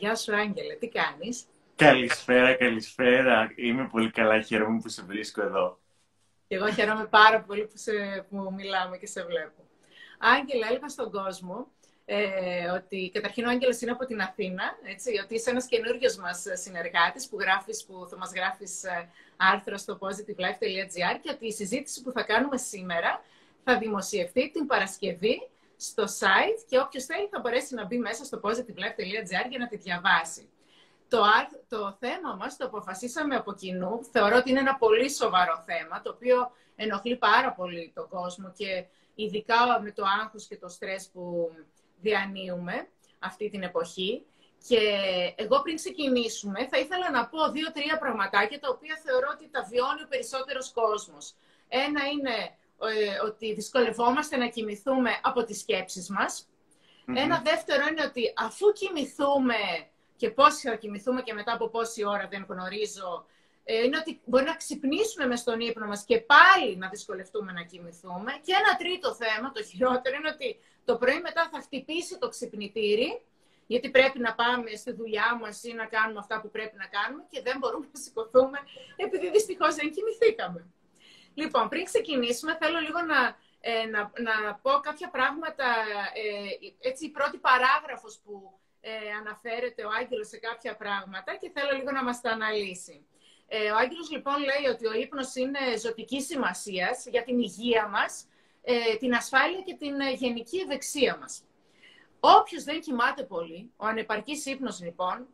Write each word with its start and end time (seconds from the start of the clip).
Γεια 0.00 0.16
σου, 0.16 0.36
Άγγελε. 0.36 0.74
Τι 0.74 0.88
κάνεις; 0.88 1.44
Καλησπέρα, 1.76 2.54
καλησπέρα. 2.54 3.52
Είμαι 3.56 3.88
πολύ 3.92 4.10
καλά. 4.10 4.40
Χαίρομαι 4.40 4.80
που 4.82 4.88
σε 4.88 5.02
βρίσκω 5.02 5.42
εδώ. 5.42 5.78
Και 6.48 6.54
εγώ 6.54 6.70
χαίρομαι 6.70 7.06
πάρα 7.06 7.40
πολύ 7.40 7.62
που, 7.66 7.72
σε, 7.74 7.92
που 8.28 8.52
μιλάμε 8.56 8.96
και 8.96 9.06
σε 9.06 9.24
βλέπω. 9.24 9.62
Άγγελα, 10.18 10.66
έλεγα 10.68 10.88
στον 10.88 11.10
κόσμο 11.10 11.66
ε, 12.04 12.70
ότι 12.70 13.10
καταρχήν 13.14 13.44
ο 13.44 13.48
Άγγελος 13.48 13.80
είναι 13.80 13.90
από 13.90 14.06
την 14.06 14.20
Αθήνα, 14.20 14.64
έτσι, 14.84 15.10
ότι 15.24 15.34
είσαι 15.34 15.50
ένας 15.50 15.66
καινούριος 15.66 16.16
μας 16.16 16.44
συνεργάτης 16.52 17.28
που, 17.28 17.36
γράφεις, 17.40 17.84
που 17.84 18.06
θα 18.10 18.16
μας 18.16 18.32
γράφεις 18.34 18.84
ε, 18.84 19.08
άρθρο 19.36 19.76
στο 19.76 19.98
positivelife.gr 20.00 21.18
και 21.22 21.30
ότι 21.30 21.46
η 21.46 21.52
συζήτηση 21.52 22.02
που 22.02 22.12
θα 22.12 22.22
κάνουμε 22.22 22.56
σήμερα 22.56 23.22
θα 23.64 23.78
δημοσιευτεί 23.78 24.50
την 24.50 24.66
Παρασκευή 24.66 25.48
στο 25.80 26.04
site 26.04 26.60
και 26.68 26.78
όποιος 26.78 27.04
θέλει 27.04 27.28
θα 27.28 27.40
μπορέσει 27.40 27.74
να 27.74 27.84
μπει 27.84 27.98
μέσα 27.98 28.24
στο 28.24 28.40
positivelife.gr 28.42 29.48
για 29.48 29.58
να 29.58 29.68
τη 29.68 29.76
διαβάσει. 29.76 30.48
Το, 31.08 31.22
το 31.68 31.96
θέμα 32.00 32.34
μας 32.34 32.56
το 32.56 32.66
αποφασίσαμε 32.66 33.34
από 33.34 33.52
κοινού. 33.52 34.04
Θεωρώ 34.12 34.36
ότι 34.36 34.50
είναι 34.50 34.58
ένα 34.58 34.76
πολύ 34.76 35.10
σοβαρό 35.10 35.64
θέμα, 35.66 36.02
το 36.02 36.10
οποίο 36.10 36.50
ενοχλεί 36.76 37.16
πάρα 37.16 37.52
πολύ 37.52 37.92
τον 37.94 38.08
κόσμο 38.08 38.52
και 38.56 38.86
ειδικά 39.14 39.80
με 39.82 39.90
το 39.92 40.04
άγχος 40.20 40.46
και 40.46 40.56
το 40.56 40.68
στρες 40.68 41.10
που 41.12 41.50
διανύουμε 42.00 42.88
αυτή 43.18 43.48
την 43.48 43.62
εποχή. 43.62 44.24
Και 44.68 44.80
εγώ 45.36 45.62
πριν 45.62 45.76
ξεκινήσουμε 45.76 46.66
θα 46.68 46.78
ήθελα 46.78 47.10
να 47.10 47.26
πω 47.26 47.50
δύο-τρία 47.50 47.98
πραγματάκια 47.98 48.60
τα 48.60 48.68
οποία 48.68 49.00
θεωρώ 49.04 49.28
ότι 49.32 49.50
τα 49.50 49.62
βιώνει 49.70 50.02
ο 50.02 50.08
περισσότερος 50.08 50.72
κόσμος. 50.72 51.34
Ένα 51.68 52.06
είναι 52.06 52.56
ε, 52.88 53.26
ότι 53.26 53.54
δυσκολευόμαστε 53.54 54.36
να 54.36 54.48
κοιμηθούμε 54.48 55.10
από 55.22 55.44
τις 55.44 55.60
σκέψεις 55.60 56.08
μας. 56.08 56.48
Ένα 57.14 57.42
δεύτερο 57.44 57.86
είναι 57.90 58.02
ότι 58.04 58.32
αφού 58.36 58.72
κοιμηθούμε 58.72 59.54
και 60.16 60.30
πώς 60.30 60.54
θα 60.56 60.76
κοιμηθούμε 60.76 61.22
και 61.22 61.32
μετά 61.32 61.52
από 61.52 61.68
πόση 61.68 62.04
ώρα 62.04 62.28
δεν 62.30 62.46
γνωρίζω, 62.48 63.26
ε, 63.64 63.82
είναι 63.84 63.96
ότι 63.96 64.20
μπορεί 64.24 64.44
να 64.44 64.56
ξυπνήσουμε 64.56 65.26
μες 65.26 65.40
στον 65.40 65.60
ύπνο 65.60 65.86
μας 65.86 66.04
και 66.04 66.20
πάλι 66.20 66.76
να 66.76 66.88
δυσκολευτούμε 66.88 67.52
να 67.52 67.62
κοιμηθούμε. 67.62 68.32
Και 68.44 68.52
ένα 68.60 68.76
τρίτο 68.76 69.14
θέμα, 69.14 69.52
το 69.52 69.62
χειρότερο, 69.62 70.16
είναι 70.16 70.28
ότι 70.28 70.58
το 70.84 70.96
πρωί 70.96 71.20
μετά 71.20 71.48
θα 71.52 71.60
χτυπήσει 71.60 72.18
το 72.18 72.28
ξυπνητήρι, 72.28 73.22
γιατί 73.66 73.90
πρέπει 73.90 74.18
να 74.18 74.34
πάμε 74.34 74.70
στη 74.76 74.92
δουλειά 74.92 75.38
μας 75.40 75.62
ή 75.62 75.72
να 75.72 75.86
κάνουμε 75.86 76.18
αυτά 76.18 76.40
που 76.40 76.50
πρέπει 76.50 76.76
να 76.76 76.86
κάνουμε 76.86 77.22
και 77.30 77.40
δεν 77.42 77.56
μπορούμε 77.58 77.86
να 77.92 78.00
σηκωθούμε 78.00 78.58
επειδή 78.96 79.30
δυστυχώς 79.30 79.74
δεν 79.74 79.92
κοιμηθήκαμε. 79.94 80.66
Λοιπόν, 81.34 81.68
πριν 81.68 81.84
ξεκινήσουμε, 81.84 82.56
θέλω 82.60 82.78
λίγο 82.78 83.00
να, 83.02 83.36
ε, 83.60 83.86
να, 83.86 84.00
να 84.00 84.54
πω 84.54 84.70
κάποια 84.70 85.10
πράγματα. 85.10 85.64
Ε, 86.14 86.88
έτσι, 86.88 87.04
η 87.04 87.10
πρώτη 87.10 87.38
παράγραφος 87.38 88.20
που 88.24 88.60
ε, 88.80 88.90
αναφέρεται 89.20 89.84
ο 89.84 89.90
Άγγελος 90.00 90.28
σε 90.28 90.38
κάποια 90.38 90.76
πράγματα 90.76 91.36
και 91.36 91.50
θέλω 91.54 91.76
λίγο 91.78 91.90
να 91.90 92.04
μας 92.04 92.20
τα 92.20 92.30
αναλύσει. 92.30 93.06
Ε, 93.52 93.70
ο 93.70 93.76
Άγγελος 93.76 94.10
λοιπόν 94.10 94.34
λέει 94.38 94.72
ότι 94.72 94.86
ο 94.86 94.92
ύπνος 94.92 95.34
είναι 95.34 95.58
ζωτική 95.78 96.22
σημασίας 96.22 97.06
για 97.06 97.22
την 97.22 97.38
υγεία 97.38 97.88
μας, 97.88 98.26
ε, 98.62 98.96
την 98.96 99.14
ασφάλεια 99.14 99.60
και 99.60 99.74
την 99.74 100.00
ε, 100.00 100.12
γενική 100.12 100.58
ευεξία 100.58 101.16
μας. 101.16 101.42
Όποιος 102.20 102.64
δεν 102.64 102.80
κοιμάται 102.80 103.22
πολύ, 103.22 103.70
ο 103.76 103.86
ανεπαρκής 103.86 104.46
ύπνος 104.46 104.80
λοιπόν, 104.80 105.26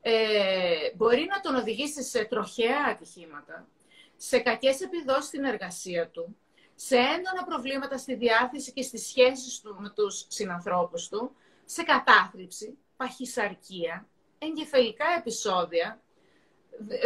ε, 0.00 0.94
μπορεί 0.94 1.26
να 1.30 1.40
τον 1.40 1.54
οδηγήσει 1.54 2.02
σε 2.02 2.24
τροχαία 2.24 2.84
ατυχήματα, 2.88 3.66
σε 4.16 4.38
κακές 4.38 4.80
επιδόσεις 4.80 5.24
στην 5.24 5.44
εργασία 5.44 6.08
του, 6.08 6.36
σε 6.74 6.96
έντονα 6.96 7.44
προβλήματα 7.46 7.98
στη 7.98 8.14
διάθεση 8.14 8.72
και 8.72 8.82
στις 8.82 9.06
σχέσεις 9.06 9.60
του 9.60 9.76
με 9.78 9.90
τους 9.90 10.26
συνανθρώπους 10.28 11.08
του, 11.08 11.36
σε 11.64 11.82
κατάθλιψη, 11.82 12.78
παχυσαρκία, 12.96 14.08
εγκεφαλικά 14.38 15.04
επεισόδια. 15.18 16.00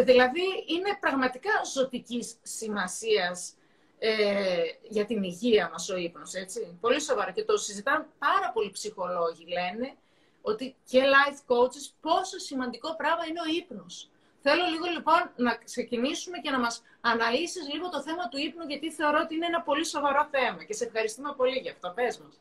Δηλαδή, 0.05 0.65
είναι 0.67 0.97
πραγματικά 1.01 1.51
ζωτικής 1.75 2.37
σημασίας 2.43 3.55
ε, 3.99 4.63
για 4.89 5.05
την 5.05 5.23
υγεία 5.23 5.69
μας 5.71 5.89
ο 5.89 5.97
ύπνος, 5.97 6.35
έτσι. 6.35 6.79
Πολύ 6.81 7.01
σοβαρά. 7.01 7.31
Και 7.31 7.45
το 7.45 7.57
συζητάνε 7.57 8.07
πάρα 8.19 8.51
πολλοί 8.53 8.71
ψυχολόγοι, 8.71 9.45
λένε, 9.47 9.97
ότι 10.43 10.77
και 10.85 11.03
life 11.03 11.55
coaches, 11.55 11.93
πόσο 12.01 12.39
σημαντικό 12.39 12.97
πράγμα 12.97 13.27
είναι 13.27 13.41
ο 13.41 13.57
ύπνος. 13.57 14.11
Θέλω 14.43 14.65
λίγο 14.73 14.87
λοιπόν 14.97 15.31
να 15.37 15.55
ξεκινήσουμε 15.65 16.39
και 16.39 16.51
να 16.51 16.59
μας 16.59 16.83
αναλύσεις 17.01 17.73
λίγο 17.73 17.89
το 17.89 18.03
θέμα 18.03 18.29
του 18.29 18.39
ύπνου, 18.39 18.65
γιατί 18.69 18.93
θεωρώ 18.93 19.19
ότι 19.23 19.35
είναι 19.35 19.47
ένα 19.47 19.61
πολύ 19.61 19.87
σοβαρό 19.87 20.29
θέμα 20.31 20.65
και 20.65 20.75
σε 20.75 20.85
ευχαριστούμε 20.85 21.35
πολύ 21.37 21.59
γι' 21.59 21.71
αυτό. 21.71 21.93
Πες 21.95 22.19
μας. 22.19 22.41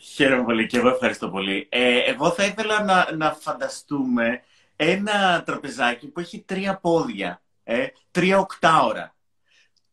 Χαίρομαι 0.00 0.44
πολύ 0.44 0.66
και 0.66 0.78
εγώ 0.78 0.88
ευχαριστώ 0.88 1.30
πολύ. 1.30 1.66
Ε, 1.70 1.98
εγώ 1.98 2.30
θα 2.30 2.44
ήθελα 2.44 2.84
να, 2.84 3.12
να 3.16 3.32
φανταστούμε 3.32 4.42
ένα 4.76 5.42
τραπεζάκι 5.46 6.06
που 6.06 6.20
έχει 6.20 6.40
τρία 6.46 6.76
πόδια, 6.76 7.42
ε, 7.64 7.86
τρία 8.10 8.38
οκτάωρα. 8.38 9.14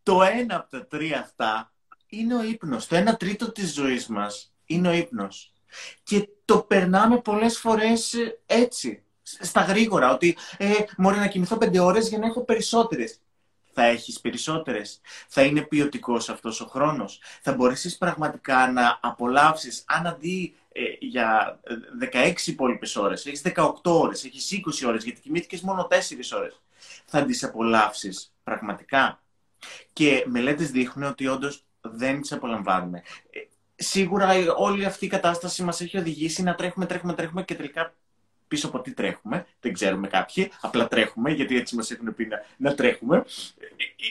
Το 0.03 0.23
ένα 0.23 0.55
από 0.55 0.69
τα 0.69 0.87
τρία 0.87 1.19
αυτά 1.19 1.73
είναι 2.07 2.35
ο 2.35 2.43
ύπνος. 2.43 2.87
Το 2.87 2.95
ένα 2.95 3.17
τρίτο 3.17 3.51
της 3.51 3.73
ζωής 3.73 4.07
μας 4.07 4.53
είναι 4.65 4.87
ο 4.87 4.91
ύπνος. 4.91 5.53
Και 6.03 6.29
το 6.45 6.59
περνάμε 6.59 7.17
πολλές 7.17 7.59
φορές 7.59 8.13
ε, 8.13 8.39
έτσι 8.45 9.03
στα 9.23 9.61
γρήγορα, 9.61 10.13
ότι 10.13 10.37
ε, 10.57 10.73
μπορεί 10.97 11.17
να 11.17 11.27
κοιμηθώ 11.27 11.57
πέντε 11.57 11.79
ώρες 11.79 12.09
για 12.09 12.17
να 12.17 12.25
έχω 12.25 12.43
περισσότερες. 12.43 13.17
Θα 13.73 13.83
έχεις 13.83 14.19
περισσότερες. 14.19 15.01
Θα 15.27 15.41
είναι 15.43 15.61
ποιοτικός 15.61 16.29
αυτός 16.29 16.61
ο 16.61 16.65
χρόνος. 16.65 17.21
Θα 17.41 17.53
μπορέσεις 17.53 17.97
πραγματικά 17.97 18.71
να 18.71 18.99
απολαύσεις, 19.01 19.83
αν 19.87 20.07
αντί 20.07 20.55
ε, 20.71 20.81
για 20.99 21.59
16 22.13 22.33
υπόλοιπες 22.45 22.95
ώρες, 22.95 23.25
έχεις 23.25 23.41
18 23.41 23.71
ώρες, 23.83 24.23
έχεις 24.23 24.51
20 24.51 24.87
ώρες, 24.87 25.03
γιατί 25.03 25.21
κοιμήθηκες 25.21 25.61
μόνο 25.61 25.87
4 25.87 26.33
ώρες. 26.33 26.61
Θα 27.05 27.25
τις 27.25 27.43
απολαύσεις 27.43 28.33
πραγματικά. 28.43 29.21
Και 29.93 30.23
μελέτες 30.27 30.71
δείχνουν 30.71 31.09
ότι 31.09 31.27
όντως 31.27 31.65
δεν 31.81 32.21
τις 32.21 32.31
απολαμβάνουμε. 32.31 33.03
Ε, 33.29 33.39
σίγουρα 33.75 34.55
όλη 34.57 34.85
αυτή 34.85 35.05
η 35.05 35.07
κατάσταση 35.07 35.63
μας 35.63 35.81
έχει 35.81 35.97
οδηγήσει 35.97 36.43
να 36.43 36.55
τρέχουμε, 36.55 36.85
τρέχουμε, 36.85 37.13
τρέχουμε 37.13 37.43
και 37.43 37.55
τελικά 37.55 37.93
πίσω 38.53 38.67
από 38.67 38.81
τι 38.81 38.93
τρέχουμε. 38.93 39.45
Δεν 39.59 39.73
ξέρουμε 39.73 40.07
κάποιοι. 40.07 40.51
Απλά 40.61 40.87
τρέχουμε, 40.87 41.31
γιατί 41.31 41.57
έτσι 41.57 41.75
μας 41.75 41.91
έχουν 41.91 42.15
πει 42.15 42.25
να, 42.25 42.45
να 42.57 42.75
τρέχουμε. 42.75 43.25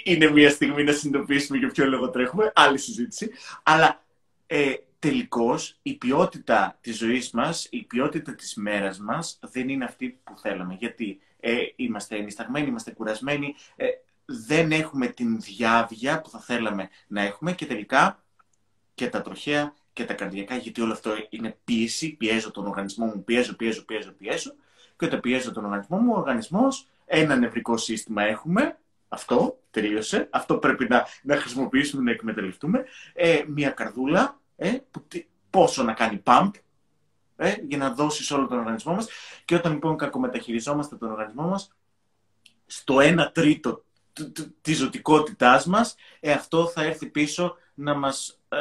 Είναι 0.04 0.30
μια 0.30 0.50
στιγμή 0.50 0.84
να 0.84 0.92
συνειδητοποιήσουμε 0.92 1.58
για 1.58 1.68
ποιο 1.68 1.86
λόγο 1.86 2.10
τρέχουμε. 2.10 2.52
Άλλη 2.54 2.78
συζήτηση. 2.78 3.30
Αλλά 3.62 4.04
ε, 4.46 4.72
τελικώς 4.98 5.78
η 5.82 5.94
ποιότητα 5.94 6.78
της 6.80 6.96
ζωής 6.96 7.30
μας, 7.30 7.66
η 7.70 7.82
ποιότητα 7.82 8.34
της 8.34 8.54
μέρας 8.54 8.98
μας 8.98 9.38
δεν 9.42 9.68
είναι 9.68 9.84
αυτή 9.84 10.18
που 10.24 10.38
θέλαμε. 10.38 10.76
Γιατί 10.78 11.20
ε, 11.40 11.56
είμαστε 11.76 12.16
ενισταγμένοι, 12.16 12.66
είμαστε 12.66 12.90
κουρασμένοι. 12.90 13.54
Ε, 13.76 13.86
δεν 14.24 14.72
έχουμε 14.72 15.06
την 15.06 15.40
διάβια 15.40 16.20
που 16.20 16.30
θα 16.30 16.38
θέλαμε 16.40 16.88
να 17.06 17.22
έχουμε 17.22 17.52
και 17.52 17.66
τελικά 17.66 18.24
και 18.94 19.08
τα 19.08 19.22
τροχαία 19.22 19.74
και 19.92 20.04
τα 20.04 20.14
καρδιακά, 20.14 20.56
γιατί 20.56 20.80
όλο 20.80 20.92
αυτό 20.92 21.10
είναι 21.30 21.56
πίεση. 21.64 22.16
Πιέζω 22.16 22.50
τον 22.50 22.66
οργανισμό 22.66 23.06
μου, 23.06 23.24
πιέζω, 23.24 23.56
πιέζω, 23.56 23.84
πιέζω, 23.84 24.12
πιέζω. 24.12 24.54
Και 24.96 25.04
όταν 25.04 25.20
πιέζω 25.20 25.52
τον 25.52 25.64
οργανισμό 25.64 25.96
μου, 25.96 26.12
ο 26.14 26.18
οργανισμός, 26.18 26.86
ένα 27.04 27.36
νευρικό 27.36 27.76
σύστημα 27.76 28.22
έχουμε. 28.22 28.78
Αυτό 29.08 29.58
τελείωσε. 29.70 30.28
Αυτό 30.30 30.58
πρέπει 30.58 30.86
να, 30.88 31.06
να 31.22 31.36
χρησιμοποιήσουμε, 31.36 32.02
να 32.02 32.10
εκμεταλλευτούμε. 32.10 32.84
Ε, 33.12 33.42
μια 33.46 33.70
καρδούλα, 33.70 34.40
ε, 34.56 34.76
που, 34.90 35.06
πόσο 35.50 35.82
να 35.82 35.92
κάνει 35.92 36.22
pump, 36.24 36.50
ε, 37.36 37.54
για 37.68 37.78
να 37.78 37.90
δώσει 37.90 38.34
όλο 38.34 38.46
τον 38.46 38.58
οργανισμό 38.58 38.94
μας. 38.94 39.08
Και 39.44 39.54
όταν 39.54 39.72
λοιπόν 39.72 39.96
κακομεταχειριζόμαστε 39.96 40.96
τον 40.96 41.10
οργανισμό 41.10 41.46
μας, 41.46 41.72
στο 42.66 42.96
1 43.00 43.30
τρίτο 43.32 43.84
της 44.60 44.78
ζωτικότητάς 44.78 45.66
μας, 45.66 45.94
ε, 46.20 46.32
αυτό 46.32 46.66
θα 46.66 46.82
έρθει 46.82 47.06
πίσω 47.06 47.56
να 47.74 47.94
μας 47.94 48.40
ε, 48.48 48.58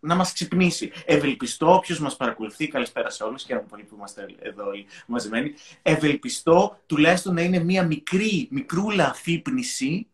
να 0.00 0.14
μας 0.14 0.32
ξυπνήσει. 0.32 0.92
Ευελπιστώ, 1.04 1.74
όποιος 1.74 1.98
μας 1.98 2.16
παρακολουθεί, 2.16 2.68
καλησπέρα 2.68 3.10
σε 3.10 3.24
όλους, 3.24 3.42
χαίρομαι 3.42 3.66
πολύ 3.68 3.82
που 3.82 3.94
είμαστε 3.94 4.26
εδώ 4.38 4.64
μαζεμένοι, 5.06 5.54
ευελπιστώ 5.82 6.80
τουλάχιστον 6.86 7.34
να 7.34 7.42
είναι 7.42 7.58
μια 7.58 7.86
μικρή, 7.86 8.48
μικρούλα 8.50 9.08
αφύπνιση 9.08 10.06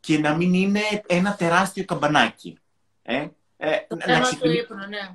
και 0.00 0.18
να 0.18 0.34
μην 0.34 0.54
είναι 0.54 0.80
ένα 1.06 1.34
τεράστιο 1.34 1.84
καμπανάκι. 1.84 2.58
Ε; 3.02 3.26
Ε, 3.58 3.76
το 3.88 3.96
θέμα 4.00 4.28
του 4.28 4.50
ύπνου, 4.50 4.76
ναι. 4.76 5.14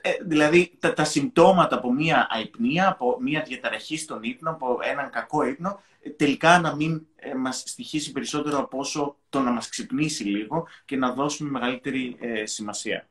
Ε, 0.00 0.10
δηλαδή, 0.22 0.72
τα, 0.78 0.92
τα 0.92 1.04
συμπτώματα 1.04 1.76
από 1.76 1.92
μια 1.92 2.26
αϊπνία, 2.30 2.88
από 2.88 3.16
μια 3.20 3.42
διαταραχή 3.42 3.96
στον 3.96 4.22
ύπνο, 4.22 4.50
από 4.50 4.78
έναν 4.82 5.10
κακό 5.10 5.44
ύπνο, 5.44 5.82
τελικά 6.16 6.58
να 6.58 6.74
μην 6.74 7.06
ε, 7.16 7.34
μας 7.34 7.62
στοιχήσει 7.66 8.12
περισσότερο 8.12 8.58
από 8.58 8.78
όσο 8.78 9.16
το 9.28 9.40
να 9.40 9.50
μας 9.50 9.68
ξυπνήσει 9.68 10.24
λίγο 10.24 10.66
και 10.84 10.96
να 10.96 11.12
δώσουμε 11.12 11.50
μεγαλύτερη 11.50 12.16
ε, 12.20 12.46
σημασία. 12.46 13.08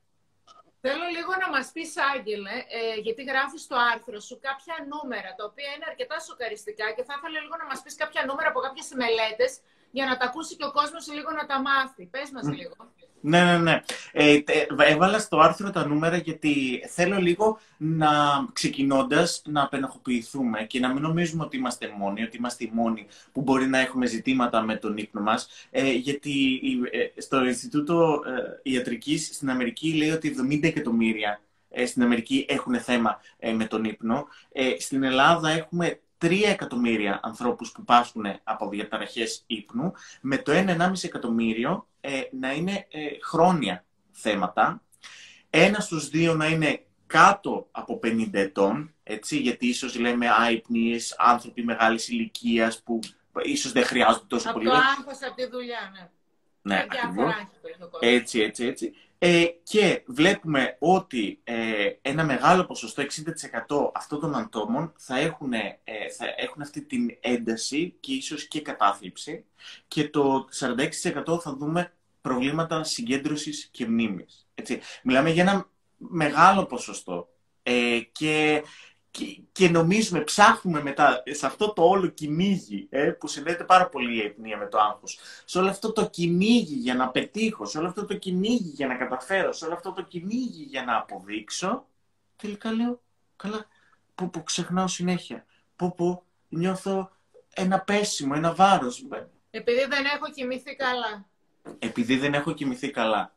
Θέλω 0.84 1.06
λίγο 1.16 1.32
να 1.44 1.50
μας 1.50 1.68
πεις, 1.74 1.92
Άγγελε, 2.14 2.56
ε, 2.78 2.96
γιατί 3.06 3.24
γράφεις 3.24 3.62
στο 3.62 3.76
άρθρο 3.94 4.20
σου 4.20 4.40
κάποια 4.48 4.76
νούμερα, 4.92 5.30
τα 5.38 5.44
οποία 5.50 5.70
είναι 5.76 5.86
αρκετά 5.92 6.20
σοκαριστικά 6.20 6.92
και 6.96 7.04
θα 7.04 7.14
ήθελα 7.18 7.40
λίγο 7.40 7.56
να 7.62 7.66
μας 7.66 7.82
πεις 7.82 7.96
κάποια 7.96 8.22
νούμερα 8.28 8.50
από 8.50 8.60
κάποιες 8.60 8.88
μελέτες, 9.02 9.52
για 9.92 10.06
να 10.06 10.18
τα 10.18 10.26
ακούσει 10.26 10.56
και 10.56 10.66
ο 10.66 10.72
κόσμος 10.72 11.08
λίγο 11.14 11.32
να 11.32 11.46
τα 11.46 11.62
μάθει. 11.62 12.06
Πες 12.06 12.30
μας 12.34 12.48
λίγο. 12.58 12.76
Ναι, 13.22 13.44
ναι, 13.44 13.58
ναι. 13.58 13.82
Ε, 14.12 14.40
έβαλα 14.78 15.20
στο 15.20 15.40
άρθρο 15.40 15.70
τα 15.70 15.88
νούμερα 15.88 16.18
γιατί 16.18 16.84
θέλω 16.90 17.18
λίγο 17.18 17.60
να 17.78 18.10
ξεκινώντας 18.54 19.42
να 19.46 19.64
απεναχοποιηθούμε 19.64 20.64
και 20.64 20.80
να 20.80 20.94
μην 20.94 21.02
νομίζουμε 21.02 21.44
ότι 21.44 21.58
είμαστε 21.58 21.94
μόνοι, 21.98 22.24
ότι 22.24 22.38
είμαστε 22.38 22.64
οι 22.64 22.72
μόνοι 22.74 23.08
που 23.32 23.42
μπορεί 23.42 23.68
να 23.68 23.80
έχουμε 23.80 24.06
ζητήματα 24.06 24.62
με 24.62 24.76
τον 24.76 24.98
ύπνο 24.98 25.22
μας. 25.22 25.48
Ε, 25.72 25.92
γιατί 25.92 26.60
ε, 26.92 27.22
στο 27.22 27.46
Ινστιτούτο 27.46 28.22
ε, 28.64 28.72
Ιατρικής 28.72 29.30
στην 29.34 29.50
Αμερική 29.50 29.94
λέει 29.94 30.10
ότι 30.10 30.36
70 30.52 30.64
εκατομμύρια 30.64 31.42
ε, 31.70 31.86
στην 31.86 32.04
Αμερική 32.04 32.46
έχουν 32.50 32.80
θέμα 32.80 33.20
με 33.56 33.66
τον 33.66 33.84
ύπνο. 33.84 34.28
στην 34.80 35.04
Ελλάδα 35.04 35.50
έχουμε 35.50 36.00
3 36.22 36.42
εκατομμύρια 36.46 37.20
ανθρώπους 37.24 37.72
που 37.72 37.84
πάσχουν 37.84 38.26
από 38.44 38.70
διαταραχές 38.70 39.44
ύπνου, 39.48 39.94
με 40.22 40.38
το 40.38 40.52
1,5 40.52 40.92
εκατομμύριο 41.02 41.88
ε, 42.02 42.22
να 42.32 42.54
είναι 42.54 42.88
ε, 42.90 43.00
χρόνια 43.22 43.86
θέματα, 44.12 44.82
ένα 45.50 45.80
στους 45.80 46.10
δύο 46.10 46.34
να 46.36 46.48
είναι 46.48 46.86
κάτω 47.08 47.68
από 47.72 48.00
50 48.04 48.30
ετών, 48.32 48.94
έτσι, 49.04 49.38
γιατί 49.38 49.68
ίσως 49.68 50.00
λέμε 50.00 50.30
άϊπνιες, 50.30 51.16
άνθρωποι 51.18 51.64
μεγάλης 51.64 52.08
ηλικίας 52.08 52.82
που 52.84 53.00
ίσως 53.44 53.72
δεν 53.72 53.84
χρειάζονται 53.86 54.26
τόσο 54.28 54.50
από 54.50 54.58
πολύ. 54.58 54.70
Από 54.70 54.78
το 54.78 54.84
άγχος, 55.00 55.28
από 55.28 55.36
τη 55.36 55.48
δουλειά, 55.50 55.92
ναι. 55.94 56.10
Ναι, 56.64 56.86
Έτσι, 58.00 58.40
έτσι, 58.40 58.66
έτσι. 58.66 58.94
Ε, 59.24 59.46
και 59.64 60.04
βλέπουμε 60.06 60.76
ότι 60.80 61.40
ε, 61.44 61.90
ένα 62.02 62.24
μεγάλο 62.24 62.66
ποσοστό, 62.66 63.04
60% 63.04 63.92
αυτών 63.94 64.20
των 64.20 64.36
ατόμων 64.36 64.94
θα 64.98 65.18
έχουν, 65.18 65.54
ε, 65.54 65.80
θα 66.18 66.26
έχουν 66.38 66.62
αυτή 66.62 66.82
την 66.82 67.18
ένταση 67.20 67.96
και 68.00 68.14
ίσως 68.14 68.48
και 68.48 68.62
κατάθλιψη 68.62 69.46
και 69.88 70.10
το 70.10 70.48
46% 70.60 71.40
θα 71.42 71.56
δούμε 71.56 71.94
προβλήματα 72.22 72.84
συγκέντρωσης 72.84 73.70
και 73.72 73.86
μνήμης. 73.86 74.48
Έτσι. 74.56 74.80
Μιλάμε 75.04 75.30
για 75.30 75.42
ένα 75.42 75.70
μεγάλο 75.98 76.66
ποσοστό 76.66 77.30
ε, 77.64 78.00
και 79.12 79.42
και, 79.52 79.70
νομίζουμε, 79.70 80.22
ψάχνουμε 80.22 80.82
μετά 80.82 81.24
σε 81.30 81.46
αυτό 81.46 81.74
το 81.74 81.84
όλο 81.84 82.08
κυνήγι 82.08 82.88
ε, 82.90 83.10
που 83.10 83.28
συνδέεται 83.28 83.64
πάρα 83.64 83.90
πολύ 83.90 84.16
η 84.16 84.22
αιπνία 84.22 84.58
με 84.58 84.68
το 84.68 84.80
άγχος. 84.80 85.20
Σε 85.46 85.60
όλο 85.60 85.70
αυτό 85.70 85.92
το 85.92 86.10
κυνήγι 86.10 86.76
για 86.76 86.96
να 86.96 87.10
πετύχω, 87.10 87.66
σε 87.66 87.78
όλο 87.78 87.88
αυτό 87.88 88.06
το 88.06 88.14
κυνήγι 88.14 88.70
για 88.70 88.88
να 88.88 88.96
καταφέρω, 88.96 89.54
σε 89.54 89.66
όλο 89.66 89.74
αυτό 89.74 89.92
το 89.92 90.02
κυνήγι 90.02 90.64
για 90.64 90.84
να 90.84 90.98
αποδείξω, 90.98 91.86
τελικά 92.36 92.72
λέω, 92.72 93.02
καλά, 93.36 93.66
που, 94.16 94.30
που 94.30 94.44
ξεχνάω 94.44 94.88
συνέχεια, 94.88 95.46
που, 95.76 95.96
που 95.96 96.24
νιώθω 96.50 97.12
ένα 97.54 97.80
πέσιμο, 97.80 98.34
ένα 98.36 98.54
βάρος. 98.54 99.06
Επειδή 99.50 99.86
δεν 99.86 100.06
έχω 100.06 100.32
κοιμηθεί 100.32 100.76
καλά. 100.76 101.26
Επειδή 101.80 102.18
δεν 102.18 102.34
έχω 102.34 102.52
κοιμηθεί 102.54 102.92
καλά. 102.92 103.36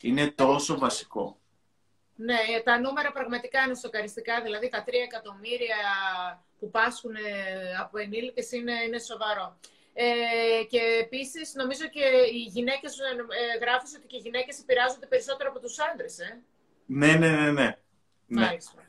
Είναι 0.00 0.30
τόσο 0.30 0.78
βασικό. 0.78 1.40
Ναι, 2.16 2.60
τα 2.64 2.78
νούμερα 2.78 3.12
πραγματικά 3.12 3.62
είναι 3.62 3.74
σοκαριστικά. 3.74 4.42
Δηλαδή 4.42 4.68
τα 4.68 4.84
3 4.86 4.88
εκατομμύρια 5.04 5.76
που 6.58 6.70
πάσχουν 6.70 7.14
ε, 7.14 7.20
από 7.80 7.98
ενήλικες 7.98 8.52
είναι, 8.52 8.72
είναι 8.86 8.98
σοβαρό. 8.98 9.58
Ε, 9.94 10.64
και 10.68 10.80
επίσης 11.00 11.54
νομίζω 11.54 11.86
και 11.86 12.04
οι 12.32 12.38
γυναίκες, 12.38 12.98
ε, 12.98 13.04
ε 13.04 13.58
γράφεις 13.58 13.94
ότι 13.96 14.06
και 14.06 14.16
οι 14.16 14.20
γυναίκες 14.20 14.58
επηρεάζονται 14.58 15.06
περισσότερο 15.06 15.50
από 15.50 15.60
τους 15.60 15.78
άντρες, 15.78 16.18
ε. 16.18 16.42
Ναι, 16.86 17.12
ναι, 17.12 17.28
ναι, 17.28 17.50
ναι. 17.50 17.76
Μάλιστα. 18.26 18.82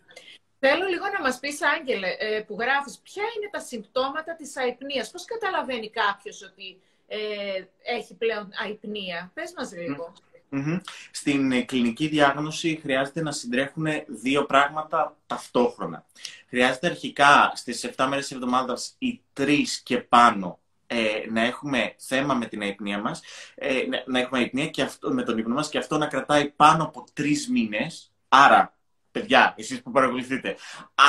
Θέλω 0.60 0.86
λίγο 0.86 1.06
να 1.08 1.22
μας 1.22 1.40
πεις, 1.40 1.62
Άγγελε, 1.62 2.16
ε, 2.20 2.42
που 2.48 2.58
γράφεις, 2.60 3.00
ποια 3.00 3.24
είναι 3.36 3.50
τα 3.52 3.60
συμπτώματα 3.60 4.36
της 4.36 4.58
αϊπνίας; 4.58 5.12
Πώς 5.12 5.26
καταλαβαίνει 5.26 5.90
κάποιος 5.90 6.42
ότι 6.42 6.82
ε, 7.08 7.18
έχει 7.84 8.16
πλέον 8.16 8.50
αϊπνία; 8.64 9.32
Πες 9.34 9.54
μας 9.58 9.72
λίγο. 9.74 10.14
Στην 11.12 11.52
ε, 11.52 11.62
κλινική 11.62 12.08
διάγνωση 12.08 12.80
χρειάζεται 12.82 13.22
να 13.22 13.32
συντρέχουν 13.32 13.88
δύο 14.08 14.46
πράγματα 14.46 15.18
ταυτόχρονα. 15.26 16.06
Χρειάζεται 16.48 16.88
αρχικά 16.88 17.52
στις 17.56 17.90
7 17.96 18.06
μέρες 18.10 18.28
της 18.28 18.36
εβδομάδας 18.36 18.96
οι 18.98 19.22
τρεις 19.34 19.80
και 19.80 19.98
πάνω 19.98 20.60
ε, 20.88 21.30
να 21.32 21.42
έχουμε 21.42 21.96
θέμα 21.98 22.34
με 22.34 22.46
την 22.46 22.62
αϊπνία 22.62 23.00
μας, 23.00 23.22
ε, 23.56 23.82
να 24.06 24.20
έχουμε 24.20 24.40
αϊπνία 24.40 24.68
και 24.68 24.82
αυτό, 24.82 25.14
με 25.14 25.24
τον 25.24 25.38
ύπνο 25.38 25.54
μας 25.54 25.70
και 25.70 25.78
αυτό 25.78 25.98
να 25.98 26.08
κρατάει 26.08 26.50
πάνω 26.50 26.84
από 26.84 27.06
τρεις 27.14 27.50
μήνες. 27.50 28.12
Άρα, 28.28 28.78
παιδιά, 29.12 29.54
εσείς 29.58 29.82
που 29.82 29.92
παρακολουθείτε, 29.92 30.56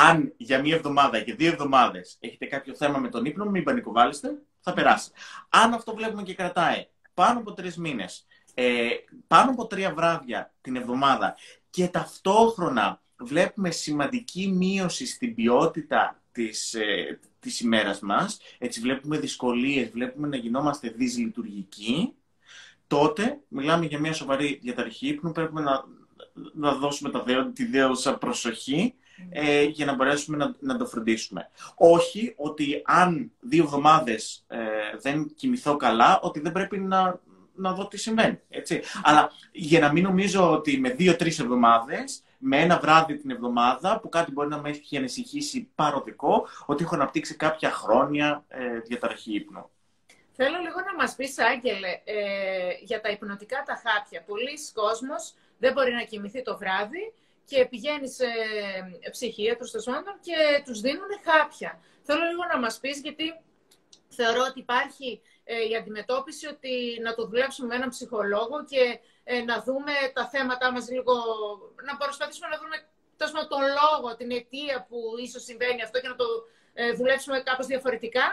αν 0.07 0.33
για 0.37 0.61
μία 0.61 0.75
εβδομάδα 0.75 1.21
και 1.21 1.35
δύο 1.35 1.53
εβδομάδες 1.53 2.17
έχετε 2.21 2.47
κάποιο 2.47 2.75
θέμα 2.75 2.99
με 2.99 3.09
τον 3.09 3.25
ύπνο, 3.25 3.45
μην 3.45 3.63
πανικοβάλλεστε, 3.63 4.29
θα 4.61 4.73
περάσει. 4.73 5.11
Αν 5.49 5.75
αυτό 5.75 5.95
βλέπουμε 5.95 6.23
και 6.23 6.35
κρατάει 6.35 6.87
πάνω 7.15 7.39
από 7.39 7.53
τρεις 7.53 7.77
μήνες, 7.77 8.27
ε, 8.55 8.89
πάνω 9.27 9.51
από 9.51 9.67
τρία 9.67 9.95
βράδια 9.95 10.53
την 10.61 10.77
εβδομάδα. 10.77 11.37
Και 11.71 11.89
ταυτόχρονα 11.89 13.01
βλέπουμε 13.17 13.71
σημαντική 13.71 14.49
μείωση 14.49 15.07
στην 15.07 15.35
ποιότητα 15.35 16.23
της, 16.33 16.75
ε, 16.75 17.19
της 17.41 17.61
ημέρας 17.61 18.01
μας, 18.01 18.39
έτσι 18.59 18.81
βλέπουμε 18.81 19.19
δυσκολίες, 19.19 19.91
βλέπουμε 19.91 20.29
να 20.29 20.37
γινόμαστε 20.37 20.89
δυσλειτουργικοί, 20.97 22.15
τότε 22.87 23.39
μιλάμε 23.49 23.87
για 23.87 23.99
μια 23.99 24.13
σοβαρή 24.13 24.59
διαταραχή 24.63 25.09
ύπνου, 25.09 25.33
πρέπει 25.33 25.55
να, 25.55 25.85
να 26.55 26.75
δώσουμε 26.75 27.11
τα 27.11 27.23
δέοντα, 27.23 27.51
τη 27.51 27.65
δέωσα 27.67 28.19
προσοχή 28.19 28.95
ε, 29.29 29.63
για 29.63 29.87
να 29.87 29.95
μπορέσουμε 29.95 30.37
να, 30.37 30.55
να 30.61 30.77
το 30.77 30.87
φροντίσουμε. 30.87 31.51
Όχι 31.75 32.35
ότι 32.37 32.83
αν 32.85 33.33
δύο 33.41 33.63
εβδομάδες 33.65 34.45
ε, 34.47 34.59
δεν 35.01 35.35
κοιμηθώ 35.35 35.77
καλά, 35.77 36.21
ότι 36.21 36.41
δεν 36.41 36.53
πρέπει 36.53 36.79
να 36.79 37.21
να 37.55 37.73
δω 37.73 37.89
τι 37.89 37.97
συμβαίνει. 37.97 38.41
Έτσι. 38.49 38.83
Αλλά 39.03 39.31
για 39.53 39.81
να 39.81 39.93
μην 39.93 40.03
νομίζω 40.03 40.51
ότι 40.51 40.79
με 40.79 40.91
δύο-τρεις 40.91 41.39
εβδομάδες, 41.39 42.23
με 42.39 42.61
ένα 42.61 42.79
βράδυ 42.79 43.17
την 43.17 43.31
εβδομάδα, 43.31 44.01
που 44.01 44.09
κάτι 44.09 44.31
μπορεί 44.33 44.49
να 44.49 44.61
με 44.61 44.69
έχει 44.69 44.97
ανησυχήσει 44.97 45.69
παροδικό, 45.75 46.49
ότι 46.67 46.85
έχω 46.85 46.95
αναπτύξει 46.95 47.35
κάποια 47.37 47.71
χρόνια 47.71 48.45
ε, 48.49 48.79
διαταραχή 48.79 49.35
ύπνου. 49.35 49.71
Θέλω 50.37 50.59
λίγο 50.59 50.81
να 50.81 50.95
μας 50.95 51.15
πεις, 51.15 51.39
Άγγελε, 51.39 51.89
ε, 52.05 52.15
για 52.83 53.01
τα 53.01 53.09
υπνοτικά 53.09 53.63
τα 53.67 53.83
χάπια. 53.85 54.23
Πολλοί 54.23 54.59
κόσμος 54.75 55.35
δεν 55.59 55.73
μπορεί 55.73 55.93
να 55.93 56.03
κοιμηθεί 56.03 56.43
το 56.43 56.59
βράδυ 56.59 57.13
και 57.45 57.67
πηγαίνει 57.67 58.09
σε 58.09 58.27
ψυχίατρους 59.11 59.71
και 60.21 60.63
τους 60.65 60.81
δίνουν 60.81 61.09
χάπια. 61.25 61.81
Θέλω 62.03 62.25
λίγο 62.31 62.45
να 62.53 62.59
μας 62.59 62.79
πεις, 62.81 63.01
γιατί 63.01 63.35
θεωρώ 64.09 64.43
ότι 64.49 64.59
υπάρχει 64.59 65.21
ε, 65.21 65.34
η 65.71 65.77
αντιμετώπιση 65.77 66.47
ότι 66.47 66.99
να 67.03 67.15
το 67.15 67.27
δουλέψουμε 67.27 67.69
με 67.69 67.75
έναν 67.75 67.89
ψυχολόγο 67.89 68.65
και 68.65 68.99
ε, 69.25 69.43
να 69.43 69.63
δούμε 69.63 69.93
τα 70.13 70.29
θέματα 70.29 70.73
μας 70.73 70.91
λίγο, 70.91 71.15
να 71.85 71.97
προσπαθήσουμε 71.97 72.49
να 72.49 72.59
δούμε 72.59 72.77
τόσο 73.17 73.49
τον 73.49 73.63
λόγο, 73.79 74.17
την 74.17 74.31
αιτία 74.31 74.87
που 74.89 74.99
ίσως 75.27 75.43
συμβαίνει 75.43 75.83
αυτό 75.83 76.01
και 76.01 76.09
να 76.09 76.17
το 76.17 76.27
ε, 76.75 76.93
δουλέψουμε 76.93 77.41
κάπως 77.41 77.67
διαφορετικά. 77.67 78.27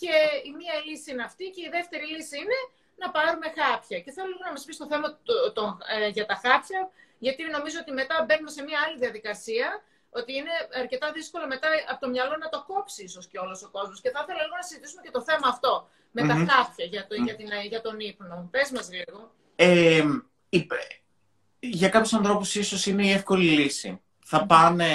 Και 0.00 0.14
η 0.48 0.50
μία 0.58 0.74
λύση 0.86 1.10
είναι 1.10 1.22
αυτή 1.22 1.44
και 1.54 1.62
η 1.68 1.70
δεύτερη 1.76 2.06
λύση 2.14 2.36
είναι 2.36 2.58
να 2.96 3.10
πάρουμε 3.10 3.46
χάπια. 3.58 3.98
Και 4.00 4.12
θέλω 4.12 4.34
να 4.44 4.50
μας 4.52 4.64
πεις 4.64 4.76
το 4.76 4.86
θέμα 4.86 5.18
το, 5.22 5.52
το, 5.52 5.78
ε, 5.94 6.08
για 6.08 6.26
τα 6.26 6.34
χάπια, 6.34 6.90
γιατί 7.18 7.42
νομίζω 7.56 7.78
ότι 7.80 7.92
μετά 7.92 8.24
μπαίνουμε 8.24 8.50
σε 8.50 8.62
μια 8.62 8.78
άλλη 8.84 8.96
διαδικασία 8.98 9.68
ότι 10.10 10.32
είναι 10.38 10.54
αρκετά 10.82 11.12
δύσκολο 11.12 11.46
μετά 11.46 11.68
από 11.90 12.00
το 12.00 12.08
μυαλό 12.08 12.36
να 12.36 12.48
το 12.48 12.64
κόψει 12.66 13.02
ίσως 13.04 13.26
και 13.26 13.38
όλο 13.38 13.54
ο 13.66 13.68
κόσμος. 13.76 14.00
Και 14.00 14.10
θα 14.10 14.20
ήθελα 14.22 14.42
λίγο 14.42 14.56
να 14.56 14.62
συζητήσουμε 14.62 15.02
και 15.04 15.10
το 15.10 15.22
θέμα 15.22 15.48
αυτό 15.54 15.88
με 16.14 16.26
τα 16.26 16.34
χάπια 16.34 16.84
για, 16.84 17.06
το, 17.06 17.14
για, 17.14 17.36
την, 17.36 17.46
για 17.68 17.80
τον 17.80 18.00
ύπνο. 18.00 18.48
Πες 18.50 18.70
μας 18.70 18.88
λίγο. 18.90 19.30
Ε, 19.56 20.04
για 21.58 21.88
κάποιους 21.88 22.12
ανθρώπους 22.12 22.54
ίσως 22.54 22.86
είναι 22.86 23.06
η 23.06 23.10
εύκολη 23.10 23.50
λύση. 23.50 24.00
Θα 24.24 24.46
πάνε 24.46 24.88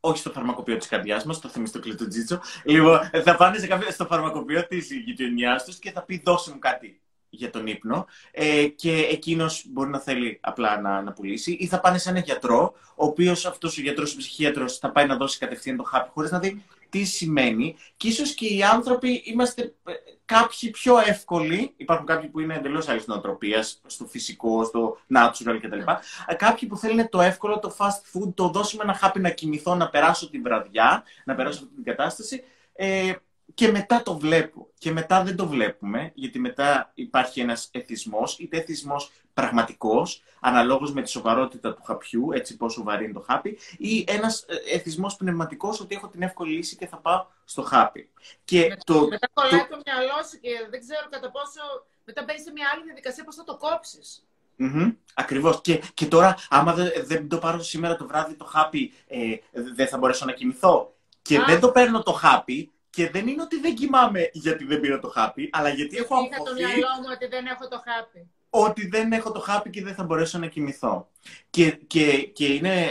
όχι 0.00 0.18
στο 0.18 0.30
φαρμακοποιό 0.30 0.76
της 0.76 0.88
καρδιάς 0.88 1.24
μας, 1.24 1.38
το 1.38 1.48
θυμιστό 1.48 1.80
του 1.80 2.08
Τζίτσο. 2.08 2.40
Λοιπόν, 2.64 3.10
θα 3.24 3.36
πάνε 3.36 3.58
σε 3.58 3.66
κάποιο, 3.66 3.90
στο 3.90 4.06
φαρμακοποιό 4.06 4.66
της 4.66 4.90
γειτονιάς 4.90 5.64
τους 5.64 5.78
και 5.78 5.90
θα 5.90 6.02
πει: 6.02 6.22
Δώσε 6.24 6.50
μου 6.50 6.58
κάτι 6.58 7.00
για 7.28 7.50
τον 7.50 7.66
ύπνο 7.66 8.06
ε, 8.30 8.66
και 8.66 8.92
εκείνος 9.10 9.64
μπορεί 9.68 9.90
να 9.90 9.98
θέλει 9.98 10.38
απλά 10.42 10.80
να, 10.80 11.02
να 11.02 11.12
πουλήσει 11.12 11.52
ή 11.52 11.66
θα 11.66 11.80
πάνε 11.80 11.98
σε 11.98 12.10
έναν 12.10 12.22
γιατρό, 12.22 12.74
ο 12.94 13.04
οποίος 13.04 13.46
αυτός 13.46 13.78
ο 13.78 13.80
γιατρός, 13.80 14.14
ο 14.14 14.16
ψυχίατρος 14.16 14.78
θα 14.78 14.90
πάει 14.90 15.06
να 15.06 15.16
δώσει 15.16 15.38
κατευθείαν 15.38 15.76
το 15.76 15.82
χάπι 15.82 16.10
χωρίς 16.10 16.30
να 16.30 16.38
δει 16.38 16.62
τι 16.92 17.04
σημαίνει 17.04 17.76
και 17.96 18.08
ίσως 18.08 18.34
και 18.34 18.46
οι 18.46 18.62
άνθρωποι 18.62 19.22
είμαστε 19.24 19.74
ε, 19.84 19.92
κάποιοι 20.24 20.70
πιο 20.70 20.98
εύκολοι, 20.98 21.74
υπάρχουν 21.76 22.06
κάποιοι 22.06 22.28
που 22.28 22.40
είναι 22.40 22.54
εντελώς 22.54 22.88
άλλης 22.88 23.06
νοοτροπίας, 23.06 23.80
στο 23.86 24.04
φυσικό, 24.04 24.64
στο 24.64 24.98
natural 25.14 25.58
κτλ. 25.62 25.78
Ε, 26.26 26.34
κάποιοι 26.34 26.68
που 26.68 26.76
θέλουν 26.76 27.08
το 27.08 27.20
εύκολο, 27.20 27.58
το 27.58 27.76
fast 27.78 28.18
food, 28.18 28.34
το 28.34 28.48
δώσουμε 28.48 28.82
ένα 28.82 28.94
χάπι 28.94 29.20
να 29.20 29.30
κοιμηθώ, 29.30 29.74
να 29.74 29.88
περάσω 29.88 30.30
την 30.30 30.42
βραδιά, 30.42 31.02
να 31.24 31.34
περάσω 31.34 31.58
αυτή 31.62 31.74
την 31.74 31.84
κατάσταση. 31.84 32.42
Ε, 32.72 33.12
και 33.54 33.68
μετά 33.70 34.02
το 34.02 34.18
βλέπω. 34.18 34.68
Και 34.78 34.90
μετά 34.90 35.22
δεν 35.22 35.36
το 35.36 35.46
βλέπουμε, 35.46 36.10
γιατί 36.14 36.38
μετά 36.38 36.90
υπάρχει 36.94 37.40
ένας 37.40 37.68
εθισμός, 37.72 38.38
είτε 38.38 38.56
εθισμός 38.56 39.10
πραγματικός, 39.34 40.22
αναλόγως 40.40 40.92
με 40.92 41.02
τη 41.02 41.10
σοβαρότητα 41.10 41.74
του 41.74 41.82
χαπιού, 41.82 42.32
έτσι 42.32 42.56
πόσο 42.56 42.82
βαρύ 42.82 43.04
είναι 43.04 43.12
το 43.12 43.20
χάπι, 43.20 43.58
ή 43.78 44.04
ένας 44.08 44.44
ε, 44.48 44.74
εθισμός 44.74 45.16
πνευματικός 45.16 45.80
ότι 45.80 45.94
έχω 45.94 46.08
την 46.08 46.22
εύκολη 46.22 46.52
λύση 46.52 46.76
και 46.76 46.86
θα 46.86 46.96
πάω 46.96 47.26
στο 47.44 47.62
χάπι. 47.62 48.10
Και 48.44 48.66
με, 48.68 48.76
το, 48.84 49.06
μετά 49.06 49.28
κολλάει 49.32 49.60
το, 49.60 49.76
το 49.76 49.82
μυαλό 49.86 50.22
σου 50.30 50.40
και 50.40 50.50
δεν 50.70 50.80
ξέρω 50.80 51.08
κατά 51.10 51.30
πόσο 51.30 51.60
μετά 52.04 52.24
μπαίνεις 52.26 52.42
σε 52.42 52.52
μια 52.52 52.70
άλλη 52.74 52.82
διαδικασία 52.84 53.24
πώς 53.24 53.34
θα 53.34 53.44
το 53.44 53.56
κόψεις. 53.56 54.26
Mm-hmm. 54.58 54.94
Ακριβώς. 55.14 55.60
Και, 55.60 55.82
και 55.94 56.06
τώρα, 56.06 56.36
άμα 56.48 56.72
δεν, 56.74 56.90
δεν 57.04 57.28
το 57.28 57.38
πάρω 57.38 57.62
σήμερα 57.62 57.96
το 57.96 58.06
βράδυ 58.06 58.34
το 58.34 58.44
χάπι, 58.44 58.92
ε, 59.06 59.36
δεν 59.52 59.88
θα 59.88 59.98
μπορέσω 59.98 60.24
να 60.24 60.32
κοιμηθώ. 60.32 60.94
Και 61.22 61.40
δεν 61.40 61.60
το 61.60 61.70
παίρνω 61.70 62.02
το 62.02 62.12
χάπι, 62.12 62.72
και 62.90 63.10
δεν 63.10 63.26
είναι 63.28 63.42
ότι 63.42 63.60
δεν 63.60 63.74
κοιμάμαι 63.74 64.30
γιατί 64.32 64.64
δεν 64.64 64.80
πήρα 64.80 64.98
το 64.98 65.08
χάπι, 65.08 65.50
αλλά 65.52 65.68
γιατί 65.68 65.96
έχω 65.96 66.14
αγχωθεί... 66.14 66.34
Είχα 66.34 66.44
το 66.44 66.54
μυαλό 66.54 66.88
μου 67.00 67.08
ότι 67.14 67.26
δεν 67.26 67.46
έχω 67.46 67.68
το 67.68 67.82
χάπι. 67.84 68.30
Ότι 68.54 68.86
δεν 68.88 69.12
έχω 69.12 69.32
το 69.32 69.40
χάπι 69.40 69.70
και 69.70 69.82
δεν 69.82 69.94
θα 69.94 70.04
μπορέσω 70.04 70.38
να 70.38 70.46
κοιμηθώ. 70.46 71.08
Και, 71.50 71.70
και, 71.70 72.22
και 72.22 72.46
είναι 72.46 72.88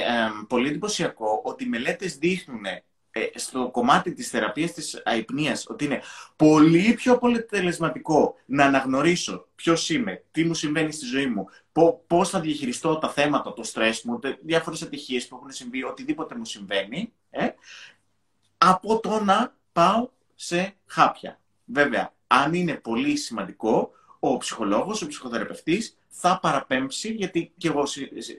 πολύ 0.47 0.67
εντυπωσιακό 0.67 1.41
ότι 1.43 1.63
οι 1.63 1.67
μελέτες 1.67 2.17
δείχνουν 2.17 2.65
ε, 3.13 3.29
στο 3.35 3.69
κομμάτι 3.71 4.13
της 4.13 4.29
θεραπείας 4.29 4.71
της 4.71 5.01
αϊπνίας 5.05 5.65
ότι 5.67 5.85
είναι 5.85 6.01
πολύ 6.35 6.93
πιο 6.93 7.13
αποτελεσματικό 7.13 8.35
να 8.45 8.65
αναγνωρίσω 8.65 9.47
ποιος 9.55 9.89
είμαι, 9.89 10.23
τι 10.31 10.43
μου 10.43 10.53
συμβαίνει 10.53 10.91
στη 10.91 11.05
ζωή 11.05 11.25
μου, 11.25 11.45
πώς 12.07 12.29
θα 12.29 12.39
διαχειριστώ 12.39 12.97
τα 12.97 13.09
θέματα, 13.09 13.53
το 13.53 13.63
στρες 13.63 14.01
μου, 14.03 14.19
διάφορες 14.41 14.81
ατυχίες 14.81 15.27
που 15.27 15.35
έχουν 15.35 15.51
συμβεί, 15.51 15.83
οτιδήποτε 15.83 16.35
μου 16.35 16.45
συμβαίνει, 16.45 17.13
ε, 17.29 17.47
από 18.57 18.99
το 18.99 19.23
να 19.23 19.55
πάω 19.71 20.09
σε 20.35 20.75
χάπια. 20.85 21.39
Βέβαια, 21.65 22.13
αν 22.27 22.53
είναι 22.53 22.73
πολύ 22.73 23.17
σημαντικό, 23.17 23.91
ο 24.23 24.37
ψυχολόγος, 24.37 25.01
ο 25.01 25.07
ψυχοθεραπευτής 25.07 25.97
θα 26.07 26.39
παραπέμψει, 26.39 27.11
γιατί 27.11 27.51
και 27.57 27.67
εγώ 27.67 27.83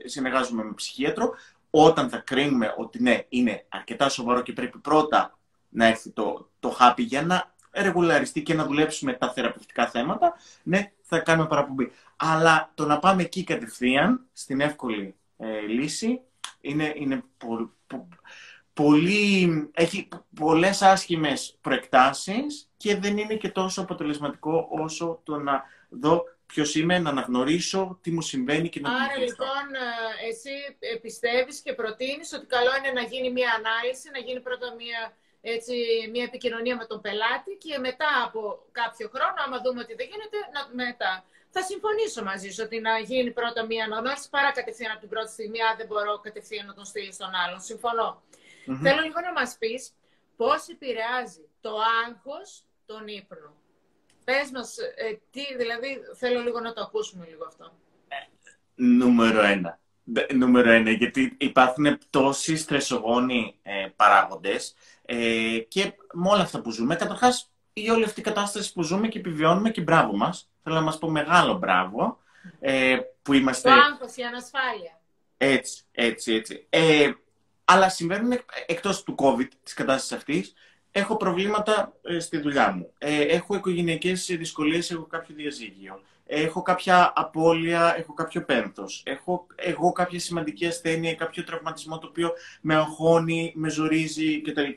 συνεργάζομαι 0.05 0.65
με 0.65 0.73
ψυχίατρο, 0.73 1.35
όταν 1.71 2.09
θα 2.09 2.19
κρίνουμε 2.19 2.75
ότι 2.77 3.03
ναι, 3.03 3.25
είναι 3.29 3.65
αρκετά 3.69 4.09
σοβαρό 4.09 4.43
και 4.43 4.53
πρέπει 4.53 4.79
πρώτα 4.79 5.39
να 5.69 5.87
έρθει 5.87 6.11
το, 6.11 6.51
το 6.61 6.71
χάπι 6.71 7.03
για 7.03 7.23
να 7.23 7.55
ρεγουλαριστεί 7.71 8.43
και 8.43 8.55
να 8.55 8.65
δουλέψουμε 8.65 9.12
τα 9.12 9.33
θεραπευτικά 9.33 9.89
θέματα, 9.89 10.35
ναι, 10.62 10.93
θα 11.03 11.19
κάνουμε 11.19 11.49
παραπομπή. 11.49 11.93
Αλλά 12.17 12.71
το 12.75 12.87
να 12.87 12.99
πάμε 12.99 13.23
εκεί 13.23 13.45
κατευθείαν, 13.45 14.27
στην 14.33 14.61
εύκολη 14.61 15.15
ε, 15.37 15.61
λύση, 15.61 16.21
είναι, 16.61 16.93
είναι 16.97 17.25
πολύ, 17.39 17.71
πολύ, 17.87 18.09
έχει 19.73 20.09
πολλές 20.35 20.83
άσχημες 20.83 21.59
προεκτάσεις 21.61 22.69
και 22.76 22.97
δεν 22.97 23.19
είναι 23.19 23.35
και 23.35 23.49
τόσο 23.49 23.81
αποτελεσματικό 23.81 24.69
όσο 24.71 25.21
το 25.25 25.37
να 25.37 25.62
δω 25.88 26.25
ποιος 26.47 26.75
είμαι, 26.75 26.99
να 26.99 27.11
αναγνωρίσω 27.11 27.99
τι 28.02 28.11
μου 28.11 28.21
συμβαίνει 28.21 28.69
και 28.69 28.81
να 28.81 28.88
Άρα 28.91 29.19
λοιπόν 29.19 29.64
ε, 29.87 30.29
εσύ 30.29 30.55
πιστεύεις 31.05 31.61
και 31.61 31.73
προτείνεις 31.73 32.33
ότι 32.33 32.47
καλό 32.47 32.71
είναι 32.79 32.93
να 33.00 33.02
γίνει 33.11 33.31
μια 33.38 33.50
ανάλυση, 33.59 34.07
να 34.12 34.19
γίνει 34.19 34.41
πρώτα 34.41 34.75
μια, 34.81 35.00
έτσι, 35.41 35.75
μια 36.12 36.25
επικοινωνία 36.25 36.76
με 36.76 36.87
τον 36.91 37.00
πελάτη 37.00 37.52
και 37.64 37.79
μετά 37.79 38.11
από 38.26 38.41
κάποιο 38.73 39.07
χρόνο, 39.14 39.38
άμα 39.45 39.59
δούμε 39.64 39.81
ότι 39.85 39.95
δεν 39.95 40.07
γίνεται, 40.11 40.38
να, 40.55 40.61
μετά. 40.85 41.12
Θα 41.55 41.62
συμφωνήσω 41.71 42.21
μαζί 42.31 42.49
σου 42.50 42.62
ότι 42.67 42.76
να 42.88 42.99
γίνει 42.99 43.31
πρώτα 43.31 43.61
μια 43.71 43.85
αναγνώριση 43.85 44.29
παρά 44.35 44.50
κατευθείαν 44.59 44.91
από 44.91 45.00
την 45.00 45.09
πρώτη 45.09 45.31
στιγμή, 45.37 45.61
αν 45.69 45.75
δεν 45.81 45.87
μπορώ 45.87 46.12
κατευθείαν 46.26 46.67
να 46.67 46.75
τον 46.79 46.85
στείλει 46.85 47.12
στον 47.12 47.33
άλλον. 47.43 47.61
Συμφωνώ. 47.71 48.09
Mm-hmm. 48.66 48.78
Θέλω 48.83 49.00
λίγο 49.02 49.21
να 49.21 49.33
μας 49.33 49.57
πεις 49.59 49.92
πώς 50.37 50.69
επηρεάζει 50.69 51.49
το 51.61 51.71
άγχος 52.07 52.64
τον 52.87 53.07
ύπνο. 53.07 53.54
Πες 54.25 54.50
μας, 54.52 54.76
ε, 54.78 55.21
τι, 55.31 55.57
δηλαδή 55.57 56.00
θέλω 56.14 56.40
λίγο 56.40 56.61
να 56.61 56.73
το 56.73 56.81
ακούσουμε 56.81 57.26
λίγο 57.28 57.45
αυτό. 57.45 57.73
νούμερο 58.75 59.42
ένα. 59.42 59.81
Νούμερο 60.35 60.71
ένα, 60.71 60.90
γιατί 60.90 61.37
υπάρχουν 61.38 61.99
τόσοι 62.11 62.57
στρεσογόνοι 62.57 63.59
ε, 63.62 63.87
παράγοντες 63.97 64.75
ε, 65.04 65.59
και 65.69 65.92
με 66.12 66.28
όλα 66.28 66.42
αυτά 66.42 66.61
που 66.61 66.71
ζούμε, 66.71 66.97
καταρχάς 66.97 67.50
η 67.73 67.90
όλη 67.90 68.04
αυτή 68.04 68.21
η 68.21 68.23
κατάσταση 68.23 68.73
που 68.73 68.83
ζούμε 68.83 69.09
και 69.09 69.19
επιβιώνουμε 69.19 69.71
και 69.71 69.81
μπράβο 69.81 70.16
μας. 70.16 70.50
Θέλω 70.62 70.75
να 70.75 70.83
μας 70.83 70.99
πω 70.99 71.11
μεγάλο 71.11 71.54
μπράβο 71.54 72.19
ε, 72.61 72.99
που 73.23 73.33
είμαστε... 73.33 73.69
Το 73.69 73.75
άγχος, 73.75 74.16
η 74.16 74.23
ανασφάλεια. 74.23 75.00
Έτσι, 75.37 75.83
έτσι, 75.92 76.35
έτσι. 76.35 76.66
Ε, 76.71 77.12
αλλά 77.73 77.88
συμβαίνουν 77.88 78.33
εκτός 78.67 79.02
του 79.02 79.14
COVID, 79.19 79.49
της 79.62 79.75
κατάστασης 79.75 80.12
αυτής. 80.12 80.52
Έχω 80.93 81.17
προβλήματα 81.17 81.93
ε, 82.02 82.19
στη 82.19 82.38
δουλειά 82.38 82.73
μου. 82.73 82.93
Ε, 82.99 83.21
έχω 83.23 83.55
οικογενειακές 83.55 84.26
δυσκολίες, 84.26 84.91
έχω 84.91 85.07
κάποιο 85.07 85.35
διαζύγιο. 85.35 86.00
Έχω 86.26 86.62
κάποια 86.62 87.12
απώλεια, 87.14 87.95
έχω 87.99 88.14
κάποιο 88.14 88.45
πένθος. 88.45 89.02
Έχω 89.07 89.47
εγώ 89.55 89.93
κάποια 89.93 90.19
σημαντική 90.21 90.67
ασθένεια, 90.67 91.14
κάποιο 91.14 91.45
τραυματισμό 91.45 91.99
το 91.99 92.07
οποίο 92.07 92.33
με 92.61 92.75
αγχώνει, 92.75 93.52
με 93.57 93.69
ζορίζει 93.71 94.41
κτλ. 94.41 94.71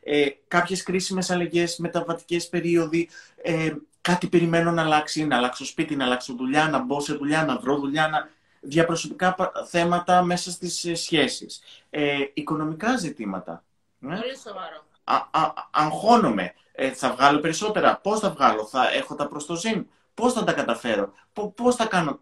Ε, 0.00 0.26
κάποιες 0.48 0.82
κρίσιμες 0.82 1.30
αλλαγές, 1.30 1.76
μεταβατικές 1.76 2.48
περίοδοι, 2.48 3.08
ε, 3.42 3.74
κάτι 4.00 4.26
περιμένω 4.26 4.70
να 4.70 4.82
αλλάξει, 4.82 5.24
να 5.24 5.36
αλλάξω 5.36 5.64
σπίτι, 5.64 5.96
να 5.96 6.04
αλλάξω 6.04 6.34
δουλειά, 6.34 6.68
να 6.68 6.78
μπω 6.78 7.00
σε 7.00 7.14
δουλειά, 7.14 7.44
να 7.44 7.58
βρω 7.58 7.76
δουλειά, 7.76 8.08
να 8.08 8.28
διαπροσωπικά 8.60 9.36
θέματα 9.66 10.22
μέσα 10.22 10.50
στις 10.50 10.84
ε, 10.84 10.94
σχέσεις. 10.94 11.60
Ε, 11.90 12.16
οικονομικά 12.34 12.96
ζητήματα. 12.96 13.64
Ναι. 13.98 14.16
Πολύ 14.20 14.38
σοβαρό. 14.38 14.86
Α, 15.04 15.14
α, 15.30 15.52
αγχώνομαι. 15.70 16.54
Ε, 16.72 16.92
θα 16.92 17.12
βγάλω 17.12 17.38
περισσότερα. 17.38 17.96
Πώς 17.96 18.20
θα 18.20 18.30
βγάλω; 18.30 18.64
Θα 18.64 18.90
έχω 18.90 19.14
τα 19.14 19.28
προστοζήν. 19.28 19.86
Πώς 20.14 20.32
θα 20.32 20.44
τα 20.44 20.52
καταφέρω; 20.52 21.12
Πώς 21.54 21.74
θα 21.74 21.86
κάνω; 21.86 22.20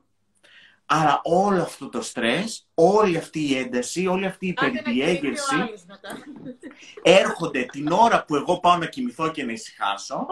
Άρα 0.86 1.20
όλο 1.24 1.62
αυτό 1.62 1.88
το 1.88 2.02
στρες, 2.02 2.68
όλη 2.74 3.16
αυτή 3.16 3.40
η 3.40 3.56
ένταση, 3.56 4.06
όλη 4.06 4.26
αυτή 4.26 4.46
η 4.46 4.48
υπερδιέγερση 4.48 5.56
έρχονται 7.02 7.62
την 7.62 7.90
ώρα 7.92 8.24
που 8.24 8.36
εγώ 8.36 8.60
πάω 8.60 8.76
να 8.76 8.86
κοιμηθώ 8.86 9.30
και 9.30 9.44
να 9.44 9.52
ησυχάσω 9.52 10.26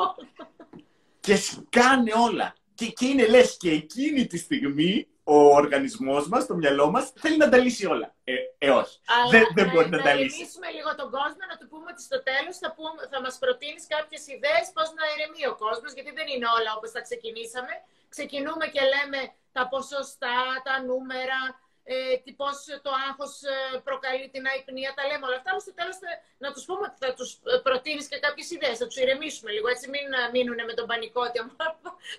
και 1.20 1.36
σκάνε 1.36 2.12
όλα. 2.16 2.54
Και, 2.74 2.86
και 2.86 3.06
είναι 3.06 3.26
λες 3.26 3.56
και 3.56 3.70
εκείνη 3.70 4.26
τη 4.26 4.38
στιγμή 4.38 5.06
ο 5.24 5.36
οργανισμός 5.60 6.28
μας, 6.28 6.46
το 6.46 6.54
μυαλό 6.54 6.90
μας, 6.90 7.12
θέλει 7.22 7.36
να 7.36 7.48
τα 7.48 7.58
λύσει 7.64 7.86
όλα. 7.86 8.14
Ε, 8.24 8.34
ε 8.58 8.70
όχι. 8.70 8.96
Αλλά, 9.16 9.30
δεν, 9.34 9.44
δεν 9.56 9.66
μπορεί 9.70 9.88
να, 9.88 9.96
να, 9.96 10.02
τα 10.02 10.14
λύσει. 10.14 10.38
Να 10.38 10.44
λύσουμε 10.44 10.68
λίγο 10.78 10.90
τον 11.00 11.08
κόσμο, 11.16 11.42
να 11.52 11.56
του 11.60 11.66
πούμε 11.72 11.86
ότι 11.92 12.02
στο 12.08 12.18
τέλος 12.28 12.54
θα, 12.62 12.68
θα 13.12 13.18
μας 13.24 13.34
προτείνεις 13.42 13.84
κάποιες 13.94 14.22
ιδέες 14.34 14.66
πώς 14.76 14.88
να 14.98 15.04
ηρεμεί 15.12 15.42
ο 15.52 15.54
κόσμος, 15.64 15.90
γιατί 15.96 16.10
δεν 16.18 16.26
είναι 16.32 16.48
όλα 16.56 16.70
όπως 16.76 16.90
τα 16.96 17.00
ξεκινήσαμε. 17.06 17.74
Ξεκινούμε 18.14 18.66
και 18.74 18.82
λέμε 18.92 19.20
τα 19.56 19.62
ποσοστά, 19.72 20.38
τα 20.66 20.74
νούμερα, 20.88 21.40
ε, 21.84 22.32
πώς 22.40 22.56
το 22.84 22.90
άγχος 23.08 23.32
ε, 23.42 23.56
προκαλεί 23.88 24.26
την 24.34 24.44
αϊπνία, 24.50 24.90
τα 24.98 25.02
λέμε 25.08 25.24
όλα 25.28 25.38
αυτά, 25.40 25.50
αλλά 25.52 25.62
στο 25.66 25.74
τέλος 25.78 25.96
να 26.44 26.48
τους 26.54 26.64
πούμε 26.68 26.84
ότι 26.88 26.98
θα 27.04 27.10
τους 27.18 27.30
ε, 27.52 27.56
προτείνεις 27.66 28.06
και 28.10 28.18
κάποιες 28.26 28.48
ιδέες, 28.56 28.76
θα 28.80 28.86
τους 28.88 28.98
ηρεμήσουμε 29.02 29.50
λίγο, 29.56 29.68
έτσι 29.74 29.86
μην 29.94 30.06
ε, 30.18 30.20
μείνουν 30.34 30.58
με 30.68 30.74
τον 30.78 30.86
πανικό 30.90 31.20
ότι 31.28 31.38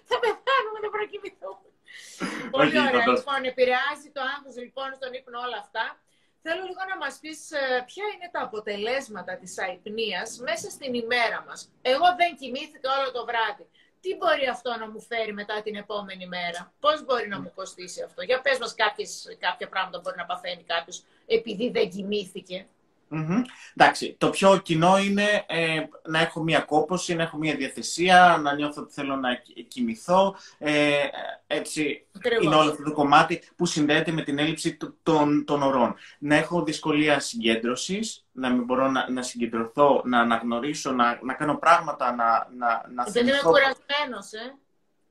θα 0.09 0.15
πεθάνουμε 0.23 0.79
να 0.85 0.89
προκυμηθούμε. 0.95 1.34
Πολύ 2.57 2.79
ωραία. 2.87 3.07
Λοιπόν, 3.15 3.39
επηρεάζει 3.51 4.09
το 4.15 4.21
άγχος 4.33 4.55
λοιπόν 4.63 4.89
στον 4.99 5.11
ύπνο 5.19 5.39
όλα 5.47 5.59
αυτά. 5.65 5.85
Θέλω 6.47 6.61
λίγο 6.69 6.83
να 6.91 6.97
μας 7.03 7.13
πεις 7.21 7.39
ποια 7.89 8.05
είναι 8.13 8.29
τα 8.35 8.41
αποτελέσματα 8.47 9.33
της 9.41 9.59
αϊπνίας 9.65 10.29
μέσα 10.47 10.67
στην 10.75 10.93
ημέρα 11.03 11.39
μας. 11.47 11.59
Εγώ 11.81 12.07
δεν 12.19 12.31
κοιμήθηκα 12.39 12.89
όλο 12.97 13.11
το 13.11 13.25
βράδυ 13.29 13.65
τι 14.05 14.15
μπορεί 14.15 14.47
αυτό 14.47 14.77
να 14.77 14.89
μου 14.89 15.01
φέρει 15.01 15.33
μετά 15.33 15.61
την 15.61 15.75
επόμενη 15.75 16.27
μέρα; 16.27 16.73
Πώς 16.79 17.05
μπορεί 17.05 17.27
να 17.27 17.39
μου 17.41 17.51
κοστίσει 17.55 18.01
αυτό; 18.03 18.21
Για 18.21 18.41
πες 18.41 18.57
μας 18.59 18.73
κάποιες, 18.75 19.37
κάποια 19.39 19.67
πράγματα 19.69 19.99
μπορεί 19.99 20.17
να 20.17 20.25
παθαίνει 20.25 20.63
κάποιος 20.63 21.03
επειδή 21.25 21.69
δεν 21.69 21.89
κοιμήθηκε. 21.89 22.67
Mm-hmm. 23.11 23.41
Εντάξει, 23.75 24.15
το 24.17 24.29
πιο 24.29 24.57
κοινό 24.57 24.97
είναι 24.97 25.45
ε, 25.47 25.83
να 26.07 26.19
έχω 26.19 26.43
μία 26.43 26.59
κόπωση, 26.59 27.15
να 27.15 27.23
έχω 27.23 27.37
μία 27.37 27.55
διαθεσία, 27.55 28.39
να 28.41 28.53
νιώθω 28.53 28.81
ότι 28.81 28.93
θέλω 28.93 29.15
να 29.15 29.29
κοιμηθώ. 29.67 30.35
Ε, 30.57 30.93
έτσι 31.47 32.05
είναι 32.41 32.55
όλο 32.55 32.69
αυτό 32.69 32.83
το 32.83 32.91
κομμάτι 32.91 33.41
που 33.55 33.65
συνδέεται 33.65 34.11
με 34.11 34.21
την 34.21 34.39
έλλειψη 34.39 34.77
των, 35.03 35.45
των 35.45 35.61
ορών. 35.61 35.95
Να 36.19 36.35
έχω 36.35 36.63
δυσκολία 36.63 37.19
συγκέντρωσης, 37.19 38.25
να 38.31 38.49
μην 38.49 38.63
μπορώ 38.63 38.89
να, 38.89 39.09
να 39.09 39.21
συγκεντρωθώ, 39.21 40.01
να 40.05 40.19
αναγνωρίσω, 40.19 40.91
να, 40.91 41.19
να 41.23 41.33
κάνω 41.33 41.57
πράγματα, 41.57 42.15
να, 42.15 42.47
να, 42.57 42.85
να 42.93 43.03
Δεν 43.03 43.27
είμαι 43.27 43.39
κουρασμένος, 43.43 44.31
ε. 44.31 44.55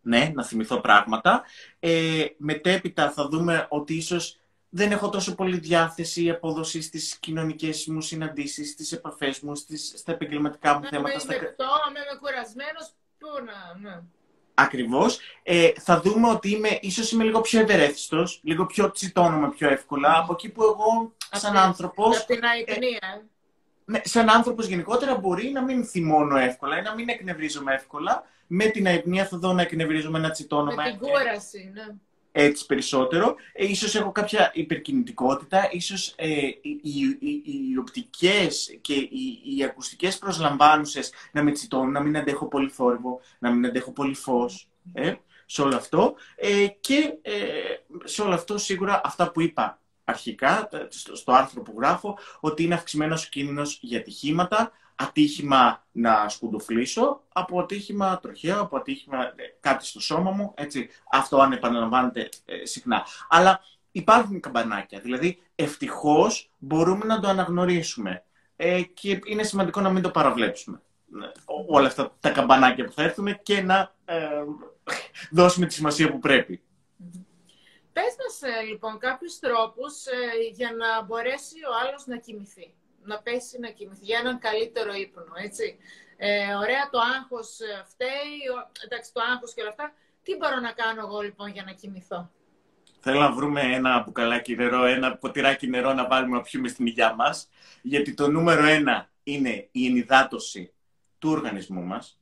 Ναι, 0.06 0.30
να 0.34 0.44
θυμηθώ 0.44 0.80
πράγματα. 0.80 1.42
Ε, 1.80 2.24
μετέπειτα 2.36 3.10
θα 3.10 3.28
δούμε 3.28 3.66
ότι 3.68 3.94
ίσως 3.94 4.38
δεν 4.76 4.92
έχω 4.92 5.08
τόσο 5.08 5.34
πολύ 5.34 5.58
διάθεση 5.58 6.24
ή 6.24 6.30
απόδοση 6.30 6.82
στις 6.82 7.16
κοινωνικές 7.20 7.86
μου 7.86 8.00
συναντήσεις, 8.00 8.70
στις 8.70 8.92
επαφές 8.92 9.40
μου, 9.40 9.54
στις, 9.54 9.92
στα 9.96 10.12
επαγγελματικά 10.12 10.74
μου 10.74 10.84
θέματα. 10.90 11.18
Στα... 11.18 11.34
είμαι 11.34 12.18
κουρασμένος, 12.20 12.92
πού 13.18 13.28
να. 13.44 13.88
Ναι. 13.88 14.00
Ακριβώς. 14.54 15.18
Ε, 15.42 15.72
θα 15.80 16.00
δούμε 16.00 16.28
ότι 16.28 16.50
είμαι, 16.50 16.78
ίσως 16.80 17.12
είμαι 17.12 17.24
λίγο 17.24 17.40
πιο 17.40 17.60
ευερέθιστος, 17.60 18.40
λίγο 18.42 18.66
πιο 18.66 18.90
τσιτώνομαι 18.90 19.48
πιο 19.48 19.68
εύκολα, 19.68 20.18
από 20.18 20.32
εκεί 20.32 20.48
που 20.48 20.62
εγώ 20.62 21.12
σαν 21.30 21.56
άνθρωπος. 21.56 22.16
Από 22.18 22.26
την 22.26 22.44
αϊπνία. 22.44 22.98
Ε, 23.16 23.22
ναι, 23.84 24.00
σαν 24.04 24.30
άνθρωπος 24.30 24.66
γενικότερα 24.66 25.16
μπορεί 25.16 25.50
να 25.50 25.62
μην 25.62 25.84
θυμώνω 25.84 26.36
εύκολα 26.36 26.78
ή 26.78 26.82
να 26.82 26.94
μην 26.94 27.08
εκνευρίζομαι 27.08 27.74
εύκολα. 27.74 28.26
Με 28.46 28.64
την 28.64 28.86
αϊπνία 28.86 29.26
θα 29.26 29.38
δω 29.38 29.52
να 29.52 29.62
εκνευρίζομαι, 29.62 30.18
να 30.18 30.30
τσιτώνομαι. 30.30 30.82
Με 30.82 30.90
την 30.90 30.98
κούραση, 30.98 31.70
ναι. 31.74 31.94
Έτσι 32.36 32.66
περισσότερο. 32.66 33.36
Ε, 33.52 33.64
ίσως 33.64 33.94
έχω 33.94 34.12
κάποια 34.12 34.50
υπερκινητικότητα, 34.54 35.68
ίσως 35.70 36.14
ε, 36.16 36.28
οι, 36.28 36.80
οι, 36.82 37.42
οι, 37.44 37.78
οπτικές 37.78 38.78
και 38.80 38.94
οι, 38.94 39.40
οι 39.44 39.64
ακουστικές 39.64 40.18
προσλαμβάνουσες 40.18 41.12
να 41.32 41.42
με 41.42 41.52
τσιτώνουν, 41.52 41.92
να 41.92 42.00
μην 42.00 42.16
αντέχω 42.16 42.48
πολύ 42.48 42.68
θόρυβο, 42.68 43.20
να 43.38 43.50
μην 43.50 43.66
αντέχω 43.66 43.92
πολύ 43.92 44.14
φως, 44.14 44.68
ε, 44.92 45.14
σε 45.46 45.62
όλο 45.62 45.76
αυτό. 45.76 46.14
Ε, 46.36 46.66
και 46.66 47.14
ε, 47.22 47.32
σε 48.04 48.22
όλο 48.22 48.34
αυτό 48.34 48.58
σίγουρα 48.58 49.00
αυτά 49.04 49.30
που 49.30 49.40
είπα 49.40 49.78
αρχικά, 50.04 50.68
στο, 50.88 51.16
στο 51.16 51.32
άρθρο 51.32 51.62
που 51.62 51.74
γράφω, 51.78 52.18
ότι 52.40 52.62
είναι 52.62 52.74
αυξημένος 52.74 53.24
ο 53.24 53.28
κίνδυνος 53.30 53.78
για 53.82 53.98
ατυχήματα, 53.98 54.72
ατύχημα 54.94 55.86
να 55.92 56.28
σκουντοφλήσω, 56.28 57.22
από 57.32 57.60
ατύχημα 57.60 58.20
τροχαίο, 58.20 58.60
από 58.60 58.76
ατύχημα 58.76 59.24
ε, 59.24 59.32
κάτι 59.60 59.86
στο 59.86 60.00
σώμα 60.00 60.30
μου, 60.30 60.52
έτσι. 60.56 60.88
Αυτό 61.10 61.38
αν 61.38 61.52
επαναλαμβάνεται 61.52 62.28
ε, 62.44 62.66
συχνά. 62.66 63.06
Αλλά 63.28 63.60
υπάρχουν 63.92 64.40
καμπανάκια, 64.40 65.00
δηλαδή 65.00 65.42
ευτυχώς 65.54 66.50
μπορούμε 66.58 67.04
να 67.04 67.20
το 67.20 67.28
αναγνωρίσουμε 67.28 68.24
ε, 68.56 68.82
και 68.82 69.20
είναι 69.24 69.42
σημαντικό 69.42 69.80
να 69.80 69.90
μην 69.90 70.02
το 70.02 70.10
παραβλέψουμε. 70.10 70.82
Ε, 71.22 71.26
όλα 71.66 71.86
αυτά 71.86 72.16
τα 72.20 72.30
καμπανάκια 72.30 72.84
που 72.84 72.92
θα 72.92 73.02
έρθουν 73.02 73.42
και 73.42 73.62
να 73.62 73.94
ε, 74.04 74.16
δώσουμε 75.30 75.66
τη 75.66 75.74
σημασία 75.74 76.10
που 76.10 76.18
πρέπει. 76.18 76.62
Πες 77.92 78.16
μας 78.18 78.52
λοιπόν 78.68 78.98
κάποιους 78.98 79.38
τρόπους 79.38 80.04
για 80.52 80.72
να 80.72 81.02
μπορέσει 81.02 81.54
ο 81.70 81.86
άλλος 81.86 82.06
να 82.06 82.16
κοιμηθεί 82.16 82.74
να 83.04 83.18
πέσει 83.18 83.58
να 83.58 83.68
κοιμηθεί 83.68 84.04
για 84.04 84.18
έναν 84.18 84.38
καλύτερο 84.38 84.92
ύπνο, 84.92 85.32
έτσι. 85.44 85.76
Ε, 86.16 86.54
ωραία, 86.54 86.88
το 86.90 86.98
άγχος 87.16 87.60
ε, 87.60 87.84
φταίει, 87.86 88.34
εντάξει, 88.84 89.12
το 89.12 89.20
άγχος 89.32 89.54
και 89.54 89.60
όλα 89.60 89.70
αυτά. 89.70 89.92
Τι 90.22 90.36
μπορώ 90.36 90.60
να 90.60 90.72
κάνω 90.72 91.00
εγώ 91.00 91.20
λοιπόν 91.20 91.48
για 91.48 91.62
να 91.64 91.72
κοιμηθώ; 91.72 92.30
Θέλω 93.00 93.20
να 93.20 93.32
βρούμε 93.32 93.60
ένα 93.60 94.02
μπουκαλάκι 94.02 94.56
νερό, 94.56 94.84
ένα 94.84 95.16
ποτηράκι 95.16 95.66
νερό 95.66 95.92
να 95.92 96.06
βάλουμε 96.06 96.36
να 96.36 96.42
πιούμε 96.42 96.68
στην 96.68 96.86
υγειά 96.86 97.14
μας, 97.14 97.48
γιατί 97.82 98.14
το 98.14 98.28
νούμερο 98.28 98.64
ένα 98.66 99.10
είναι 99.22 99.68
η 99.72 99.86
ενυδάτωση 99.86 100.72
του 101.18 101.30
οργανισμού 101.30 101.82
μας. 101.82 102.18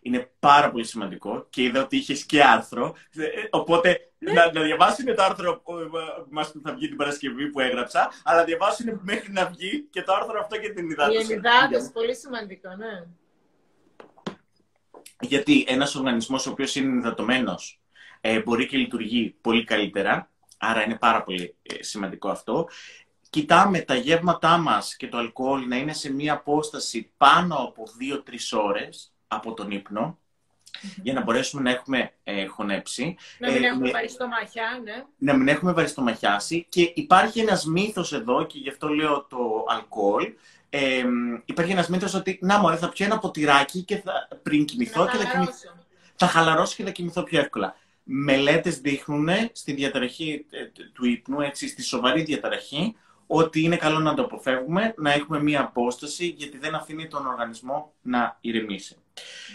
Είναι 0.00 0.30
πάρα 0.38 0.70
πολύ 0.70 0.84
σημαντικό 0.84 1.46
και 1.50 1.62
είδα 1.62 1.82
ότι 1.82 1.96
είχες 1.96 2.24
και 2.24 2.42
άρθρο. 2.42 2.94
Ε, 3.16 3.26
οπότε 3.50 4.10
ναι. 4.18 4.32
να, 4.32 4.52
να 4.52 4.62
διαβάσουν 4.62 5.04
το 5.04 5.22
άρθρο 5.22 5.60
που 5.64 5.72
μας 6.30 6.52
θα 6.62 6.74
βγει 6.74 6.88
την 6.88 6.96
Παρασκευή 6.96 7.50
που 7.50 7.60
έγραψα, 7.60 8.10
αλλά 8.24 8.44
διαβάσουν 8.44 9.00
μέχρι 9.02 9.32
να 9.32 9.46
βγει 9.46 9.86
και 9.90 10.02
το 10.02 10.14
άρθρο 10.14 10.40
αυτό 10.40 10.58
και 10.58 10.72
την 10.72 10.90
υδάτωση. 10.90 11.18
Η 11.18 11.32
ενυδάτωση, 11.32 11.92
πολύ 11.92 12.16
σημαντικό, 12.16 12.68
ναι. 12.76 13.06
Γιατί 15.20 15.64
ένας 15.68 15.94
οργανισμός 15.94 16.46
ο 16.46 16.50
οποίος 16.50 16.74
είναι 16.74 16.88
ενυδατωμένος 16.88 17.80
ε, 18.20 18.42
μπορεί 18.42 18.66
και 18.66 18.76
λειτουργεί 18.76 19.36
πολύ 19.40 19.64
καλύτερα, 19.64 20.30
άρα 20.58 20.84
είναι 20.84 20.96
πάρα 20.96 21.22
πολύ 21.22 21.56
ε, 21.62 21.82
σημαντικό 21.82 22.28
αυτό. 22.28 22.68
Κοιτάμε 23.30 23.80
τα 23.80 23.94
γεύματά 23.94 24.58
μας 24.58 24.96
και 24.96 25.08
το 25.08 25.16
αλκοόλ 25.18 25.66
να 25.68 25.76
είναι 25.76 25.92
σε 25.92 26.12
μία 26.12 26.32
απόσταση 26.32 27.12
πάνω 27.16 27.54
από 27.54 27.84
2-3 28.00 28.34
ώρες, 28.52 29.12
από 29.28 29.54
τον 29.54 29.70
ύπνο, 29.70 30.18
για 31.02 31.12
να 31.12 31.22
μπορέσουμε 31.22 31.62
να 31.62 31.70
έχουμε 31.70 32.12
ε, 32.24 32.46
χωνέψει. 32.46 33.16
Να 33.38 33.50
μην 33.52 33.64
ε, 33.64 33.66
έχουμε 33.66 33.90
βαριστομαχιά, 33.90 34.80
ναι. 34.84 35.04
Να 35.18 35.36
μην 35.36 35.48
έχουμε 35.48 35.72
βαριστομαχιάσει. 35.72 36.66
Και 36.68 36.92
υπάρχει 36.94 37.40
ένας 37.40 37.64
μύθος 37.64 38.12
εδώ, 38.12 38.46
και 38.46 38.58
γι' 38.58 38.68
αυτό 38.68 38.88
λέω 38.88 39.26
το 39.28 39.64
αλκοόλ, 39.68 40.32
ε, 40.70 41.04
υπάρχει 41.44 41.72
ένας 41.72 41.88
μύθος 41.88 42.14
ότι 42.14 42.38
να 42.42 42.58
μου 42.58 42.76
θα 42.76 42.88
πιω 42.88 43.04
ένα 43.04 43.18
ποτηράκι 43.18 43.82
και 43.82 43.96
θα, 43.96 44.28
πριν 44.42 44.64
κοιμηθώ 44.64 45.08
και 45.08 45.16
θα 45.16 45.30
κοιμηθώ. 45.30 45.52
Θα 46.14 46.26
χαλαρώσω 46.26 46.74
και 46.76 46.84
θα 46.84 46.90
κοιμηθώ 46.90 47.22
πιο 47.22 47.40
εύκολα. 47.40 47.76
Μελέτες 48.02 48.78
δείχνουν 48.78 49.28
στη 49.52 49.72
διαταραχή 49.72 50.46
ε, 50.50 50.64
του 50.92 51.06
ύπνου, 51.06 51.40
έτσι, 51.40 51.68
στη 51.68 51.82
σοβαρή 51.82 52.22
διαταραχή, 52.22 52.96
ότι 53.26 53.62
είναι 53.62 53.76
καλό 53.76 53.98
να 53.98 54.14
το 54.14 54.22
αποφεύγουμε, 54.22 54.94
να 54.96 55.12
έχουμε 55.12 55.42
μία 55.42 55.60
απόσταση, 55.60 56.26
γιατί 56.26 56.58
δεν 56.58 56.74
αφήνει 56.74 57.08
τον 57.08 57.26
οργανισμό 57.26 57.92
να 58.02 58.38
ηρεμήσει. 58.40 58.96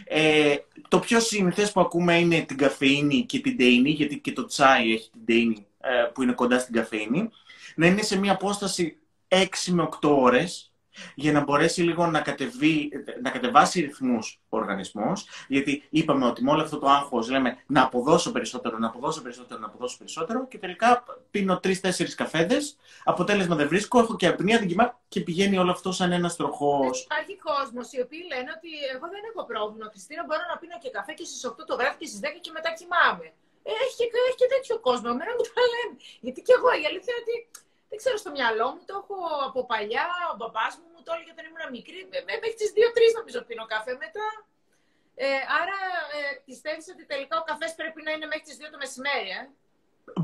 Ε, 0.05 0.55
το 0.87 0.99
πιο 0.99 1.19
συνηθές 1.19 1.71
που 1.71 1.81
ακούμε 1.81 2.19
είναι 2.19 2.41
την 2.41 2.57
καφεΐνη 2.57 3.25
και 3.25 3.39
την 3.39 3.57
τεΐνη, 3.57 3.89
γιατί 3.89 4.19
και 4.19 4.31
το 4.31 4.45
τσάι 4.45 4.93
έχει 4.93 5.09
την 5.09 5.25
τεΐνη 5.25 5.65
ε, 5.79 6.03
που 6.13 6.23
είναι 6.23 6.33
κοντά 6.33 6.59
στην 6.59 6.73
καφεΐνη, 6.73 7.29
να 7.75 7.85
είναι 7.85 8.01
σε 8.01 8.19
μία 8.19 8.31
απόσταση 8.31 8.97
6 9.27 9.45
με 9.67 9.89
8 10.01 10.09
ώρες, 10.09 10.70
για 11.15 11.31
να 11.31 11.43
μπορέσει 11.43 11.81
λίγο 11.81 12.07
να, 12.07 12.21
κατεβεί, 12.21 12.89
να 13.21 13.29
κατεβάσει 13.29 13.81
ρυθμούς 13.81 14.39
ο 14.49 14.57
οργανισμός, 14.57 15.27
γιατί 15.47 15.83
είπαμε 15.89 16.25
ότι 16.25 16.43
με 16.43 16.51
όλο 16.51 16.61
αυτό 16.61 16.77
το 16.77 16.87
άγχος 16.87 17.29
λέμε 17.29 17.57
να 17.67 17.83
αποδώσω 17.83 18.31
περισσότερο, 18.31 18.77
να 18.77 18.87
αποδώσω 18.87 19.21
περισσότερο, 19.21 19.59
να 19.59 19.65
αποδώσω 19.65 19.97
περισσότερο 19.97 20.47
και 20.47 20.57
τελικά 20.57 21.03
πίνω 21.31 21.59
τρει-τέσσερι 21.59 22.15
καφέδες, 22.15 22.77
αποτέλεσμα 23.03 23.55
δεν 23.55 23.67
βρίσκω, 23.67 23.99
έχω 23.99 24.15
και 24.15 24.27
απνία, 24.27 24.57
δεν 24.59 24.67
κοιμά 24.67 24.99
και 25.07 25.19
πηγαίνει 25.21 25.57
όλο 25.57 25.71
αυτό 25.71 25.91
σαν 25.91 26.11
ένας 26.11 26.35
τροχός. 26.35 27.03
Υπάρχει 27.03 27.35
κόσμος 27.49 27.91
οι 27.93 27.99
οποίοι 28.05 28.23
λένε 28.31 28.49
ότι 28.57 28.69
εγώ 28.95 29.05
δεν 29.13 29.21
έχω 29.29 29.41
πρόβλημα, 29.51 29.85
Χριστίνα, 29.93 30.21
μπορώ 30.27 30.43
να 30.51 30.57
πίνω 30.61 30.77
και 30.83 30.89
καφέ 30.97 31.13
και 31.19 31.25
στις 31.29 31.41
8 31.49 31.65
το 31.69 31.75
βράδυ 31.79 31.97
και 32.01 32.07
στις 32.11 32.19
10 32.23 32.25
και 32.45 32.51
μετά 32.57 32.69
κοιμάμαι. 32.79 33.27
Έχει 33.81 33.93
και, 33.99 34.07
έχει 34.27 34.37
και 34.41 34.49
τέτοιο 34.55 34.75
κόσμο. 34.87 35.07
Εμένα 35.13 35.31
μου 35.37 35.45
το 35.49 35.63
λένε. 35.73 35.93
Γιατί 36.25 36.39
και 36.45 36.53
εγώ 36.57 36.69
η 36.81 36.83
αλήθεια 36.89 37.11
είναι 37.13 37.23
ότι 37.25 37.35
δεν 37.91 37.97
ξέρω, 38.01 38.17
στο 38.23 38.31
μυαλό 38.37 38.67
μου 38.73 38.83
το 38.87 38.93
έχω 39.01 39.17
από 39.47 39.59
παλιά. 39.71 40.07
Ο 40.31 40.35
μπαμπάς 40.39 40.73
μου 40.79 40.87
μου 40.93 41.01
το 41.05 41.11
έλεγε 41.13 41.31
όταν 41.35 41.45
ήμουν 41.47 41.63
μικρή. 41.77 41.99
Μέχρι 42.31 42.51
τις 42.59 42.69
2-3 42.75 43.17
νομίζω 43.19 43.39
πίνω 43.47 43.65
καφέ 43.73 43.93
μετά. 44.05 44.27
Ε, 45.25 45.27
άρα 45.59 45.79
ε, 46.17 46.19
πιστεύεις 46.49 46.85
ότι 46.93 47.03
τελικά 47.11 47.35
ο 47.41 47.43
καφές 47.49 47.71
πρέπει 47.79 47.99
να 48.05 48.11
είναι 48.13 48.27
μέχρι 48.31 48.45
τις 48.47 48.57
2 48.61 48.63
το 48.73 48.79
μεσημέρι, 48.83 49.29
ε; 49.39 49.41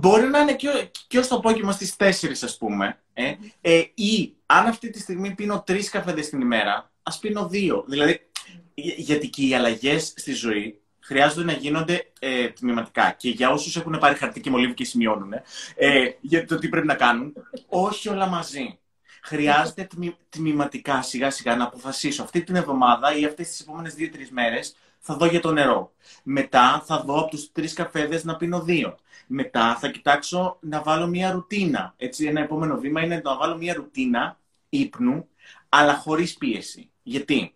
Μπορεί 0.02 0.28
να 0.34 0.40
είναι 0.40 0.56
και, 0.62 0.70
και 1.08 1.20
ως 1.22 1.28
το 1.28 1.36
απόγευμα 1.36 1.72
στις 1.72 1.92
4, 2.00 2.44
ας 2.50 2.58
πούμε. 2.58 2.86
Ε. 3.14 3.36
ε, 3.62 3.84
ή 3.94 4.36
αν 4.46 4.64
αυτή 4.74 4.88
τη 4.90 5.00
στιγμή 5.00 5.30
πίνω 5.36 5.64
τρεις 5.66 5.90
καφέδες 5.90 6.30
την 6.30 6.42
ημέρα, 6.42 6.92
ας 7.04 7.20
πίνω 7.20 7.48
δύο. 7.48 7.86
Δηλαδή, 7.88 8.30
γιατί 8.74 9.30
και 9.30 9.48
οι 9.48 9.56
αλλαγές 9.56 10.14
στη 10.16 10.34
ζωή 10.34 10.82
χρειάζονται 11.08 11.44
να 11.44 11.52
γίνονται 11.52 12.12
ε, 12.20 12.48
τμηματικά. 12.50 13.12
Και 13.12 13.30
για 13.30 13.50
όσους 13.50 13.76
έχουν 13.76 13.98
πάρει 14.00 14.16
χαρτί 14.16 14.42
και 14.42 14.50
μολύβι 14.50 14.74
και 14.74 14.86
σημειώνουν 14.86 15.34
ε, 15.76 16.10
για 16.22 16.46
το 16.46 16.58
τι 16.58 16.70
πρέπει 16.70 16.88
να 16.88 16.96
κάνουν, 16.96 17.34
όχι 17.68 18.10
όλα 18.10 18.28
μαζί. 18.28 18.80
Χρειάζεται 19.22 19.84
τμη, 19.84 20.16
τμηματικά 20.30 21.02
σιγά 21.02 21.30
σιγά 21.30 21.56
να 21.56 21.64
αποφασίσω 21.64 22.24
αυτή 22.24 22.44
την 22.44 22.56
εβδομάδα 22.56 23.18
ή 23.18 23.26
αυτές 23.26 23.48
τις 23.48 23.60
επόμενες 23.60 23.94
δύο-τρεις 23.94 24.32
μέρες 24.32 24.76
θα 25.00 25.16
δω 25.16 25.26
για 25.26 25.40
το 25.40 25.52
νερό. 25.52 25.94
Μετά 26.24 26.84
θα 26.86 27.04
δω 27.04 27.20
από 27.20 27.30
τους 27.30 27.52
τρεις 27.52 27.74
καφέδες 27.74 28.24
να 28.24 28.36
πίνω 28.36 28.62
δύο. 28.62 28.98
Μετά 29.28 29.76
θα 29.76 29.90
κοιτάξω 29.90 30.58
να 30.62 30.82
βάλω 30.82 31.08
μια 31.08 31.32
ρουτίνα. 31.32 31.94
Έτσι, 31.98 32.26
ένα 32.26 32.42
επόμενο 32.42 32.78
βήμα 32.78 33.02
είναι 33.02 33.22
να 33.24 33.38
βάλω 33.38 33.58
μια 33.58 33.74
ρουτίνα 33.74 34.40
ύπνου, 34.70 35.28
αλλά 35.70 35.96
χωρίς 35.96 36.34
πίεση. 36.34 36.90
Γιατί; 37.04 37.52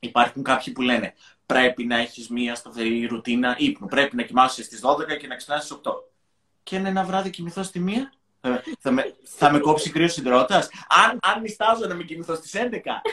Υπάρχουν 0.00 0.42
κάποιοι 0.42 0.72
που 0.72 0.82
λένε 0.82 1.14
πρέπει 1.52 1.84
να 1.84 1.98
έχεις 1.98 2.28
μία 2.28 2.54
σταθερή 2.54 3.06
ρουτίνα 3.06 3.54
ύπνου. 3.58 3.86
Πρέπει 3.86 4.16
να 4.16 4.22
κοιμάσαι 4.22 4.62
στις 4.62 4.80
12 4.84 5.16
και 5.18 5.26
να 5.26 5.36
ξυπνάς 5.36 5.64
στις 5.64 5.76
8. 5.84 5.92
Και 6.62 6.76
ένα 6.76 7.04
βράδυ 7.04 7.30
κοιμηθώ 7.30 7.62
στη 7.62 7.78
μία. 7.80 8.12
Θα, 8.78 8.90
με, 8.90 9.16
θα 9.24 9.52
με 9.52 9.58
κόψει 9.58 9.90
κρύος 9.90 10.12
συντρότα. 10.12 10.56
Αν, 10.88 11.18
αν 11.22 11.40
νιστάζω 11.40 11.86
να 11.86 11.94
μην 11.94 12.06
κοιμηθώ 12.06 12.34
στις 12.34 12.54
11, 12.54 12.56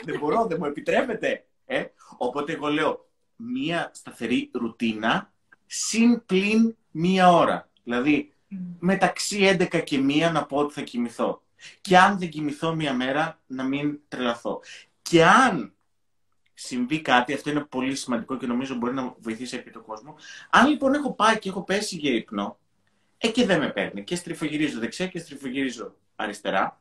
δεν 0.04 0.18
μπορώ, 0.18 0.46
δεν 0.46 0.56
μου 0.60 0.66
επιτρέπεται. 0.66 1.44
Ε; 1.66 1.84
Οπότε 2.16 2.52
εγώ 2.52 2.68
λέω 2.68 3.08
μία 3.36 3.90
σταθερή 3.94 4.50
ρουτίνα 4.52 5.32
συν 5.66 6.26
πλην 6.26 6.76
μία 6.90 7.32
ώρα. 7.32 7.68
Δηλαδή 7.82 8.32
μεταξύ 8.78 9.56
11 9.60 9.84
και 9.84 9.98
μία 9.98 10.30
να 10.30 10.46
πω 10.46 10.56
ότι 10.56 10.72
θα 10.72 10.80
κοιμηθώ. 10.80 11.42
Και 11.80 11.98
αν 11.98 12.18
δεν 12.18 12.28
κοιμηθώ 12.28 12.74
μία 12.74 12.94
μέρα 12.94 13.40
να 13.46 13.62
μην 13.62 13.98
τρελαθώ. 14.08 14.60
Και 15.02 15.24
αν 15.24 15.75
συμβεί 16.58 17.00
κάτι, 17.00 17.32
αυτό 17.32 17.50
είναι 17.50 17.60
πολύ 17.60 17.94
σημαντικό 17.96 18.36
και 18.36 18.46
νομίζω 18.46 18.74
μπορεί 18.74 18.94
να 18.94 19.14
βοηθήσει 19.18 19.56
αρκετό 19.56 19.80
κόσμο. 19.80 20.16
Αν 20.50 20.68
λοιπόν 20.68 20.94
έχω 20.94 21.12
πάει 21.14 21.38
και 21.38 21.48
έχω 21.48 21.62
πέσει 21.62 21.96
για 21.96 22.10
ύπνο, 22.14 22.58
ε, 23.18 23.28
και 23.28 23.46
δεν 23.46 23.58
με 23.58 23.68
παίρνει 23.68 24.04
και 24.04 24.16
στριφογυρίζω 24.16 24.78
δεξιά 24.78 25.06
και 25.06 25.18
στριφογυρίζω 25.18 25.94
αριστερά, 26.16 26.80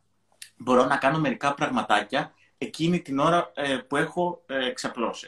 μπορώ 0.57 0.85
να 0.85 0.97
κάνω 0.97 1.19
μερικά 1.19 1.53
πραγματάκια 1.53 2.33
εκείνη 2.57 3.01
την 3.01 3.19
ώρα 3.19 3.51
ε, 3.55 3.75
που 3.77 3.95
έχω 3.95 4.43
ε, 4.45 4.71
ξαπλώσει. 4.71 5.27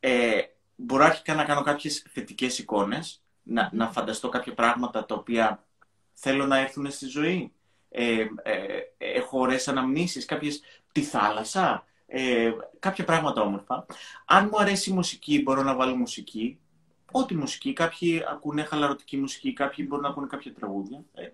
Ε, 0.00 0.40
μπορώ 0.76 1.04
αρχικά 1.04 1.34
να 1.34 1.44
κάνω 1.44 1.62
κάποιες 1.62 2.04
θετικές 2.10 2.58
εικόνες, 2.58 3.22
να, 3.42 3.70
να 3.72 3.92
φανταστώ 3.92 4.28
κάποια 4.28 4.54
πράγματα 4.54 5.04
τα 5.04 5.14
οποία 5.14 5.64
θέλω 6.12 6.46
να 6.46 6.58
έρθουν 6.58 6.90
στη 6.90 7.06
ζωή. 7.06 7.52
Ε, 7.88 8.26
ε, 8.42 8.56
έχω 8.98 9.40
ωραίες 9.40 9.68
αναμνήσεις, 9.68 10.24
κάποιες 10.24 10.60
τη 10.92 11.02
θάλασσα, 11.02 11.84
ε, 12.06 12.50
κάποια 12.78 13.04
πράγματα 13.04 13.42
όμορφα. 13.42 13.86
Αν 14.24 14.48
μου 14.52 14.60
αρέσει 14.60 14.90
η 14.90 14.92
μουσική, 14.92 15.42
μπορώ 15.42 15.62
να 15.62 15.74
βάλω 15.74 15.96
μουσική. 15.96 16.58
Ό,τι 17.10 17.34
μουσική. 17.34 17.72
Κάποιοι 17.72 18.24
ακούνε 18.30 18.62
χαλαρωτική 18.62 19.16
μουσική, 19.16 19.52
κάποιοι 19.52 19.84
μπορούν 19.88 20.04
να 20.04 20.10
ακούνε 20.10 20.26
κάποια 20.26 20.54
τραγούδια. 20.54 21.04
Ε. 21.14 21.28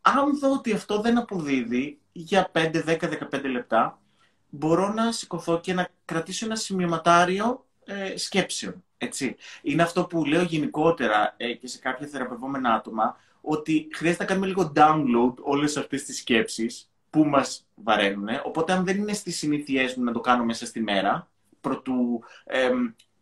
Αν 0.00 0.38
δω 0.38 0.52
ότι 0.52 0.72
αυτό 0.72 1.00
δεν 1.00 1.18
αποδίδει 1.18 2.00
για 2.12 2.50
5, 2.54 2.84
10, 2.86 2.98
15 3.32 3.44
λεπτά, 3.50 4.00
μπορώ 4.48 4.92
να 4.92 5.12
σηκωθώ 5.12 5.60
και 5.60 5.74
να 5.74 5.88
κρατήσω 6.04 6.44
ένα 6.44 6.56
σημειωματάριο 6.56 7.66
ε, 7.84 8.16
σκέψεων. 8.16 8.84
Έτσι. 8.98 9.36
Είναι 9.62 9.82
αυτό 9.82 10.04
που 10.04 10.24
λέω 10.24 10.42
γενικότερα 10.42 11.34
ε, 11.36 11.52
και 11.52 11.66
σε 11.66 11.78
κάποια 11.78 12.06
θεραπευόμενα 12.06 12.74
άτομα, 12.74 13.16
ότι 13.40 13.88
χρειάζεται 13.92 14.22
να 14.22 14.28
κάνουμε 14.28 14.46
λίγο 14.46 14.72
download 14.76 15.34
όλες 15.42 15.76
αυτές 15.76 16.04
τις 16.04 16.18
σκέψεις 16.18 16.90
που 17.14 17.24
μας 17.24 17.66
βαραίνουν. 17.74 18.28
Οπότε 18.44 18.72
αν 18.72 18.84
δεν 18.84 18.96
είναι 18.96 19.12
στις 19.12 19.38
συνήθειές 19.38 19.94
μου 19.94 20.04
να 20.04 20.12
το 20.12 20.20
κάνω 20.20 20.44
μέσα 20.44 20.66
στη 20.66 20.80
μέρα, 20.80 21.28
προτού, 21.60 22.22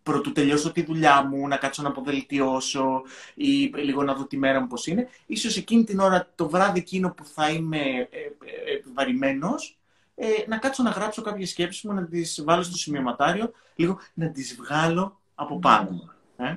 πρωτού 0.02 0.32
τελειώσω 0.32 0.72
τη 0.72 0.82
δουλειά 0.82 1.22
μου, 1.22 1.48
να 1.48 1.56
κάτσω 1.56 1.82
να 1.82 1.88
αποβελτιώσω 1.88 3.02
ή 3.34 3.72
λίγο 3.76 4.02
να 4.02 4.14
δω 4.14 4.26
τη 4.26 4.36
μέρα 4.38 4.60
μου 4.60 4.66
πώς 4.66 4.86
είναι, 4.86 5.08
ίσως 5.26 5.56
εκείνη 5.56 5.84
την 5.84 5.98
ώρα, 5.98 6.28
το 6.34 6.48
βράδυ 6.48 6.78
εκείνο 6.78 7.10
που 7.10 7.24
θα 7.24 7.50
είμαι 7.50 7.78
ε, 7.78 8.02
ε, 8.10 8.74
επιβαρημένος, 8.76 9.78
ε, 10.14 10.26
να 10.46 10.58
κάτσω 10.58 10.82
να 10.82 10.90
γράψω 10.90 11.22
κάποιες 11.22 11.50
σκέψεις 11.50 11.82
μου, 11.82 11.92
να 11.92 12.06
τις 12.06 12.42
βάλω 12.44 12.62
στο 12.62 12.76
σημειωματάριο, 12.76 13.52
λίγο 13.74 13.98
να 14.14 14.30
τις 14.30 14.54
βγάλω 14.54 15.20
από 15.34 15.58
πάνω 15.58 15.90
μου. 15.90 16.10
Ε; 16.36 16.56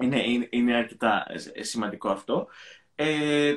Είναι, 0.00 0.30
είναι, 0.30 0.48
είναι 0.50 0.74
αρκετά 0.74 1.26
σημαντικό 1.60 2.08
αυτό. 2.08 2.46
Ε, 2.94 3.54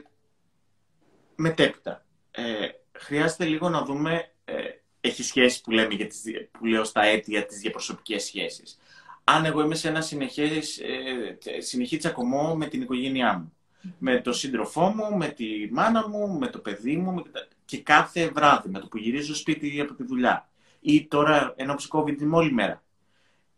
μετέπειτα, 1.35 2.05
ε, 2.31 2.67
χρειάζεται 2.99 3.45
λίγο 3.45 3.69
να 3.69 3.83
δούμε, 3.83 4.31
ε, 4.45 4.53
έχει 5.01 5.23
σχέση 5.23 5.61
που, 5.61 5.71
λέμε 5.71 5.93
για 5.93 6.07
τις, 6.07 6.23
που 6.51 6.65
λέω 6.65 6.83
στα 6.83 7.03
αίτια 7.03 7.45
τις 7.45 7.59
διαπροσωπικές 7.59 8.23
σχέσεις. 8.23 8.79
Αν 9.23 9.45
εγώ 9.45 9.61
είμαι 9.61 9.75
σε 9.75 9.87
ένα 9.87 10.01
συνεχές, 10.01 10.77
ε, 10.77 11.61
συνεχή 11.61 11.97
τσακωμό 11.97 12.55
με 12.55 12.65
την 12.65 12.81
οικογένειά 12.81 13.37
μου, 13.37 13.53
με 13.97 14.19
τον 14.21 14.33
σύντροφό 14.33 14.87
μου, 14.87 15.17
με 15.17 15.27
τη 15.27 15.45
μάνα 15.71 16.07
μου, 16.07 16.37
με 16.37 16.47
το 16.47 16.59
παιδί 16.59 16.95
μου 16.97 17.23
και 17.65 17.81
κάθε 17.81 18.29
βράδυ 18.29 18.69
με 18.69 18.79
το 18.79 18.87
που 18.87 18.97
γυρίζω 18.97 19.35
σπίτι 19.35 19.81
από 19.81 19.93
τη 19.93 20.03
δουλειά 20.03 20.49
ή 20.79 21.05
τώρα 21.05 21.53
ενώ 21.55 21.75
COVID 21.89 22.17
την 22.17 22.33
όλη 22.33 22.51
μέρα 22.51 22.83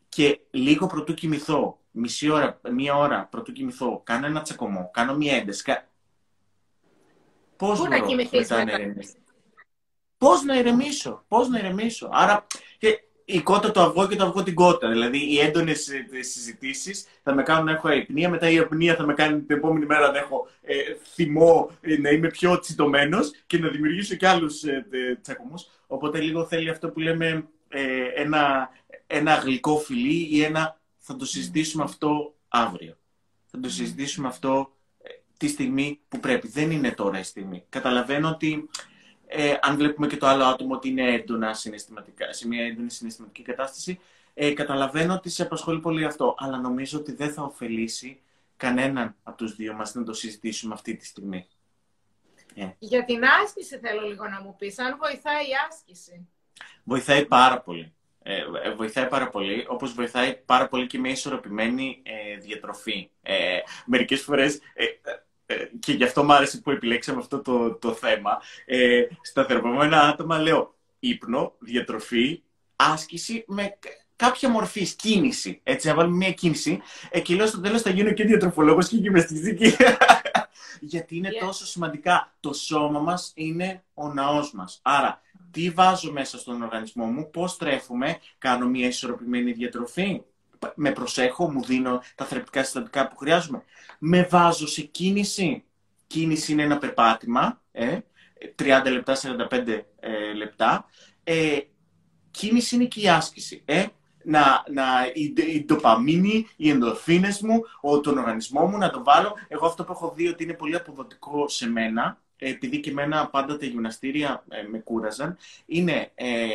και 0.09 0.39
λίγο 0.51 0.87
πρωτού 0.87 1.13
κοιμηθώ, 1.13 1.79
μισή 1.91 2.29
ώρα, 2.29 2.59
μία 2.71 2.95
ώρα 2.95 3.27
πρωτού 3.31 3.51
κοιμηθώ, 3.51 4.01
κάνω 4.03 4.25
ένα 4.25 4.41
τσακωμό, 4.41 4.89
κάνω 4.93 5.15
μία 5.15 5.35
ένταση. 5.35 5.63
Πώς 7.57 7.79
Πού 7.79 7.87
να 7.87 7.99
κοιμηθείς 7.99 8.49
μετά, 8.49 8.63
να 8.63 8.71
ηρεμήσω. 8.71 9.13
Πώς 10.21 10.43
να 10.43 10.57
ηρεμήσω, 10.57 11.23
πώς 11.27 11.49
να 11.49 11.59
ηρεμήσω. 11.59 12.09
Άρα, 12.11 12.47
και 12.77 13.03
η 13.25 13.41
κότα 13.41 13.71
το 13.71 13.81
αυγό 13.81 14.07
και 14.07 14.15
το 14.15 14.25
αυγό 14.25 14.43
την 14.43 14.53
κότα. 14.53 14.89
Δηλαδή, 14.89 15.33
οι 15.33 15.39
έντονες 15.39 15.87
συζητήσεις 16.19 17.05
θα 17.23 17.33
με 17.33 17.43
κάνουν 17.43 17.65
να 17.65 17.71
έχω 17.71 17.87
αϊπνία, 17.87 18.29
μετά 18.29 18.49
η 18.49 18.57
αϊπνία 18.57 18.95
θα 18.95 19.05
με 19.05 19.13
κάνει 19.13 19.41
την 19.41 19.55
επόμενη 19.57 19.85
μέρα 19.85 20.11
να 20.11 20.17
έχω 20.17 20.47
ε, 20.61 20.75
θυμό, 21.13 21.71
ε, 21.81 21.97
να 21.97 22.09
είμαι 22.09 22.27
πιο 22.27 22.59
τσιτωμένο 22.59 23.19
και 23.47 23.57
να 23.57 23.69
δημιουργήσω 23.69 24.15
και 24.15 24.27
άλλους 24.27 24.63
ε, 24.63 24.85
τσακωμούς. 25.21 25.69
Οπότε, 25.87 26.19
λίγο 26.19 26.45
θέλει 26.45 26.69
αυτό 26.69 26.89
που 26.89 26.99
λέμε 26.99 27.47
ε, 27.67 27.81
ένα, 28.15 28.69
ένα 29.07 29.35
γλυκό 29.35 29.77
φιλί 29.77 30.27
ή 30.31 30.43
ένα 30.43 30.79
θα 30.97 31.15
το 31.15 31.25
συζητήσουμε 31.25 31.83
αυτό 31.83 32.35
αύριο. 32.47 32.97
Θα 33.45 33.59
το 33.59 33.69
συζητήσουμε 33.69 34.27
αυτό 34.27 34.71
τη 35.37 35.47
στιγμή 35.47 35.99
που 36.07 36.19
πρέπει. 36.19 36.47
Δεν 36.47 36.71
είναι 36.71 36.91
τώρα 36.91 37.19
η 37.19 37.23
στιγμή. 37.23 37.63
Καταλαβαίνω 37.69 38.29
ότι 38.29 38.69
ε, 39.33 39.57
αν 39.61 39.75
βλέπουμε 39.75 40.07
και 40.07 40.17
το 40.17 40.27
άλλο 40.27 40.43
άτομο 40.43 40.73
ότι 40.73 40.89
είναι 40.89 41.13
έντονα 41.13 41.53
συναισθηματικά, 41.53 42.33
σε 42.33 42.47
μια 42.47 42.65
έντονη 42.65 42.91
συναισθηματική 42.91 43.43
κατάσταση, 43.43 43.99
ε, 44.33 44.53
καταλαβαίνω 44.53 45.13
ότι 45.13 45.29
σε 45.29 45.43
απασχολεί 45.43 45.79
πολύ 45.79 46.05
αυτό. 46.05 46.35
Αλλά 46.37 46.57
νομίζω 46.57 46.99
ότι 46.99 47.11
δεν 47.11 47.33
θα 47.33 47.43
ωφελήσει 47.43 48.19
κανέναν 48.57 49.15
από 49.23 49.37
τους 49.37 49.55
δύο 49.55 49.73
μας 49.73 49.93
να 49.93 50.03
το 50.03 50.13
συζητήσουμε 50.13 50.73
αυτή 50.73 50.95
τη 50.95 51.05
στιγμή. 51.05 51.47
Ε. 52.55 52.69
Για 52.79 53.05
την 53.05 53.23
άσκηση 53.43 53.77
θέλω 53.77 54.01
λίγο 54.01 54.27
να 54.27 54.41
μου 54.41 54.55
πεις, 54.57 54.79
αν 54.79 54.97
βοηθάει 55.01 55.43
η 55.43 55.51
άσκηση. 55.69 56.27
Βοηθάει 56.83 57.25
πάρα 57.25 57.61
πολύ. 57.61 57.93
Ε, 58.23 58.43
ε 58.63 58.73
βοηθάει 58.73 59.07
πάρα 59.07 59.29
πολύ, 59.29 59.65
όπως 59.67 59.93
βοηθάει 59.93 60.35
πάρα 60.45 60.67
πολύ 60.67 60.87
και 60.87 60.99
μια 60.99 61.11
ισορροπημένη 61.11 62.01
ε, 62.03 62.37
διατροφή. 62.37 63.09
Ε, 63.21 63.59
μερικές 63.85 64.21
φορές 64.21 64.55
ε, 64.73 64.83
ε, 64.83 64.91
και 65.79 65.93
γι' 65.93 66.03
αυτό 66.03 66.23
μου 66.23 66.33
άρεσε 66.33 66.61
που 66.61 66.71
επιλέξαμε 66.71 67.19
αυτό 67.19 67.39
το, 67.39 67.73
το 67.73 67.93
θέμα, 67.93 68.41
ε, 68.65 69.03
στα 69.21 69.45
θερμομένα 69.45 70.01
άτομα 70.01 70.37
λέω 70.39 70.75
ύπνο, 70.99 71.53
διατροφή, 71.59 72.41
άσκηση 72.75 73.43
με 73.47 73.77
κάποια 74.15 74.49
μορφή 74.49 74.95
κίνηση. 74.95 75.59
Έτσι, 75.63 75.87
να 75.87 75.93
βάλουμε 75.93 76.15
μια 76.15 76.31
κίνηση. 76.31 76.81
Ε, 77.09 77.19
και 77.19 77.35
λέω 77.35 77.45
στο 77.47 77.59
τέλος 77.59 77.81
θα 77.81 77.89
γίνω 77.89 78.11
και 78.11 78.23
διατροφολόγος 78.23 78.87
και 78.87 78.95
γυμναστική. 78.95 79.75
Γιατί 80.81 81.15
είναι 81.15 81.29
τόσο 81.39 81.65
σημαντικά. 81.65 82.33
Το 82.39 82.53
σώμα 82.53 82.99
μας 82.99 83.31
είναι 83.35 83.83
ο 83.93 84.13
ναός 84.13 84.53
μας. 84.53 84.79
Άρα, 84.81 85.21
τι 85.51 85.69
βάζω 85.69 86.11
μέσα 86.11 86.37
στον 86.37 86.61
οργανισμό 86.61 87.05
μου, 87.05 87.29
πώς 87.29 87.57
τρέφουμε, 87.57 88.17
κάνω 88.37 88.67
μια 88.67 88.87
ισορροπημένη 88.87 89.51
διατροφή 89.51 90.21
με 90.75 90.91
προσέχω, 90.91 91.51
μου 91.51 91.63
δίνω 91.63 92.01
τα 92.15 92.25
θρεπτικά 92.25 92.63
συστατικά 92.63 93.07
που 93.07 93.17
χρειάζομαι. 93.17 93.63
Με 93.99 94.27
βάζω 94.29 94.67
σε 94.67 94.81
κίνηση. 94.81 95.63
Κίνηση 96.07 96.51
είναι 96.51 96.63
ένα 96.63 96.77
περπάτημα, 96.77 97.61
ε, 97.71 97.99
30 98.55 98.91
λεπτά, 98.91 99.15
45 99.15 99.85
ε, 99.99 100.33
λεπτά. 100.33 100.85
Ε, 101.23 101.59
κίνηση 102.31 102.75
είναι 102.75 102.85
και 102.85 103.01
η 103.01 103.09
άσκηση. 103.09 103.61
Ε. 103.65 103.85
Να, 104.23 104.63
να, 104.71 104.83
η, 105.13 105.33
η 105.35 105.63
ντοπαμίνη, 105.65 106.47
οι 106.55 106.69
ενδορφίνες 106.69 107.41
μου, 107.41 107.61
ο, 107.81 107.99
τον 107.99 108.17
οργανισμό 108.17 108.65
μου, 108.65 108.77
να 108.77 108.89
το 108.89 109.03
βάλω. 109.03 109.33
Εγώ 109.47 109.65
αυτό 109.65 109.83
που 109.83 109.91
έχω 109.91 110.13
δει 110.15 110.27
ότι 110.27 110.43
είναι 110.43 110.53
πολύ 110.53 110.75
αποδοτικό 110.75 111.47
σε 111.47 111.69
μένα, 111.69 112.21
επειδή 112.37 112.79
και 112.79 112.91
μένα 112.91 113.27
πάντα 113.27 113.57
τα 113.57 113.65
γυμναστήρια 113.65 114.43
ε, 114.49 114.61
με 114.61 114.79
κούραζαν, 114.79 115.37
είναι 115.65 116.11
ε, 116.15 116.47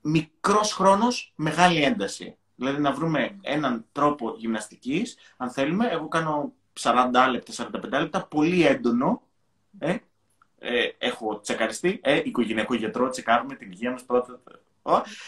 μικρός 0.00 0.72
χρόνος, 0.72 1.32
μεγάλη 1.36 1.82
ένταση. 1.82 2.36
Δηλαδή 2.56 2.80
να 2.80 2.92
βρούμε 2.92 3.38
έναν 3.42 3.84
τρόπο 3.92 4.34
γυμναστικής, 4.36 5.16
αν 5.36 5.50
θέλουμε. 5.50 5.88
Εγώ 5.88 6.08
κάνω 6.08 6.52
40 6.80 7.28
λεπτά, 7.30 7.52
45 7.52 8.00
λεπτά, 8.00 8.26
πολύ 8.26 8.66
έντονο. 8.66 9.22
Ε, 9.78 9.96
ε, 10.58 10.88
έχω 10.98 11.40
τσεκαριστεί, 11.40 12.00
ε, 12.02 12.20
οικογενειακό 12.24 12.74
γιατρό, 12.74 13.08
τσεκάρουμε 13.08 13.54
την 13.54 13.70
υγεία 13.70 13.90
μας 13.90 14.02
πρώτα, 14.04 14.40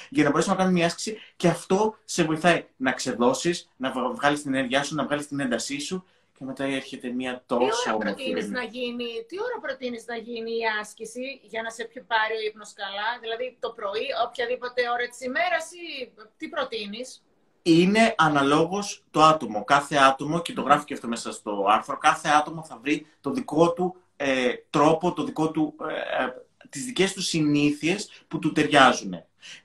για 0.09 0.25
να 0.25 0.31
μπορέσουμε 0.31 0.55
να 0.55 0.61
κάνουμε 0.61 0.79
μια 0.79 0.87
άσκηση 0.87 1.19
και 1.37 1.49
αυτό 1.49 1.97
σε 2.05 2.25
βοηθάει 2.25 2.65
να 2.77 2.93
ξεδώσεις, 2.93 3.71
να 3.77 3.93
βγάλεις 4.15 4.43
την 4.43 4.55
ενέργειά 4.55 4.83
σου, 4.83 4.95
να 4.95 5.05
βγάλεις 5.05 5.29
την 5.29 5.41
έντασή 5.41 5.81
σου 5.81 6.05
και 6.39 6.45
μετά 6.45 6.65
έρχεται 6.65 7.09
μια 7.11 7.43
τόσο 7.47 7.83
τι 7.83 7.91
ώρα 7.91 7.99
προτείνεις 7.99 8.49
να 8.49 8.63
γίνει, 8.63 9.05
Τι 9.29 9.37
ώρα 9.41 9.59
προτείνεις 9.61 10.05
να 10.07 10.17
γίνει 10.17 10.51
η 10.51 10.63
άσκηση 10.81 11.41
για 11.43 11.63
να 11.63 11.71
σε 11.71 11.85
πιο 11.85 12.05
πάρει 12.07 12.35
ο 12.35 12.41
ύπνος 12.49 12.73
καλά, 12.73 13.19
δηλαδή 13.21 13.57
το 13.61 13.71
πρωί, 13.71 14.07
οποιαδήποτε 14.27 14.81
ώρα 14.91 15.09
της 15.09 15.21
ημέρας 15.21 15.71
ή 15.73 16.13
τι 16.37 16.49
προτείνεις; 16.49 17.23
Είναι 17.63 18.15
αναλόγως 18.17 19.05
το 19.11 19.23
άτομο. 19.23 19.65
Κάθε 19.65 19.97
άτομο, 19.97 20.43
και 20.43 20.53
το 20.53 20.63
γράφει 20.63 20.85
και 20.85 20.95
αυτό 20.95 21.09
μέσα 21.09 21.33
στο 21.33 21.67
άρθρο, 21.69 21.99
κάθε 21.99 22.29
άτομο 22.29 22.63
θα 22.65 22.79
βρει 22.83 23.07
το 23.21 23.31
δικό 23.31 23.73
του 23.73 23.97
ε, 24.17 24.53
τρόπο, 24.71 25.13
το 25.13 25.25
δικό 25.25 25.51
του, 25.51 25.75
ε, 25.89 26.25
ε 26.25 26.33
τις 26.71 26.85
δικές 26.85 27.13
του 27.13 27.23
συνήθειες 27.23 28.11
που 28.29 28.39
του 28.39 28.53
ταιριάζουν. 28.53 29.11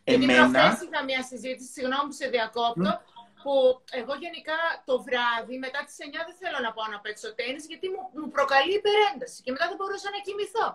Γιατί 0.03 0.23
Εμένα... 0.23 0.79
είχα 0.91 1.03
μια 1.03 1.23
συζήτηση, 1.23 1.71
συγγνώμη 1.71 2.03
που 2.07 2.13
σε 2.13 2.27
διακόπτω, 2.27 3.01
που 3.43 3.53
εγώ 3.99 4.13
γενικά 4.23 4.59
το 4.89 4.95
βράδυ, 5.05 5.55
μετά 5.65 5.79
τις 5.87 5.97
9 5.99 6.21
δεν 6.29 6.35
θέλω 6.41 6.59
να 6.65 6.71
πάω 6.75 6.87
να 6.95 6.99
παίξω 7.03 7.27
τέννις, 7.39 7.65
γιατί 7.71 7.85
μου, 7.93 8.01
μου 8.19 8.29
προκαλεί 8.35 8.73
υπερένταση 8.81 9.37
και 9.43 9.51
μετά 9.55 9.65
δεν 9.71 9.77
μπορούσα 9.79 10.09
να 10.15 10.19
κοιμηθώ. 10.25 10.67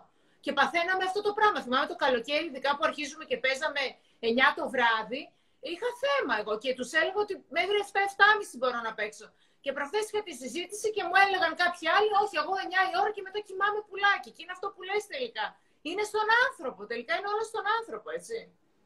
Και 0.44 0.52
παθαίναμε 0.58 1.04
αυτό 1.08 1.20
το 1.26 1.32
πράγμα. 1.38 1.58
Θυμάμαι 1.64 1.86
το 1.92 1.96
καλοκαίρι, 2.04 2.46
ειδικά 2.50 2.70
που 2.76 2.84
αρχίζουμε 2.88 3.24
και 3.30 3.36
παίζαμε 3.44 3.82
9 4.20 4.54
το 4.58 4.64
βράδυ, 4.74 5.22
είχα 5.70 5.88
θέμα 6.04 6.34
εγώ 6.40 6.52
και 6.62 6.70
τους 6.78 6.90
έλεγα 7.00 7.20
ότι 7.26 7.34
μέχρι 7.58 7.76
7-7,5 7.82 8.58
μπορώ 8.60 8.78
να 8.88 8.92
παίξω. 8.98 9.26
Και 9.62 9.70
προχθές 9.76 10.04
είχα 10.08 10.22
τη 10.28 10.34
συζήτηση 10.42 10.86
και 10.94 11.02
μου 11.06 11.16
έλεγαν 11.24 11.52
κάποιοι 11.62 11.86
άλλοι, 11.96 12.10
όχι, 12.22 12.36
εγώ 12.42 12.52
9 12.66 12.92
η 12.92 12.94
ώρα 13.02 13.10
και 13.16 13.22
μετά 13.26 13.40
κοιμάμαι 13.48 13.80
πουλάκι. 13.88 14.30
Και 14.34 14.42
είναι 14.42 14.54
αυτό 14.56 14.66
που 14.74 14.80
λες 14.88 15.02
τελικά. 15.12 15.46
Είναι 15.88 16.04
στον 16.10 16.26
άνθρωπο, 16.44 16.80
τελικά 16.90 17.12
είναι 17.16 17.28
όλο 17.34 17.44
στον 17.50 17.64
άνθρωπο, 17.78 18.08
έτσι. 18.18 18.36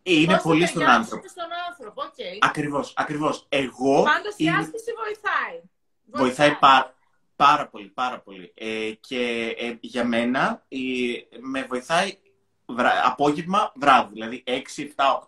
Είναι 0.02 0.40
πολύ 0.42 0.66
στον 0.66 0.86
άνθρωπο. 0.86 1.28
στον 1.28 1.44
άνθρωπο, 1.70 2.02
okay. 2.02 2.38
Ακριβώς, 2.40 2.92
ακριβώς. 2.96 3.46
Εγώ... 3.48 4.02
Πάντως 4.02 4.34
η 4.36 4.48
άσκηση 4.48 4.92
βοηθάει. 5.04 5.60
Βοηθάει, 6.04 6.58
πάρα 7.36 7.68
πολύ, 7.68 7.86
πάρα 7.86 8.20
πολύ. 8.20 8.52
Ε, 8.54 8.90
και 9.00 9.54
ε, 9.58 9.76
για 9.80 10.04
μένα 10.04 10.64
με 11.40 11.62
βοηθάει 11.68 12.16
απόγευμα, 13.04 13.72
βράδυ. 13.74 14.12
Δηλαδή 14.12 14.44
6, 14.46 14.50
7, 14.50 14.54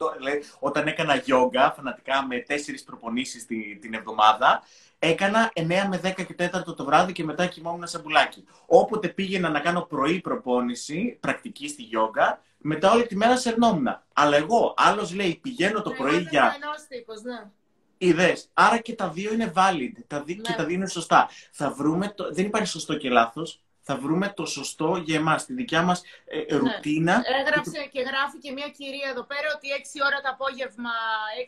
8. 0.08 0.16
Δηλαδή, 0.16 0.42
όταν 0.58 0.86
έκανα 0.86 1.14
γιόγκα 1.14 1.72
φανατικά 1.76 2.26
με 2.26 2.44
4 2.48 2.52
προπονήσεις 2.84 3.46
την, 3.46 3.80
την 3.80 3.94
εβδομάδα, 3.94 4.62
έκανα 5.04 5.52
9 5.54 5.62
με 5.66 6.00
10 6.04 6.26
και 6.26 6.50
4 6.54 6.76
το 6.76 6.84
βράδυ 6.84 7.12
και 7.12 7.24
μετά 7.24 7.46
κοιμόμουν 7.46 7.86
σαν 7.86 8.02
πουλάκι. 8.02 8.44
Όποτε 8.66 9.08
πήγαινα 9.08 9.48
να 9.48 9.60
κάνω 9.60 9.80
πρωί 9.82 10.20
προπόνηση, 10.20 11.18
πρακτική 11.20 11.68
στη 11.68 11.82
γιόγκα, 11.82 12.42
μετά 12.58 12.90
όλη 12.90 13.06
τη 13.06 13.16
μέρα 13.16 13.36
σερνόμουν. 13.36 13.86
Αλλά 14.12 14.36
εγώ, 14.36 14.74
άλλος 14.76 15.14
λέει, 15.14 15.38
πηγαίνω 15.42 15.82
το 15.82 15.90
ναι, 15.90 15.96
πρωί 15.96 16.26
για. 16.30 16.56
Τύπος, 16.88 17.22
ναι. 17.22 17.50
Είδες. 17.98 18.50
Άρα 18.52 18.78
και 18.78 18.94
τα 18.94 19.08
δύο 19.08 19.32
είναι 19.32 19.52
valid. 19.56 19.92
Τα 20.06 20.22
δι... 20.22 20.34
Και 20.40 20.50
ναι. 20.50 20.56
τα 20.56 20.64
δύο 20.64 20.74
είναι 20.74 20.88
σωστά. 20.88 21.28
Θα 21.50 21.70
βρούμε 21.70 22.08
το... 22.08 22.32
Δεν 22.32 22.44
υπάρχει 22.44 22.66
σωστό 22.66 22.96
και 22.96 23.08
λάθος. 23.10 23.60
Θα 23.80 23.96
βρούμε 23.96 24.32
το 24.36 24.46
σωστό 24.46 24.96
για 24.96 25.16
εμάς, 25.16 25.44
τη 25.46 25.52
δικιά 25.52 25.82
μας 25.82 26.02
ε, 26.24 26.36
ναι. 26.38 26.58
ρουτίνα. 26.58 27.22
Έγραψε 27.40 27.88
και, 27.92 28.00
γράφει 28.00 28.38
και 28.38 28.52
μια 28.52 28.68
κυρία 28.68 29.08
εδώ 29.10 29.24
πέρα 29.24 29.48
ότι 29.56 29.68
6 29.68 30.06
ώρα 30.08 30.18
το 30.20 30.28
απόγευμα, 30.32 30.94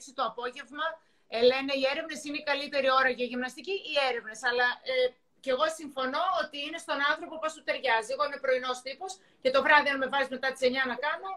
6 0.08 0.12
το 0.14 0.22
απόγευμα, 0.30 0.86
ε, 1.34 1.36
λένε 1.50 1.72
οι 1.78 1.84
έρευνες 1.92 2.20
είναι 2.24 2.38
η 2.42 2.44
καλύτερη 2.50 2.88
ώρα 3.00 3.10
για 3.18 3.26
γυμναστική 3.30 3.76
ή 3.92 3.94
έρευνες. 4.10 4.40
Αλλά 4.50 4.68
ε, 4.90 4.94
και 5.42 5.50
εγώ 5.54 5.66
συμφωνώ 5.80 6.24
ότι 6.42 6.56
είναι 6.66 6.78
στον 6.84 6.98
άνθρωπο 7.10 7.34
πώς 7.42 7.52
του 7.54 7.62
ταιριάζει. 7.66 8.10
Εγώ 8.14 8.24
είμαι 8.26 8.40
πρωινός 8.44 8.76
τύπος 8.86 9.12
και 9.42 9.50
το 9.54 9.60
βράδυ, 9.66 9.88
αν 9.92 9.98
με 10.02 10.08
βάζεις 10.12 10.30
μετά 10.36 10.48
τις 10.52 10.62
9 10.68 10.72
να 10.92 10.96
κάνω, 11.06 11.30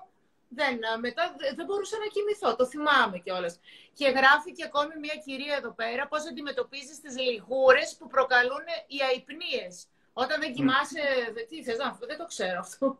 δεν, 0.59 0.75
μετά 1.05 1.23
δεν 1.57 1.65
μπορούσα 1.65 1.97
να 2.03 2.07
κοιμηθώ. 2.13 2.49
Το 2.59 2.65
θυμάμαι 2.71 3.17
κιόλας. 3.25 3.53
Και 3.97 4.07
γράφει 4.17 4.51
και 4.57 4.63
ακόμη 4.69 4.93
μια 5.05 5.15
κυρία 5.25 5.55
εδώ 5.61 5.71
πέρα 5.81 6.03
πώς 6.11 6.21
αντιμετωπίζεις 6.31 6.97
τις 7.03 7.13
λιγούρες 7.25 7.89
που 7.97 8.07
προκαλούν 8.07 8.65
οι 8.93 8.97
αϊπνίες. 9.07 9.75
Όταν 10.13 10.39
δεν 10.39 10.53
κοιμάσαι. 10.53 11.03
Τι 11.49 11.63
θες 11.63 11.77
να 11.77 11.97
δεν 12.11 12.17
το 12.17 12.25
ξέρω 12.25 12.59
αυτό. 12.59 12.99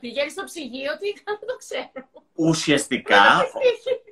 Πηγαίνεις 0.00 0.32
στο 0.32 0.44
ψυγείο, 0.44 0.92
τι 0.98 1.08
δεν 1.40 1.48
το 1.50 1.56
ξέρω. 1.62 2.00
Ουσιαστικά. 2.34 3.22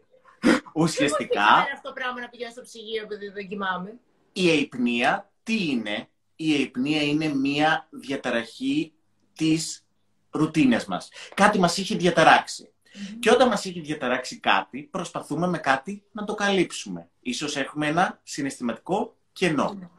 Ουσιαστικά. 0.75 1.65
Δεν 1.65 1.75
αυτό 1.75 1.89
το 1.89 1.93
πράγμα 1.93 2.21
να 2.21 2.29
πηγαίνει 2.29 2.53
στο 2.53 2.63
ψυγείο 2.63 3.03
επειδή 3.03 3.29
δεν 3.29 3.49
κοιμάμαι. 3.49 3.99
Η 4.33 4.49
αϊπνία 4.49 5.31
τι 5.43 5.71
είναι; 5.71 6.09
Η 6.37 6.53
αϊπνία 6.53 7.03
είναι 7.03 7.35
μία 7.35 7.87
διαταραχή 7.91 8.93
της 9.35 9.87
ρουτίνες 10.31 10.85
μας. 10.85 11.09
Κάτι 11.35 11.59
μας 11.59 11.79
έχει 11.79 11.97
διαταράξει. 11.97 12.73
Και 13.19 13.31
όταν 13.31 13.49
μας 13.49 13.65
έχει 13.67 13.81
διαταράξει 13.81 14.41
κάτι, 14.41 14.83
προσπαθούμε 14.83 15.47
με 15.47 15.59
κάτι 15.59 16.05
να 16.13 16.25
το 16.25 16.35
καλύψουμε. 16.35 17.09
Ίσως 17.21 17.57
έχουμε 17.57 17.87
ένα 17.87 18.21
συναισθηματικό 18.23 19.17
κενό. 19.33 19.91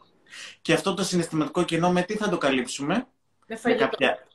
Και 0.62 0.74
αυτό 0.74 0.94
το 0.94 1.04
συναισθηματικό 1.04 1.64
κενό 1.64 1.92
με 1.92 2.02
τι 2.02 2.16
θα 2.18 2.30
το 2.30 2.38
καλύψουμε; 2.38 3.08
Με, 3.64 3.74
κάποια, 3.74 4.28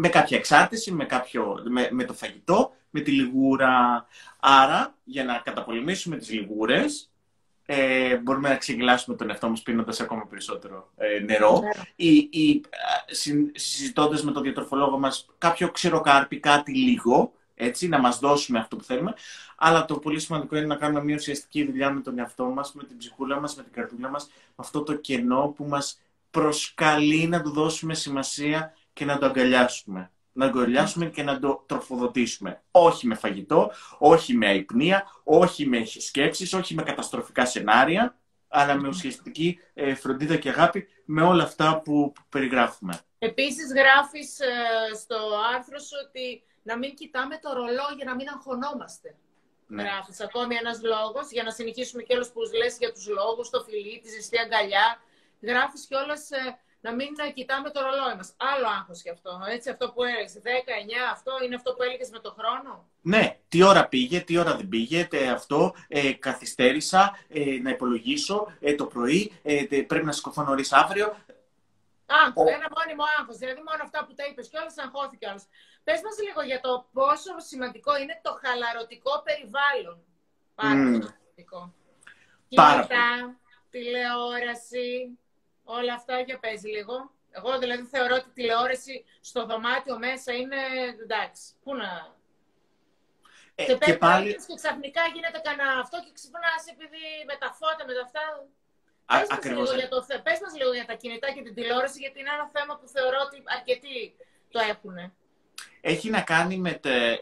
με 0.00 0.08
κάποια 0.08 0.38
εξάρτηση, 0.38 0.92
με, 0.92 1.04
κάποιο, 1.04 1.62
με, 1.68 1.88
με 1.92 2.04
το 2.04 2.12
φαγητό, 2.12 2.72
με 2.90 3.00
τη 3.00 3.10
λιγούρα. 3.10 4.06
Άρα, 4.40 4.94
για 5.04 5.24
να 5.24 5.38
καταπολεμήσουμε 5.38 6.16
τις 6.16 6.30
λιγούρες, 6.30 7.10
ε, 7.66 8.16
μπορούμε 8.16 8.48
να 8.48 8.56
ξεγελάσουμε 8.56 9.16
τον 9.16 9.30
εαυτό 9.30 9.48
μας 9.48 9.62
πίνοντας 9.62 10.00
ακόμα 10.00 10.26
περισσότερο 10.26 10.90
ε, 10.96 11.18
νερό 11.18 11.62
ή, 11.96 12.14
ή 12.16 12.64
συζητώντας 13.52 14.22
με 14.24 14.32
τον 14.32 14.42
διατροφολόγο 14.42 14.98
μας 14.98 15.26
κάποιο 15.38 15.70
ξηροκάρπι, 15.70 16.40
κάτι 16.40 16.74
λίγο, 16.74 17.32
έτσι, 17.54 17.88
να 17.88 17.98
μας 17.98 18.18
δώσουμε 18.18 18.58
αυτό 18.58 18.76
που 18.76 18.84
θέλουμε. 18.84 19.14
Αλλά 19.56 19.84
το 19.84 19.98
πολύ 19.98 20.20
σημαντικό 20.20 20.56
είναι 20.56 20.66
να 20.66 20.76
κάνουμε 20.76 21.04
μια 21.04 21.14
ουσιαστική 21.14 21.64
δουλειά 21.64 21.90
με 21.90 22.00
τον 22.00 22.18
εαυτό 22.18 22.44
μας, 22.44 22.72
με 22.72 22.84
την 22.84 22.96
ψυχούλα 22.96 23.40
μας, 23.40 23.56
με 23.56 23.62
την 23.62 23.72
καρδούλα 23.72 24.08
μας, 24.08 24.26
με 24.26 24.54
αυτό 24.56 24.82
το 24.82 24.94
κενό 24.94 25.54
που 25.56 25.64
μας 25.64 26.00
προσκαλεί 26.30 27.26
να 27.26 27.42
του 27.42 27.50
δώσουμε 27.50 27.94
σημασία 27.94 28.72
και 28.98 29.04
να 29.04 29.18
το 29.18 29.26
αγκαλιάσουμε 29.26 30.10
να 30.32 30.44
αγκαλιάσουμε 30.46 31.06
και 31.06 31.22
να 31.22 31.38
το 31.38 31.64
τροφοδοτήσουμε. 31.66 32.62
Όχι 32.70 33.06
με 33.06 33.14
φαγητό, 33.14 33.72
όχι 33.98 34.34
με 34.34 34.46
αϊπνία, 34.46 35.06
όχι 35.24 35.66
με 35.66 35.84
σκέψεις, 35.84 36.52
όχι 36.52 36.74
με 36.74 36.82
καταστροφικά 36.82 37.44
σενάρια, 37.46 38.18
αλλά 38.48 38.74
με 38.74 38.88
ουσιαστική 38.88 39.58
ε, 39.74 39.94
φροντίδα 39.94 40.36
και 40.36 40.48
αγάπη 40.48 40.88
με 41.04 41.22
όλα 41.22 41.42
αυτά 41.42 41.80
που, 41.84 42.12
περιγράφουμε. 42.28 43.00
Επίσης 43.18 43.72
γράφεις 43.72 44.40
ε, 44.40 44.46
στο 44.94 45.16
άρθρο 45.54 45.78
σου 45.78 45.96
ότι 46.06 46.42
να 46.62 46.78
μην 46.78 46.94
κοιτάμε 46.94 47.38
το 47.42 47.52
ρολό 47.52 47.88
για 47.96 48.04
να 48.04 48.14
μην 48.14 48.28
αγχωνόμαστε. 48.28 49.16
Ναι. 49.66 49.82
Γράφεις 49.82 50.20
ακόμη 50.20 50.54
ένας 50.54 50.82
λόγος, 50.82 51.30
για 51.30 51.42
να 51.42 51.50
συνεχίσουμε 51.50 52.02
και 52.02 52.14
όλους 52.14 52.28
που 52.28 52.40
λες 52.56 52.76
για 52.78 52.92
τους 52.92 53.08
λόγους, 53.08 53.50
το 53.50 53.60
φιλί, 53.60 54.00
τη 54.02 54.08
ζεστή 54.08 54.38
αγκαλιά. 54.38 55.00
Γράφεις 55.40 55.86
κιόλας 55.86 56.30
ε, 56.30 56.58
να 56.80 56.94
μην 56.94 57.08
κοιτάμε 57.34 57.70
το 57.70 57.80
ρολόι 57.80 58.16
μας. 58.16 58.34
Άλλο 58.36 58.66
άγχος 58.66 59.02
και 59.02 59.10
αυτό. 59.10 59.40
Έτσι, 59.48 59.70
αυτό 59.70 59.92
που 59.92 60.04
έλεγε. 60.04 60.26
10, 60.26 60.28
9, 60.28 61.12
αυτό 61.12 61.32
είναι 61.44 61.54
αυτό 61.54 61.74
που 61.74 61.82
έλεγε 61.82 62.04
με 62.12 62.18
το 62.18 62.36
χρόνο; 62.38 62.88
Ναι, 63.00 63.38
τι 63.48 63.62
ώρα 63.62 63.88
πήγε, 63.88 64.20
τι 64.20 64.38
ώρα 64.38 64.56
δεν 64.56 64.68
πήγε, 64.68 65.08
αυτό, 65.32 65.74
ε, 65.88 66.12
καθυστέρησα 66.12 67.18
ε, 67.28 67.58
να 67.62 67.70
υπολογίσω 67.70 68.52
ε, 68.60 68.74
το 68.74 68.86
πρωί, 68.86 69.32
ε, 69.42 69.82
πρέπει 69.86 70.04
να 70.04 70.12
σηκωθώ 70.12 70.42
νωρίς 70.42 70.72
αύριο. 70.72 71.16
Άγχος, 72.06 72.48
oh. 72.48 72.56
ένα 72.58 72.68
μόνιμο 72.76 73.04
άγχος. 73.18 73.36
Δηλαδή, 73.36 73.60
μόνο 73.68 73.82
αυτά 73.82 74.04
που 74.04 74.14
τα 74.14 74.24
είπες 74.26 74.48
και 74.48 74.56
όλα 74.56 74.72
αγχώθηκε 74.84 75.26
όλος. 75.26 75.44
Πες 75.84 76.00
μας 76.04 76.16
λίγο 76.26 76.40
για 76.50 76.60
το 76.60 76.88
πόσο 76.92 77.32
σημαντικό 77.50 77.92
είναι 77.98 78.20
το 78.22 78.32
χαλαρωτικό 78.42 79.12
περιβάλλον. 79.26 79.98
Πάρα 80.54 80.82
mm. 80.82 80.90
πολύ 80.92 81.08
σημαντικό. 81.18 81.60
Κινητά, 82.48 83.10
τηλεόραση, 83.70 85.18
όλα 85.76 85.94
αυτά 85.94 86.14
για 86.20 86.38
παίζει 86.38 86.68
λίγο. 86.76 86.96
Εγώ 87.30 87.58
δηλαδή 87.58 87.82
θεωρώ 87.94 88.14
ότι 88.14 88.28
η 88.28 88.36
τηλεόραση 88.38 89.04
στο 89.20 89.46
δωμάτιο 89.46 89.98
μέσα 89.98 90.32
είναι 90.32 90.60
εντάξει. 91.04 91.44
Πού 91.62 91.74
να. 91.74 91.90
Ε, 93.54 93.64
και, 93.64 93.74
και, 93.74 93.96
πάλι... 93.96 94.30
και 94.48 94.54
ξαφνικά 94.62 95.02
γίνεται 95.14 95.40
κανένα 95.48 95.80
αυτό 95.84 95.96
και 96.04 96.12
ξυπνάς 96.18 96.62
επειδή 96.74 97.04
με 97.30 97.36
τα 97.42 97.48
φώτα, 97.58 97.82
με 97.88 97.94
τα 97.96 98.02
αυτά. 98.08 98.24
Α, 99.10 99.14
πες, 99.18 99.28
μας 99.30 99.44
λίγο 99.44 99.74
για 99.80 99.88
το, 99.88 99.98
πες 100.26 100.38
μας 100.42 100.52
λίγο 100.58 100.72
για 100.78 100.86
τα 100.90 100.94
κινητά 101.02 101.28
και 101.34 101.42
την 101.42 101.54
τηλεόραση, 101.54 101.98
γιατί 102.04 102.16
είναι 102.20 102.32
ένα 102.38 102.48
θέμα 102.56 102.72
που 102.78 102.86
θεωρώ 102.94 103.18
ότι 103.26 103.36
αρκετοί 103.56 103.98
το 104.52 104.58
έχουν 104.72 104.96
έχει 105.80 106.10
να 106.10 106.20
κάνει 106.20 106.56
με 106.56 106.72
τε, 106.72 107.12
ε, 107.12 107.18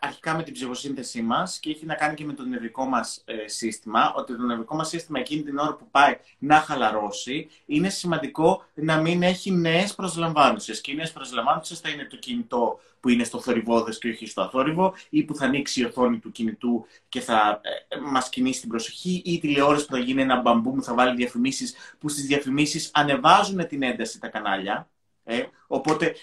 αρχικά 0.00 0.34
με 0.36 0.42
την 0.42 0.52
ψυχοσύνθεσή 0.52 1.22
μας 1.22 1.58
και 1.58 1.70
έχει 1.70 1.86
να 1.86 1.94
κάνει 1.94 2.14
και 2.14 2.24
με 2.24 2.32
το 2.32 2.44
νευρικό 2.44 2.84
μας 2.84 3.22
ε, 3.24 3.48
σύστημα, 3.48 4.14
ότι 4.16 4.36
το 4.36 4.42
νευρικό 4.42 4.76
μας 4.76 4.88
σύστημα 4.88 5.18
εκείνη 5.18 5.42
την 5.42 5.58
ώρα 5.58 5.74
που 5.74 5.88
πάει 5.90 6.18
να 6.38 6.56
χαλαρώσει, 6.56 7.48
είναι 7.66 7.88
σημαντικό 7.88 8.64
να 8.74 8.96
μην 8.96 9.22
έχει 9.22 9.50
νέες 9.50 9.94
προσλαμβάνουσες. 9.94 10.80
Και 10.80 10.92
οι 10.92 10.94
νέες 10.94 11.12
προσλαμβάνουσες 11.12 11.80
θα 11.80 11.88
είναι 11.88 12.04
το 12.04 12.16
κινητό 12.16 12.80
που 13.00 13.08
είναι 13.08 13.24
στο 13.24 13.40
θορυβόδες 13.40 13.98
και 13.98 14.08
όχι 14.08 14.26
στο 14.26 14.42
αθόρυβο, 14.42 14.94
ή 15.10 15.22
που 15.22 15.34
θα 15.34 15.44
ανοίξει 15.44 15.80
η 15.80 15.84
οθόνη 15.84 16.18
του 16.18 16.32
κινητού 16.32 16.86
και 17.08 17.20
θα 17.20 17.60
ε, 17.88 17.96
μας 18.00 18.28
κινήσει 18.28 18.60
την 18.60 18.68
προσοχή, 18.68 19.22
ή 19.24 19.32
η 19.32 19.38
τηλεόραση 19.38 19.86
που 19.86 19.92
θα 19.92 19.98
γίνει 19.98 20.22
ένα 20.22 20.40
μπαμπού 20.40 20.74
που 20.74 20.82
θα 20.82 20.94
βάλει 20.94 21.16
διαφημίσεις, 21.16 21.74
που 21.98 22.08
στις 22.08 22.26
διαφημίσεις 22.26 22.90
ανεβάζουν 22.94 23.66
την 23.66 23.82
ένταση 23.82 24.20
τα 24.20 24.28
κανάλια. 24.28 24.88
Ε, 25.24 25.42
οπότε 25.66 26.14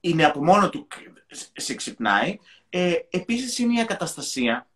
είναι 0.00 0.24
από 0.24 0.44
μόνο 0.44 0.68
του 0.68 0.86
σε 1.52 1.74
ξυπνάει. 1.74 2.38
Ε, 2.68 2.94
επίσης 3.10 3.58
είναι 3.58 3.78
η 3.78 3.80
ακαταστασία 3.80 4.66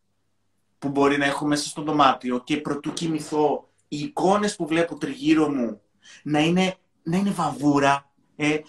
που 0.79 0.89
μπορεί 0.89 1.19
να 1.19 1.25
έχω 1.25 1.47
μέσα 1.47 1.69
στο 1.69 1.83
δωμάτιο 1.83 2.39
και 2.45 2.57
προτού 2.57 2.93
κοιμηθώ 2.93 3.69
οι 3.89 3.99
εικόνες 3.99 4.57
που 4.57 4.67
βλέπω 4.67 4.99
τριγύρω 4.99 5.49
μου 5.49 5.81
να 6.23 6.39
είναι, 6.39 6.77
να 7.03 7.17
είναι 7.17 7.31
βαβούρα. 7.31 8.11
Ε, 8.37 8.61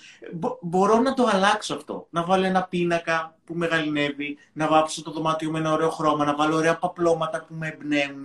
μπορώ 0.61 0.99
να 0.99 1.13
το 1.13 1.25
αλλάξω 1.31 1.75
αυτό. 1.75 2.07
Να 2.09 2.23
βάλω 2.23 2.45
ένα 2.45 2.63
πίνακα 2.63 3.37
που 3.43 3.53
με 3.55 3.65
γαλινεύει, 3.65 4.37
να 4.53 4.67
βάψω 4.67 5.03
το 5.03 5.11
δωμάτιο 5.11 5.51
με 5.51 5.59
ένα 5.59 5.71
ωραίο 5.71 5.89
χρώμα, 5.89 6.25
να 6.25 6.35
βάλω 6.35 6.55
ωραία 6.55 6.77
παπλώματα 6.77 7.45
που 7.45 7.53
με 7.53 7.67
εμπνέουν, 7.67 8.23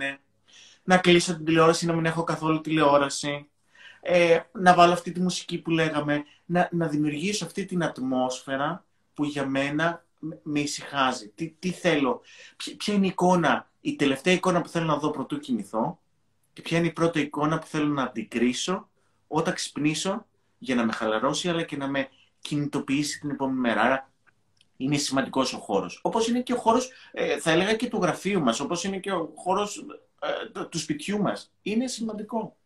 να 0.83 0.97
κλείσω 0.97 1.35
την 1.35 1.45
τηλεόραση, 1.45 1.85
να 1.85 1.93
μην 1.93 2.05
έχω 2.05 2.23
καθόλου 2.23 2.61
τηλεόραση, 2.61 3.49
ε, 4.01 4.39
να 4.51 4.73
βάλω 4.73 4.93
αυτή 4.93 5.11
τη 5.11 5.19
μουσική 5.19 5.57
που 5.57 5.69
λέγαμε, 5.69 6.23
να, 6.45 6.69
να 6.71 6.87
δημιουργήσω 6.87 7.45
αυτή 7.45 7.65
την 7.65 7.83
ατμόσφαιρα 7.83 8.85
που 9.13 9.23
για 9.23 9.45
μένα 9.45 10.05
με 10.43 10.59
ησυχάζει. 10.59 11.29
Τι, 11.29 11.55
τι 11.59 11.71
θέλω, 11.71 12.21
ποια 12.77 12.93
είναι 12.93 13.05
η 13.05 13.09
εικόνα, 13.09 13.71
η 13.81 13.95
τελευταία 13.95 14.33
εικόνα 14.33 14.61
που 14.61 14.69
θέλω 14.69 14.85
να 14.85 14.97
δω 14.97 15.09
πρωτού 15.09 15.39
κοιμηθώ 15.39 15.99
και 16.53 16.61
ποια 16.61 16.77
είναι 16.77 16.87
η 16.87 16.91
πρώτη 16.91 17.19
εικόνα 17.19 17.59
που 17.59 17.65
θέλω 17.65 17.87
να 17.87 18.03
αντικρίσω 18.03 18.89
όταν 19.27 19.53
ξυπνήσω 19.53 20.25
για 20.57 20.75
να 20.75 20.85
με 20.85 20.91
χαλαρώσει 20.91 21.49
αλλά 21.49 21.63
και 21.63 21.77
να 21.77 21.87
με 21.87 22.09
κινητοποιήσει 22.41 23.19
την 23.19 23.29
επόμενη 23.29 23.59
μέρα. 23.59 23.81
Άρα 23.81 24.11
είναι 24.77 24.97
σημαντικός 24.97 25.53
ο 25.53 25.57
χώρος. 25.57 25.99
Όπως 26.03 26.27
είναι 26.27 26.41
και 26.41 26.53
ο 26.53 26.57
χώρος, 26.57 26.91
ε, 27.11 27.39
θα 27.39 27.51
έλεγα 27.51 27.75
και 27.75 27.87
του 27.87 27.99
γραφείου 28.01 28.41
μας, 28.41 28.59
όπως 28.59 28.83
είναι 28.83 28.97
και 28.97 29.11
ο 29.11 29.33
χώρος 29.35 29.85
ε, 30.55 30.65
του 30.65 30.79
σπιτιού 30.79 31.21
μας. 31.21 31.51
Είναι 31.61 31.87
σημαντικό. 31.87 32.57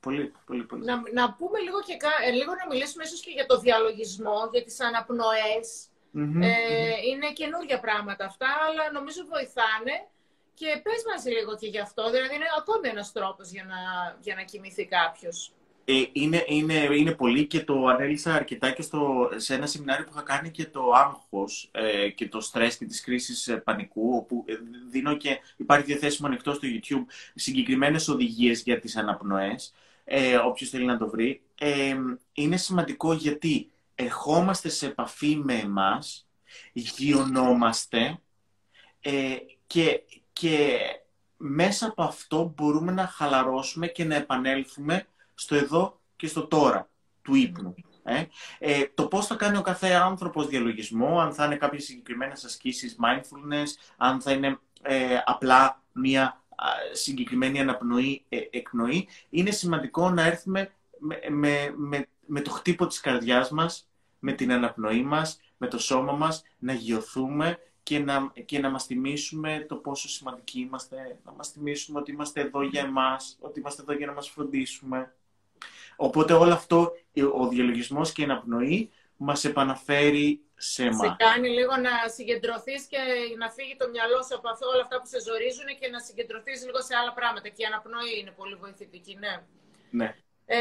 Πολύ, 0.00 0.32
πολύ, 0.46 0.64
πολύ. 0.64 0.84
Να, 0.84 1.02
να 1.12 1.32
πούμε 1.32 1.58
λίγο, 1.58 1.80
και, 1.86 1.96
ε, 2.26 2.30
λίγο 2.30 2.52
να 2.60 2.66
μιλήσουμε 2.70 3.04
ίσως 3.04 3.20
και 3.20 3.30
για 3.30 3.46
το 3.46 3.58
διαλογισμό, 3.58 4.38
για 4.52 4.64
τις 4.64 4.80
αναπνοές. 4.80 5.66
Ε, 6.14 6.52
είναι 7.08 7.32
καινούργια 7.32 7.80
πράγματα 7.80 8.24
αυτά, 8.24 8.48
αλλά 8.66 8.92
νομίζω 8.92 9.20
βοηθάνε. 9.34 9.94
Και 10.54 10.80
πες 10.82 11.02
μας 11.08 11.24
λίγο 11.24 11.56
και 11.56 11.66
γι' 11.66 11.78
αυτό, 11.78 12.10
δηλαδή 12.10 12.34
είναι 12.34 12.44
ακόμη 12.58 12.88
ένας 12.88 13.12
τρόπος 13.12 13.50
για 13.50 13.64
να, 13.64 13.80
για 14.20 14.34
να 14.34 14.42
κοιμηθεί 14.42 14.84
κάποιος. 14.86 15.52
Ε, 15.84 16.02
είναι, 16.12 16.44
είναι, 16.46 16.74
είναι 16.74 17.12
πολύ 17.12 17.46
και 17.46 17.60
το 17.60 17.86
ανέλησα 17.86 18.34
αρκετά 18.34 18.70
και 18.70 18.82
στο, 18.82 19.30
σε 19.36 19.54
ένα 19.54 19.66
σεμινάριο 19.66 20.04
που 20.04 20.10
είχα 20.14 20.22
κάνει 20.22 20.50
και 20.50 20.64
το 20.64 20.92
άγχος 20.92 21.70
ε, 21.72 22.08
και 22.08 22.28
το 22.28 22.40
στρες 22.40 22.76
και 22.76 22.84
τις 22.84 23.00
κρίσεις 23.00 23.48
ε, 23.48 23.56
πανικού, 23.56 24.16
όπου 24.16 24.44
ε, 24.46 24.54
δίνω 24.90 25.16
και 25.16 25.38
υπάρχει 25.56 25.84
διαθέσιμο 25.84 26.28
ανοιχτό 26.28 26.52
στο 26.52 26.68
YouTube 26.72 27.12
συγκεκριμένες 27.34 28.08
οδηγίες 28.08 28.62
για 28.62 28.78
τις 28.78 28.96
αναπνοές, 28.96 29.74
ε, 30.04 30.36
όποιος 30.36 30.70
θέλει 30.70 30.84
να 30.84 30.98
το 30.98 31.08
βρει. 31.08 31.42
Ε, 31.58 31.96
είναι 32.32 32.56
σημαντικό 32.56 33.12
γιατί 33.12 33.70
ερχόμαστε 33.94 34.68
σε 34.68 34.86
επαφή 34.86 35.36
με 35.36 35.54
εμάς, 35.54 36.26
γιονόμαστε 36.72 38.20
ε, 39.00 39.36
και, 39.66 40.02
και 40.32 40.78
μέσα 41.36 41.86
από 41.86 42.02
αυτό 42.02 42.52
μπορούμε 42.56 42.92
να 42.92 43.06
χαλαρώσουμε 43.06 43.86
και 43.86 44.04
να 44.04 44.14
επανέλθουμε 44.14 45.06
στο 45.34 45.54
εδώ 45.54 46.00
και 46.16 46.26
στο 46.26 46.46
τώρα 46.46 46.88
του 47.22 47.34
ύπνου. 47.34 47.74
Ε. 48.02 48.24
Ε, 48.58 48.84
το 48.94 49.06
πώς 49.06 49.26
θα 49.26 49.34
κάνει 49.34 49.56
ο 49.56 49.62
κάθε 49.62 49.88
άνθρωπος 49.92 50.46
διαλογισμό, 50.46 51.20
αν 51.20 51.34
θα 51.34 51.44
είναι 51.44 51.56
κάποιες 51.56 51.84
συγκεκριμένες 51.84 52.44
ασκήσεις 52.44 52.96
mindfulness, 53.02 53.66
αν 53.96 54.20
θα 54.20 54.32
είναι 54.32 54.58
ε, 54.82 55.18
απλά 55.24 55.82
μία 55.92 56.39
συγκεκριμένη 56.92 57.60
αναπνοή, 57.60 58.24
ε, 58.28 58.38
εκπνοή, 58.50 59.08
είναι 59.30 59.50
σημαντικό 59.50 60.10
να 60.10 60.22
έρθουμε 60.22 60.72
με, 60.98 61.20
με, 61.30 61.74
με, 61.76 62.08
με 62.26 62.40
το 62.40 62.50
χτύπο 62.50 62.86
της 62.86 63.00
καρδιάς 63.00 63.50
μας, 63.50 63.88
με 64.18 64.32
την 64.32 64.52
αναπνοή 64.52 65.02
μας, 65.02 65.40
με 65.56 65.66
το 65.66 65.78
σώμα 65.78 66.12
μας, 66.12 66.42
να 66.58 66.72
γιωθούμε 66.72 67.58
και 67.82 67.98
να, 67.98 68.32
και 68.44 68.58
να 68.58 68.70
μας 68.70 68.86
θυμίσουμε 68.86 69.66
το 69.68 69.76
πόσο 69.76 70.08
σημαντικοί 70.08 70.60
είμαστε, 70.60 71.18
να 71.24 71.32
μας 71.32 71.48
θυμίσουμε 71.48 71.98
ότι 71.98 72.10
είμαστε 72.10 72.40
εδώ 72.40 72.62
για 72.62 72.80
εμάς, 72.80 73.36
ότι 73.40 73.60
είμαστε 73.60 73.82
εδώ 73.82 73.92
για 73.92 74.06
να 74.06 74.12
μας 74.12 74.28
φροντίσουμε. 74.28 75.14
Οπότε 75.96 76.32
όλο 76.32 76.52
αυτό, 76.52 76.92
ο 77.38 77.48
διαλογισμός 77.48 78.12
και 78.12 78.20
η 78.20 78.24
αναπνοή 78.24 78.90
μας 79.26 79.40
επαναφέρει 79.50 80.28
σε 80.56 80.82
εμάς. 80.90 81.06
Σε 81.06 81.16
κάνει 81.24 81.48
λίγο 81.58 81.74
να 81.86 81.94
συγκεντρωθείς 82.16 82.82
και 82.92 83.00
να 83.42 83.48
φύγει 83.56 83.74
το 83.82 83.86
μυαλό 83.94 84.20
σου 84.26 84.34
από 84.38 84.48
αυτό, 84.52 84.64
όλα 84.72 84.82
αυτά 84.86 84.96
που 85.00 85.08
σε 85.12 85.18
ζορίζουν 85.26 85.68
και 85.80 85.88
να 85.94 86.00
συγκεντρωθείς 86.06 86.58
λίγο 86.66 86.80
σε 86.88 86.94
άλλα 87.00 87.12
πράγματα. 87.18 87.48
Και 87.54 87.62
η 87.64 87.66
αναπνοή 87.70 88.14
είναι 88.20 88.32
πολύ 88.40 88.56
βοηθητική, 88.64 89.14
ναι. 89.24 89.34
Ναι. 90.00 90.08
Ε, 90.56 90.58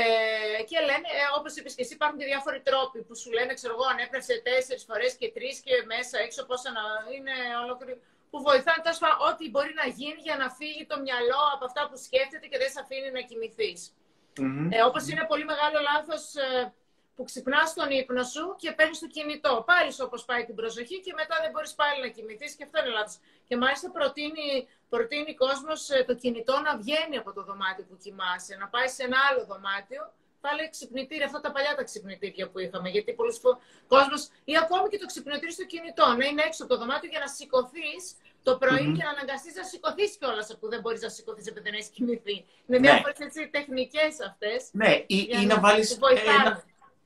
και 0.69 0.77
λένε, 0.89 1.07
ε, 1.19 1.23
όπως 1.37 1.51
είπες 1.57 1.73
και 1.75 1.83
εσύ, 1.85 1.93
υπάρχουν 1.99 2.17
και 2.19 2.29
διάφοροι 2.31 2.59
τρόποι 2.69 2.99
που 3.07 3.15
σου 3.21 3.29
λένε, 3.37 3.51
ξέρω 3.59 3.73
εγώ, 3.77 3.85
αν 3.91 3.97
έπρεψε 4.05 4.33
τέσσερις 4.49 4.83
φορές 4.89 5.11
και 5.19 5.27
τρεις 5.35 5.55
και 5.65 5.73
μέσα 5.93 6.15
έξω 6.25 6.41
πόσα 6.49 6.69
να 6.77 6.83
είναι 7.15 7.35
ολόκληρο 7.63 7.93
που 8.31 8.37
βοηθάνε 8.47 8.81
τόσο 8.87 9.05
ό,τι 9.29 9.43
μπορεί 9.53 9.73
να 9.81 9.87
γίνει 9.99 10.21
για 10.27 10.37
να 10.41 10.47
φύγει 10.57 10.83
το 10.91 10.97
μυαλό 11.05 11.41
από 11.55 11.63
αυτά 11.69 11.81
που 11.89 11.97
σκέφτεται 12.05 12.45
και 12.51 12.59
δεν 12.61 12.69
σε 12.73 12.79
αφήνει 12.83 13.09
να 13.17 13.21
κοιμηθείς. 13.29 13.79
Mm-hmm. 14.39 14.67
Ε, 14.75 14.79
όπως 14.89 15.03
είναι 15.09 15.23
πολύ 15.31 15.45
μεγάλο 15.51 15.77
λάθος 15.89 16.23
ε, 16.45 16.73
που 17.19 17.25
ξυπνάς 17.31 17.73
τον 17.73 17.89
ύπνο 17.99 18.23
σου 18.33 18.43
και 18.61 18.69
παίρνεις 18.77 18.99
το 18.99 19.07
κινητό. 19.15 19.53
Πάλι 19.69 19.91
όπως 20.05 20.25
πάει 20.29 20.43
την 20.49 20.55
προσοχή 20.55 20.97
και 21.05 21.13
μετά 21.19 21.35
δεν 21.43 21.51
μπορείς 21.51 21.73
πάλι 21.81 21.97
να 22.05 22.09
κοιμηθείς 22.15 22.51
και 22.57 22.63
αυτό 22.67 22.75
είναι 22.79 22.91
λάθος. 22.97 23.17
Και 23.47 23.55
μάλιστα 23.61 23.87
προτείνει, 23.97 24.49
προτείνει 24.93 25.31
κόσμος 25.43 25.89
ε, 25.89 26.03
το 26.07 26.13
κινητό 26.21 26.55
να 26.67 26.71
βγαίνει 26.81 27.17
από 27.21 27.31
το 27.37 27.41
δωμάτιο 27.49 27.83
που 27.89 27.97
κοιμάσαι, 28.03 28.53
να 28.61 28.67
πάει 28.73 28.87
σε 28.95 29.01
ένα 29.07 29.17
άλλο 29.27 29.41
δωμάτιο. 29.51 30.01
Πάλι 30.45 30.61
ξυπνητήρια, 30.75 31.25
αυτά 31.29 31.39
τα 31.45 31.51
παλιά 31.51 31.73
τα 31.79 31.83
ξυπνητήρια 31.89 32.45
που 32.49 32.59
είχαμε. 32.59 32.89
Γιατί 32.95 33.09
πολλοί 33.19 33.33
κόσμος, 33.93 34.21
ή 34.51 34.53
ακόμη 34.63 34.85
και 34.91 34.99
το 35.03 35.07
ξυπνητήρι 35.11 35.51
στο 35.57 35.65
κινητό, 35.73 36.05
να 36.19 36.25
είναι 36.29 36.43
έξω 36.47 36.63
από 36.63 36.71
το 36.73 36.77
δωμάτιο 36.81 37.09
για 37.13 37.21
να 37.25 37.27
σηκωθείς 37.27 38.03
το 38.43 38.51
πρωί 38.61 38.85
mm-hmm. 38.85 38.97
και 38.97 39.03
να 39.07 39.11
αναγκαστείς 39.15 39.53
να 39.59 39.63
σηκωθείς 39.71 40.11
κιόλας 40.19 40.57
που 40.59 40.67
δεν 40.73 40.79
μπορείς 40.81 41.01
να 41.01 41.09
σηκωθείς 41.09 41.45
επειδή 41.47 41.65
δεν 41.67 41.75
έχεις 41.77 41.89
κοιμηθεί. 41.95 42.37
Είναι 42.65 42.79
ναι. 42.79 42.85
διάφορες 42.85 43.15
τεχνικές 43.55 44.11
αυτές. 44.29 44.59
Ναι, 44.71 44.91
ή, 45.15 45.17
ή 45.41 45.45
να 45.45 45.59
βάλεις 45.59 45.97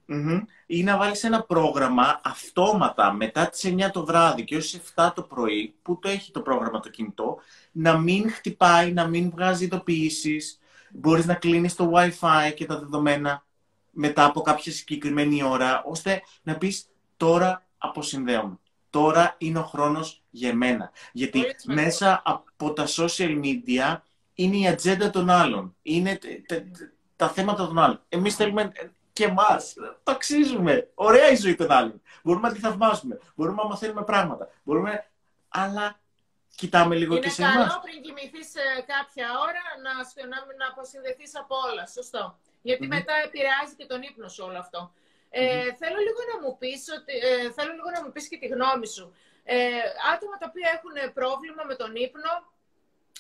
mm 0.08 0.42
Ή 0.66 0.84
να 0.84 0.98
βάλεις 0.98 1.24
ένα 1.24 1.44
πρόγραμμα 1.44 2.22
αυτόματα 2.24 3.14
μετά 3.14 3.50
τις 3.50 3.66
9 3.66 3.90
το 3.92 4.06
βράδυ 4.06 4.44
και 4.44 4.56
ως 4.56 4.80
7 4.96 5.12
το 5.16 5.22
πρωί, 5.22 5.76
που 5.82 6.00
το 6.00 6.10
έχει 6.10 6.32
το 6.32 6.42
πρόγραμμα 6.42 6.80
το 6.80 6.90
κινητό, 6.90 7.38
να 7.72 7.98
μην 7.98 8.32
χτυπάει, 8.32 8.94
να 8.94 9.08
μην 9.08 9.30
βγάζει 9.30 9.64
ειδοποιήσεις. 9.64 10.60
Μπορείς 10.92 11.26
να 11.26 11.34
κλείνεις 11.34 11.76
το 11.76 11.92
Wi-Fi 11.96 12.54
και 12.56 12.66
τα 12.66 12.80
δεδομένα 12.80 13.46
μετά 13.92 14.26
από 14.26 14.42
κάποια 14.42 14.72
συγκεκριμένη 14.72 15.44
ώρα, 15.44 15.84
ώστε 15.86 16.22
να 16.44 16.58
πεις 16.58 16.86
τώρα 17.18 17.66
αποσυνδέομαι. 17.78 18.58
Τώρα 18.90 19.36
είναι 19.38 19.60
ο 19.60 19.64
χρόνος 19.64 20.24
για 20.30 20.56
μένα. 20.56 20.92
Γιατί 21.12 21.46
μέσα 21.66 22.22
από 22.26 22.74
τα 22.74 22.86
social 22.88 23.42
media 23.44 23.98
είναι 24.34 24.58
η 24.58 24.68
ατζέντα 24.68 25.10
των 25.10 25.30
άλλων. 25.30 25.76
Είναι 25.82 26.20
τα 27.16 27.30
θέματα 27.30 27.68
των 27.68 27.80
άλλων. 27.80 28.02
Εμείς 28.10 28.36
θέλουμε 28.36 28.72
και 29.14 29.24
εμά. 29.24 29.62
Το 30.04 30.12
αξίζουμε. 30.12 30.90
Ωραία 30.96 31.30
η 31.30 31.36
ζωή 31.36 31.56
των 31.56 31.72
άλλων. 31.72 32.02
Μπορούμε 32.24 32.48
να 32.48 32.54
τη 32.54 32.60
θαυμάσουμε. 32.60 33.20
Μπορούμε 33.36 33.62
να 33.62 33.68
μαθαίνουμε 33.68 34.04
πράγματα. 34.04 34.50
Μπορούμε... 34.64 35.06
Αλλά 35.56 36.00
κοιτάμε 36.56 36.96
λίγο 36.96 37.16
Είναι 37.16 37.26
και 37.26 37.30
σε 37.30 37.42
εμάς. 37.42 37.56
Είναι 37.56 37.64
καλό 37.64 37.80
πριν 37.82 38.02
κοιμηθείς 38.02 38.52
κάποια 38.94 39.28
ώρα 39.48 39.64
να, 39.86 39.94
να, 40.32 40.38
να 40.60 40.68
αποσυνδεθείς 40.72 41.38
από 41.38 41.56
όλα. 41.72 41.86
Σωστό. 41.88 42.38
Γιατί 42.62 42.88
μετά 42.88 43.14
επηρεάζει 43.26 43.76
και 43.78 43.86
τον 43.86 44.02
ύπνο 44.02 44.28
σου 44.28 44.44
όλο 44.48 44.58
αυτό. 44.58 44.94
Ε, 45.30 45.74
θέλω, 45.80 45.98
λίγο 46.08 46.22
να 46.32 46.36
μου 46.42 46.58
πεις 46.58 46.82
ότι, 46.98 47.14
ε, 47.30 47.52
θέλω 47.52 47.72
λίγο 47.74 47.90
να 47.96 48.04
μου 48.04 48.12
πεις 48.12 48.28
και 48.28 48.38
τη 48.38 48.48
γνώμη 48.48 48.88
σου. 48.88 49.16
Ε, 49.44 49.58
άτομα 50.14 50.38
τα 50.38 50.46
οποία 50.50 50.70
έχουν 50.76 51.14
πρόβλημα 51.14 51.64
με 51.64 51.76
τον 51.76 51.96
ύπνο, 51.96 52.34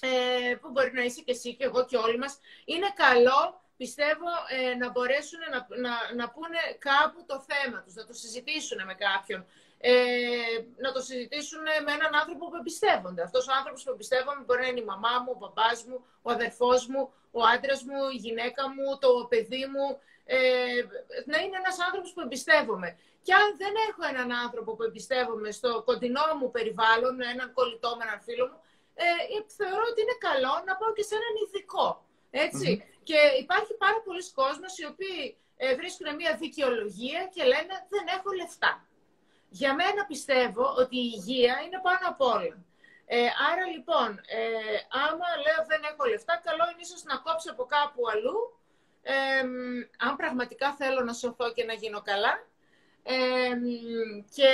ε, 0.02 0.56
που 0.56 0.70
μπορεί 0.70 0.92
να 0.94 1.04
είσαι 1.04 1.22
και 1.22 1.32
εσύ 1.32 1.56
και 1.56 1.64
εγώ 1.64 1.86
και 1.86 1.98
όλοι 1.98 2.18
μας, 2.18 2.40
είναι 2.66 2.90
καλό 2.96 3.62
πιστεύω 3.84 4.30
ε, 4.58 4.76
να 4.82 4.88
μπορέσουν 4.91 5.41
να, 5.54 5.60
να, 5.86 5.93
να 6.19 6.26
πούνε 6.34 6.62
κάπου 6.89 7.19
το 7.32 7.38
θέμα 7.50 7.78
τους, 7.84 7.93
να 8.00 8.06
το 8.10 8.13
συζητήσουν 8.22 8.80
με 8.89 8.96
κάποιον. 9.08 9.41
Ε, 9.91 9.93
να 10.84 10.89
το 10.96 11.02
συζητήσουν 11.08 11.63
με 11.86 11.91
έναν 11.98 12.12
άνθρωπο 12.22 12.43
που 12.50 12.58
εμπιστεύονται. 12.62 13.22
Αυτός 13.28 13.43
ο 13.50 13.54
άνθρωπος 13.60 13.82
που 13.84 13.91
εμπιστεύομαι 13.96 14.41
μπορεί 14.46 14.62
να 14.65 14.69
είναι 14.72 14.84
η 14.86 14.89
μαμά 14.93 15.15
μου, 15.24 15.32
ο 15.36 15.39
παπάς 15.43 15.80
μου, 15.88 15.98
ο 16.26 16.30
αδερφός 16.36 16.82
μου, 16.91 17.02
ο 17.38 17.41
άντρας 17.54 17.82
μου, 17.88 18.00
η 18.15 18.19
γυναίκα 18.26 18.63
μου, 18.76 18.86
το 19.04 19.10
παιδί 19.32 19.65
μου. 19.74 19.86
Ε, 20.36 20.38
να 21.32 21.38
είναι 21.41 21.58
ένας 21.63 21.78
άνθρωπος 21.88 22.10
που 22.13 22.22
εμπιστεύομαι. 22.26 22.89
Και 23.26 23.34
αν 23.41 23.48
δεν 23.62 23.74
έχω 23.88 24.02
έναν 24.13 24.30
άνθρωπο 24.46 24.69
που 24.76 24.84
εμπιστεύομαι 24.89 25.50
στο 25.60 25.69
κοντινό 25.88 26.28
μου 26.39 26.48
περιβάλλον, 26.56 27.13
έναν 27.34 27.48
κολλητό 27.58 27.89
με 27.98 28.04
έναν 28.08 28.19
φίλο 28.28 28.46
μου, 28.52 28.60
ε, 29.04 29.08
θεωρώ 29.60 29.84
ότι 29.91 30.00
είναι 30.04 30.17
καλό 30.28 30.54
να 30.67 30.74
πάω 30.80 30.91
και 30.98 31.06
σε 31.10 31.15
έναν 31.19 31.34
ειδικό. 31.41 31.88
Έτσι. 32.46 32.69
Και 33.04 33.20
υπάρχει 33.44 33.74
πάρα 33.74 34.00
πολλοί 34.06 34.24
κόσμος 34.39 34.78
οι 34.78 34.86
οποίοι 34.86 35.38
ε, 35.58 35.76
βρίσκουν 35.76 36.16
μια 36.16 36.36
δικαιολογία 36.36 37.22
και 37.34 37.44
λένε 37.44 37.76
δεν 37.89 38.06
έχω 38.18 38.30
λεφτά. 38.42 38.88
Για 39.50 39.74
μένα 39.74 40.06
πιστεύω 40.06 40.66
ότι 40.78 40.98
η 40.98 41.12
υγεία 41.16 41.56
είναι 41.66 41.80
πάνω 41.88 42.06
απ' 42.12 42.22
όλα. 42.22 42.58
Ε, 43.06 43.28
άρα 43.50 43.66
λοιπόν, 43.76 44.10
ε, 44.39 44.78
άμα 45.06 45.28
λέω 45.46 45.62
δεν 45.68 45.82
έχω 45.92 46.04
λεφτά, 46.10 46.42
καλό 46.48 46.63
είναι 46.72 46.82
ίσως 46.88 47.04
να 47.04 47.16
κόψω 47.26 47.52
από 47.52 47.63
κάπου 47.76 48.02
αλλού, 48.12 48.38
ε, 49.02 49.44
αν 50.06 50.16
πραγματικά 50.16 50.68
θέλω 50.80 51.02
να 51.04 51.13
σωθώ 51.13 51.54
και 51.54 51.63
να 51.63 51.74
γίνω 51.74 52.02
καλά. 52.02 52.34
Ε, 53.06 53.16
και 54.36 54.50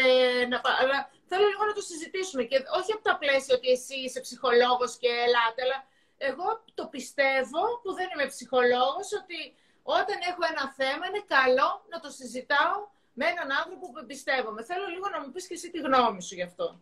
να, 0.49 0.61
αλλά 0.81 0.97
θέλω 1.29 1.45
λίγο 1.47 1.65
να 1.65 1.73
το 1.73 1.81
συζητήσουμε 1.81 2.43
και 2.43 2.57
όχι 2.79 2.91
από 2.93 3.03
τα 3.03 3.17
πλαίσια 3.17 3.55
ότι 3.55 3.67
εσύ 3.69 3.95
είσαι 3.95 4.19
ψυχολόγος 4.19 4.97
και 4.97 5.07
ελάτε, 5.25 5.61
αλλά 5.65 5.79
εγώ 6.27 6.47
το 6.73 6.85
πιστεύω, 6.95 7.61
που 7.81 7.93
δεν 7.97 8.07
είμαι 8.13 8.27
ψυχολόγος, 8.33 9.07
ότι 9.21 9.39
όταν 9.83 10.17
έχω 10.29 10.43
ένα 10.53 10.65
θέμα 10.79 11.03
είναι 11.07 11.23
καλό 11.37 11.69
να 11.91 11.99
το 11.99 12.09
συζητάω 12.09 12.77
με 13.13 13.25
έναν 13.25 13.49
άνθρωπο 13.59 13.85
που 13.91 13.99
εμπιστεύομαι. 14.03 14.63
Θέλω 14.63 14.85
λίγο 14.93 15.07
να 15.09 15.19
μου 15.21 15.31
πεις 15.31 15.47
και 15.47 15.53
εσύ 15.53 15.69
τη 15.71 15.79
γνώμη 15.79 16.21
σου 16.21 16.35
γι' 16.35 16.47
αυτό. 16.51 16.79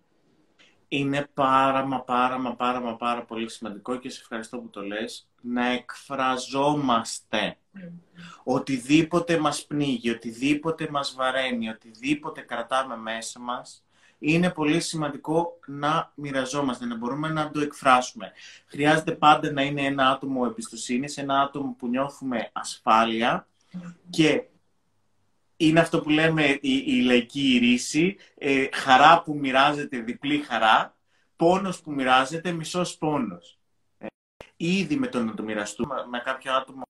Είναι 0.87 1.29
πάρα 1.33 1.85
μα 1.85 2.01
πάρα 2.01 2.37
μα 2.37 2.55
πάρα 2.55 2.79
μα 2.79 2.95
πάρα 2.95 3.23
πολύ 3.25 3.49
σημαντικό 3.49 3.95
και 3.95 4.09
σε 4.09 4.19
ευχαριστώ 4.21 4.57
που 4.59 4.69
το 4.69 4.81
λες 4.81 5.29
να 5.41 5.65
εκφραζόμαστε. 5.65 7.57
Mm. 7.75 7.91
Οτιδήποτε 8.43 9.37
μας 9.37 9.65
πνίγει, 9.65 10.09
οτιδήποτε 10.09 10.89
μας 10.89 11.13
βαραίνει, 11.13 11.69
οτιδήποτε 11.69 12.41
κρατάμε 12.41 12.97
μέσα 12.97 13.39
μας 13.39 13.86
είναι 14.19 14.49
πολύ 14.49 14.79
σημαντικό 14.79 15.59
να 15.65 16.11
μοιραζόμαστε, 16.15 16.85
να 16.85 16.95
μπορούμε 16.95 17.29
να 17.29 17.51
το 17.51 17.59
εκφράσουμε. 17.59 18.31
Χρειάζεται 18.65 19.11
πάντα 19.11 19.51
να 19.51 19.61
είναι 19.61 19.81
ένα 19.81 20.09
άτομο 20.09 20.41
εμπιστοσύνης, 20.49 21.17
ένα 21.17 21.41
άτομο 21.41 21.75
που 21.77 21.87
νιώθουμε 21.87 22.49
ασφάλεια 22.53 23.47
και 24.09 24.43
είναι 25.57 25.79
αυτό 25.79 26.01
που 26.01 26.09
λέμε 26.09 26.45
η, 26.61 26.83
η 26.85 27.01
λαϊκή 27.01 27.57
ρίση, 27.57 28.17
ε, 28.37 28.67
χαρά 28.73 29.21
που 29.23 29.37
μοιράζεται 29.37 29.99
διπλή 29.99 30.37
χαρά, 30.41 30.95
πόνος 31.35 31.81
που 31.81 31.91
μοιράζεται 31.91 32.51
μισός 32.51 32.97
πόνος. 32.97 33.59
Ε, 33.97 34.07
ήδη 34.57 34.95
με 34.95 35.07
το 35.07 35.23
να 35.23 35.33
το 35.33 35.43
μοιραστούμε 35.43 36.05
με 36.09 36.19
κάποιο 36.19 36.53
άτομο 36.53 36.83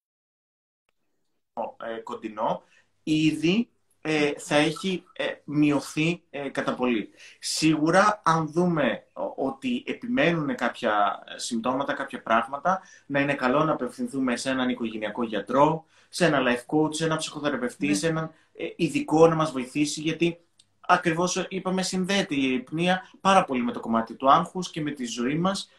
ε, 1.83 1.99
κοντινό, 1.99 2.63
ήδη 3.03 3.69
ε, 4.09 4.33
θα 4.37 4.55
έχει 4.55 5.03
ε, 5.13 5.25
μειωθεί 5.43 6.21
ε, 6.29 6.49
κατά 6.49 6.73
πολύ. 6.73 7.09
Σίγουρα, 7.39 8.21
αν 8.23 8.51
δούμε 8.51 9.03
ότι 9.35 9.83
επιμένουν 9.87 10.55
κάποια 10.55 11.23
συμπτώματα, 11.35 11.93
κάποια 11.93 12.21
πράγματα, 12.21 12.81
να 13.05 13.19
είναι 13.19 13.33
καλό 13.33 13.63
να 13.63 13.71
απευθυνθούμε 13.71 14.35
σε 14.35 14.49
έναν 14.49 14.69
οικογενειακό 14.69 15.23
γιατρό, 15.23 15.85
σε 16.09 16.25
ένα 16.25 16.39
life 16.45 16.75
coach, 16.75 16.95
σε 16.95 17.05
έναν 17.05 17.17
ψυχοθεραπευτή, 17.17 17.87
ναι. 17.87 17.93
σε 17.93 18.07
έναν 18.07 18.31
ειδικό 18.75 19.27
να 19.27 19.35
μας 19.35 19.51
βοηθήσει, 19.51 20.01
γιατί 20.01 20.39
ακριβώς 20.79 21.45
είπαμε 21.49 21.81
συνδέεται 21.81 22.35
η 22.35 22.53
υπνία 22.53 23.09
πάρα 23.21 23.43
πολύ 23.45 23.63
με 23.63 23.71
το 23.71 23.79
κομμάτι 23.79 24.13
του 24.13 24.31
άγχους 24.31 24.69
και 24.69 24.81
με 24.81 24.91
τη 24.91 25.05
ζωή 25.05 25.35
μας, 25.35 25.69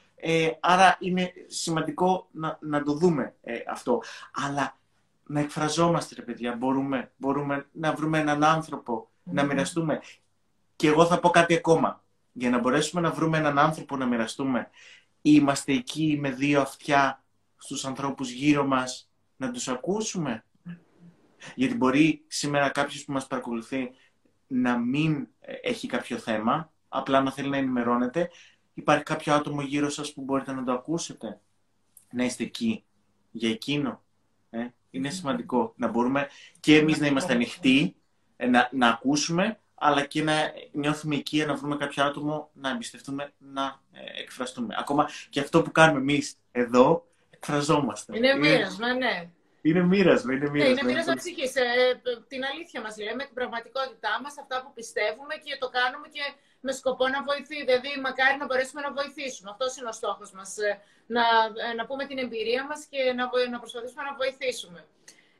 άρα 0.61 0.97
είναι 1.01 1.33
σημαντικό 1.47 2.29
να, 2.31 2.59
να 2.61 2.83
το 2.83 2.93
δούμε 2.93 3.35
αυτό. 3.71 4.03
Αλλά 4.47 4.79
να 5.29 5.41
εκφραζόμαστε, 5.41 6.15
ρε 6.15 6.23
παιδιά. 6.23 6.55
Μπορούμε, 6.55 7.13
μπορούμε 7.17 7.58
να 7.79 7.93
βρούμε 7.93 8.19
έναν 8.19 8.45
άνθρωπο, 8.45 9.11
να 9.23 9.43
μοιραστούμε. 9.43 10.01
Και 10.77 10.89
εγώ 10.89 11.07
θα 11.07 11.21
πω 11.21 11.31
κάτι 11.31 11.55
ακόμα. 11.55 12.03
Για 12.33 12.51
να 12.51 12.59
μπορέσουμε 12.59 13.01
να 13.01 13.11
βρούμε 13.11 13.39
έναν 13.39 13.59
άνθρωπο 13.59 13.97
να 13.97 14.07
μοιραστούμε, 14.07 14.71
είμαστε 15.23 15.73
εκεί 15.73 16.19
με 16.21 16.31
δύο 16.31 16.61
αυτιά 16.61 17.23
στους 17.57 17.85
ανθρώπους 17.85 18.31
γύρω 18.31 18.67
μας 18.67 19.11
να 19.37 19.51
τους 19.51 19.69
ακούσουμε; 19.69 20.45
Γιατί 21.55 21.75
μπορεί 21.75 22.25
σήμερα 22.27 22.69
κάποιος 22.69 23.05
που 23.05 23.13
μας 23.13 23.27
παρακολουθεί 23.27 23.91
να 24.47 24.79
μην 24.79 25.29
ε, 25.41 25.53
έχει 25.63 25.87
κάποιο 25.87 26.19
θέμα, 26.19 26.73
απλά 26.89 27.21
να 27.21 27.33
θέλει 27.33 27.49
να 27.49 27.57
ενημερώνεται. 27.57 28.31
Υπάρχει 28.75 29.03
κάποιο 29.03 29.35
άτομο 29.35 29.63
γύρω 29.63 29.89
σας 29.89 30.13
που 30.13 30.23
μπορείτε 30.23 30.53
να 30.53 30.65
το 30.65 30.73
ακούσετε; 30.73 31.41
Να 32.11 32.25
είστε 32.25 32.45
εκεί 32.45 32.85
για 33.31 33.51
εκείνο. 33.51 34.03
Ε; 34.51 34.69
Είναι 34.91 35.11
σημαντικό 35.11 35.73
να 35.77 35.89
μπορούμε 35.89 36.29
και 36.61 36.77
εμείς 36.77 36.99
να 36.99 37.07
είμαστε 37.07 37.33
ανοιχτοί, 37.33 37.97
ε, 38.37 38.47
να, 38.47 38.69
να 38.73 38.89
ακούσουμε, 38.89 39.59
αλλά 39.75 40.05
και 40.05 40.23
να 40.23 40.33
νιώθουμε 40.73 41.15
οικία, 41.15 41.47
να 41.47 41.55
βρούμε 41.55 41.77
κάποιο 41.77 42.05
άτομο, 42.05 42.51
να 42.53 42.71
εμπιστευτούμε, 42.71 43.33
να 43.39 43.81
ε, 43.93 44.21
εκφραστούμε. 44.21 44.75
Ακόμα 44.79 45.09
και 45.31 45.41
αυτό 45.41 45.63
που 45.63 45.73
κάνουμε 45.73 46.01
εμείς 46.01 46.37
εδώ, 46.53 47.07
εκφραζόμαστε. 47.31 48.17
Είναι 48.17 48.35
μοίρασμα, 48.35 48.95
ναι. 48.95 49.31
Είναι 49.63 49.83
μοίρασμα, 49.83 50.33
είναι 50.35 50.51
μοίρασμα. 50.51 50.75
Ναι, 50.75 50.81
είναι 50.81 50.91
μοίρασμα 50.91 51.15
ψυχής. 51.15 51.55
Ε, 51.57 51.65
την 52.29 52.45
αλήθεια 52.51 52.81
μας 52.81 52.97
λέμε, 52.99 53.25
την 53.25 53.35
πραγματικότητά 53.35 54.21
μας, 54.23 54.35
αυτά 54.43 54.57
που 54.63 54.73
πιστεύουμε 54.79 55.35
και 55.45 55.57
το 55.63 55.69
κάνουμε 55.79 56.09
και 56.17 56.25
με 56.61 56.73
σκοπό 56.73 57.09
να 57.09 57.23
βοηθήσει. 57.23 57.65
Δηλαδή, 57.65 58.01
μακάρι 58.01 58.37
να 58.39 58.47
μπορέσουμε 58.47 58.81
να 58.81 58.93
βοηθήσουμε. 58.93 59.51
Αυτός 59.51 59.77
είναι 59.77 59.89
ο 59.89 59.93
στόχος 59.93 60.33
μας. 60.33 60.57
Ε, 60.57 60.81
να, 61.07 61.25
ε, 61.71 61.75
να 61.75 61.87
πούμε 61.87 62.07
την 62.07 62.19
εμπειρία 62.19 62.67
μας 62.67 62.87
και 62.91 63.13
να, 63.13 63.25
να 63.51 63.59
προσπαθήσουμε 63.59 64.03
να 64.03 64.15
βοηθήσουμε. 64.15 64.87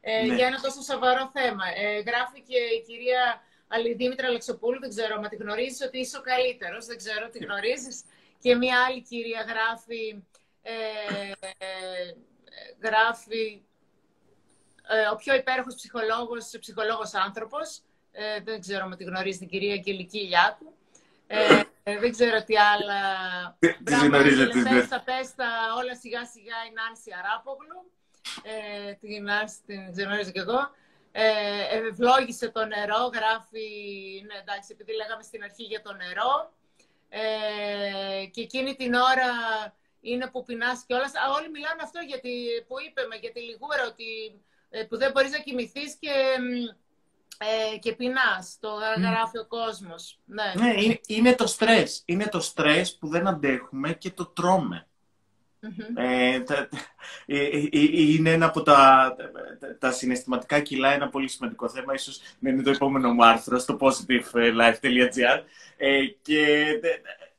Ε, 0.01 0.23
ναι. 0.23 0.35
Για 0.35 0.47
ένα 0.47 0.61
τόσο 0.61 0.81
σοβαρό 0.83 1.31
θέμα. 1.33 1.65
Ε, 1.77 2.01
γράφει 2.01 2.41
και 2.49 2.59
η 2.59 2.83
κυρία 2.87 3.43
Αλιδήμητρα 3.69 4.27
Αλεξοπούλου, 4.27 4.81
δεν 4.81 4.89
ξέρω, 4.89 5.21
μα 5.21 5.29
τη 5.29 5.37
γνωρίζεις 5.37 5.87
ότι 5.87 5.99
είσαι 5.99 6.17
ο 6.19 6.21
καλύτερος. 6.21 6.87
Δεν 6.87 6.97
ξέρω, 6.97 7.29
τη 7.29 7.39
γνωρίζεις. 7.39 8.05
Και 8.39 8.55
μια 8.55 8.85
άλλη 8.85 9.03
κυρία 9.03 9.41
γράφει. 9.49 10.23
Ε, 10.63 10.73
ε, 11.59 12.15
γράφει 12.83 13.63
ε, 14.89 15.09
ο 15.13 15.17
πιο 15.17 15.35
υπέροχος 15.35 15.75
ψυχολόγος, 15.75 16.57
ψυχολόγος 16.61 17.15
άνθρωπος. 17.15 17.81
Ε, 18.13 18.41
δεν 18.41 18.61
ξέρω 18.61 18.87
με 18.87 18.97
τη 18.97 19.05
γνωρίζει 19.05 19.39
την 19.39 19.49
κυρία 19.49 19.73
Αγγελική 19.73 20.19
Ηλιάκου. 20.19 20.78
Ε, 21.31 21.61
ε, 21.83 21.99
δεν 21.99 22.11
ξέρω 22.11 22.45
τι 22.45 22.55
άλλα. 22.57 23.01
Τι 23.85 23.95
γνωρίζετε. 24.07 24.59
Ναι. 24.59 24.71
Πέστα, 24.71 25.01
πέστα, 25.01 25.47
όλα 25.79 25.95
σιγά 25.95 26.27
σιγά 26.27 26.59
η 26.69 26.73
Νάνση 26.79 27.11
Αράπογλου. 27.19 27.81
Ε, 28.43 28.93
την 28.93 29.25
Νάνση 29.25 29.57
την 29.67 30.05
γνωρίζω 30.05 30.31
κι 30.31 30.39
εγώ. 30.39 30.61
Ε, 31.13 31.77
ευλόγησε 31.89 32.49
το 32.49 32.65
νερό, 32.65 33.03
γράφει, 33.17 33.69
ναι 34.27 34.37
εντάξει, 34.45 34.69
επειδή 34.73 34.93
λέγαμε 35.01 35.23
στην 35.23 35.43
αρχή 35.43 35.63
για 35.63 35.83
το 35.83 35.93
νερό. 35.93 36.53
Ε, 37.09 38.27
και 38.27 38.41
εκείνη 38.41 38.75
την 38.75 38.95
ώρα 38.95 39.33
είναι 40.01 40.27
που 40.31 40.43
πεινάς 40.43 40.85
και 40.87 40.95
όλα. 40.95 41.11
Όλοι 41.37 41.51
μιλάνε 41.51 41.83
αυτό 41.83 42.01
γιατί, 42.11 42.35
που 42.67 42.75
είπαμε 42.87 43.17
για 43.17 43.33
τη 43.33 43.41
λιγούρα, 43.41 43.85
ότι 43.87 44.11
ε, 44.71 44.83
που 44.83 44.97
δεν 44.97 45.11
μπορείς 45.11 45.31
να 45.31 45.39
κοιμηθείς 45.39 45.97
και, 46.01 46.15
ε, 47.39 47.79
και 47.79 47.95
πεινάς. 47.95 48.57
Το 48.61 48.69
γράφει 48.99 49.39
ο 49.39 49.47
κόσμος. 49.47 50.19
Ναι, 50.25 50.53
ναι 50.57 50.83
είναι, 50.83 51.01
είναι, 51.07 51.35
το 51.35 51.47
στρες. 51.47 52.03
Είναι 52.05 52.27
το 52.27 52.41
στρες 52.41 52.97
που 52.97 53.09
δεν 53.09 53.27
αντέχουμε 53.27 53.93
και 53.93 54.11
το 54.11 54.27
τρώμε. 54.27 54.87
Ε, 55.95 56.43
ε, 57.27 57.59
είναι 57.71 58.33
ένα 58.33 58.47
από 58.47 58.63
τα, 58.63 59.15
τα 59.79 59.93
συναισθηματικά 59.93 60.61
κιλά, 60.61 60.93
ένα 60.93 61.09
πολύ 61.09 61.29
σημαντικό 61.29 61.69
θέμα. 61.69 61.95
Ίσως 61.95 62.21
να 62.39 62.51
είναι 62.51 62.63
το 62.63 62.71
επόμενο 62.71 63.13
μου 63.13 63.25
άρθρο 63.25 63.59
στο 63.59 63.77
positivelife.gr 63.81 65.43
και 66.23 66.67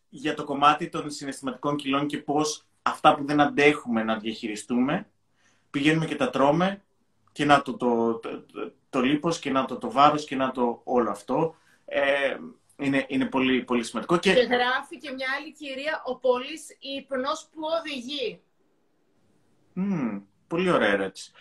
για 0.10 0.34
το 0.34 0.44
κομμάτι 0.44 0.90
των 0.90 1.12
συναισθηματικών 1.12 1.76
κιλών 1.76 2.08
και 2.08 2.18
πώς 2.18 2.66
αυτά 2.82 3.16
που 3.16 3.26
δεν 3.26 3.40
αντέχουμε 3.42 4.04
να 4.04 4.18
διαχειριστούμε, 4.18 5.08
πηγαίνουμε 5.70 6.06
και 6.06 6.16
τα 6.16 6.30
τρώμε 6.30 6.82
και 7.32 7.46
να 7.46 7.62
το, 7.62 7.74
το, 7.74 8.14
το, 8.14 8.46
το 8.90 9.02
λίπος 9.02 9.40
και 9.40 9.52
να 9.52 9.66
το, 9.66 9.78
το 9.78 9.92
βάρος 9.92 10.26
και 10.26 10.36
να 10.36 10.52
το 10.52 10.82
όλο 10.84 11.10
αυτό. 11.10 11.56
Ε, 11.86 12.38
είναι, 12.78 13.06
είναι 13.08 13.26
πολύ, 13.26 13.64
πολύ 13.64 13.84
σημαντικό. 13.84 14.18
Και... 14.18 14.34
και 14.34 14.40
γράφει 14.40 14.98
και 14.98 15.12
μια 15.12 15.28
άλλη 15.40 15.54
κυρία, 15.54 16.02
ο 16.06 16.16
πολύς 16.16 16.78
ύπνος 16.80 17.50
που 17.52 17.60
οδηγεί. 17.80 18.42
Mm, 19.76 20.22
πολύ 20.48 20.70
ωραία 20.70 20.90
ερώτηση. 20.90 21.32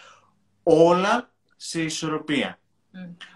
Όλα 0.63 1.33
σε 1.57 1.83
ισορροπία. 1.83 2.59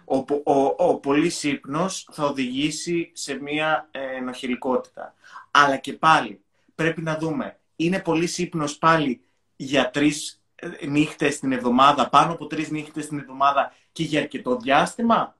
Ο, 0.05 0.17
ο, 0.53 0.75
ο 0.77 0.97
πολύς 0.97 1.43
ύπνος 1.43 2.09
θα 2.13 2.25
οδηγήσει 2.25 3.11
σε 3.15 3.35
μια 3.35 3.89
ε, 3.91 4.17
ενοχειρικότητα. 4.17 5.15
Αλλά 5.51 5.77
και 5.77 5.93
πάλι 5.93 6.41
πρέπει 6.75 7.03
να 7.03 7.17
δούμε, 7.17 7.59
είναι 7.77 8.01
πολύς 8.01 8.39
ύπνος 8.39 8.79
πάλι 8.79 9.21
για 9.57 9.91
τρεις 9.91 10.43
νύχτες 10.89 11.39
την 11.39 11.53
εβδομάδα, 11.53 12.09
πάνω 12.09 12.33
από 12.33 12.47
τρεις 12.47 12.71
νύχτες 12.71 13.07
την 13.07 13.19
εβδομάδα 13.19 13.73
και 13.93 14.03
για 14.03 14.21
αρκετό 14.21 14.57
διάστημα; 14.57 15.37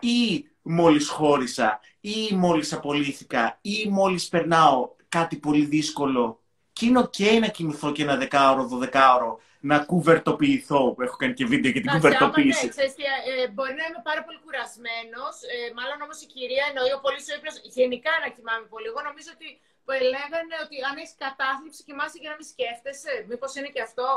Ή 0.00 0.48
μόλις 0.62 1.08
χώρισα 1.08 1.80
ή 2.00 2.34
μόλις 2.34 2.72
απολύθηκα 2.72 3.58
ή 3.62 3.88
μόλις 3.88 4.28
περνάω 4.28 4.90
κάτι 5.08 5.36
πολύ 5.36 5.64
δύσκολο 5.64 6.40
και 6.72 6.86
είναι 6.86 7.00
ok 7.08 7.18
να 7.40 7.48
κοιμηθώ 7.56 7.92
και 7.92 8.02
ένα 8.02 8.16
δεκάωρο, 8.16 8.62
δωδεκάωρο, 8.72 9.40
να 9.60 9.76
κουβερτοποιηθώ. 9.90 10.82
Έχω 11.06 11.16
κάνει 11.22 11.34
και 11.38 11.46
βίντεο 11.52 11.70
για 11.74 11.82
την 11.84 11.90
κουβερτοποίηση. 11.94 12.64
Ναι, 12.64 12.74
ξέρεις, 12.76 12.94
ε, 13.30 13.48
μπορεί 13.54 13.74
να 13.80 13.84
είμαι 13.88 14.02
πάρα 14.10 14.22
πολύ 14.26 14.38
κουρασμένος. 14.44 15.34
Ε, 15.54 15.56
μάλλον 15.78 15.98
όμως 16.04 16.18
η 16.24 16.26
κυρία 16.34 16.64
εννοεί 16.70 16.92
ο 16.98 17.00
πολύ 17.04 17.20
ο 17.30 17.32
ύπνο. 17.38 17.52
Γενικά 17.78 18.12
να 18.24 18.28
κοιμάμαι 18.34 18.66
πολύ. 18.72 18.86
Εγώ 18.92 19.00
νομίζω 19.08 19.30
ότι 19.36 19.48
που 19.84 19.90
λέγανε 20.14 20.54
ότι 20.64 20.76
αν 20.88 20.94
έχεις 21.00 21.14
κατάθλιψη 21.24 21.80
κοιμάσαι 21.86 22.18
για 22.22 22.30
να 22.32 22.36
μην 22.38 22.46
σκέφτεσαι. 22.52 23.12
Μήπως 23.30 23.50
είναι 23.56 23.70
και 23.74 23.82
αυτό; 23.88 24.08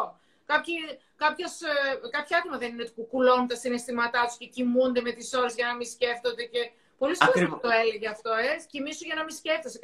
Κάποιοι, 0.46 0.76
κάποιος, 1.16 1.62
ε, 1.62 2.08
κάποια 2.10 2.38
άτομα 2.38 2.58
δεν 2.58 2.70
είναι 2.70 2.82
ότι 2.82 2.92
κουκουλώνουν 2.92 3.48
τα 3.48 3.56
συναισθήματά 3.56 4.26
τους 4.26 4.38
και 4.38 4.46
κοιμούνται 4.46 5.02
με 5.02 5.12
τις 5.12 5.34
ώρες 5.34 5.56
για 5.56 5.68
να 5.68 5.76
μην 5.76 5.88
σκέφτονται. 5.88 6.44
Και... 6.44 6.72
Πολλοί 6.98 7.18
κόσμοι 7.18 7.60
το 7.62 7.70
έλεγε 7.84 8.08
αυτό, 8.08 8.30
ε. 8.30 8.66
Κοιμήσου 8.72 9.06
για 9.06 9.16
να 9.16 9.24
μην 9.24 9.36
σκέφτεσαι. 9.36 9.80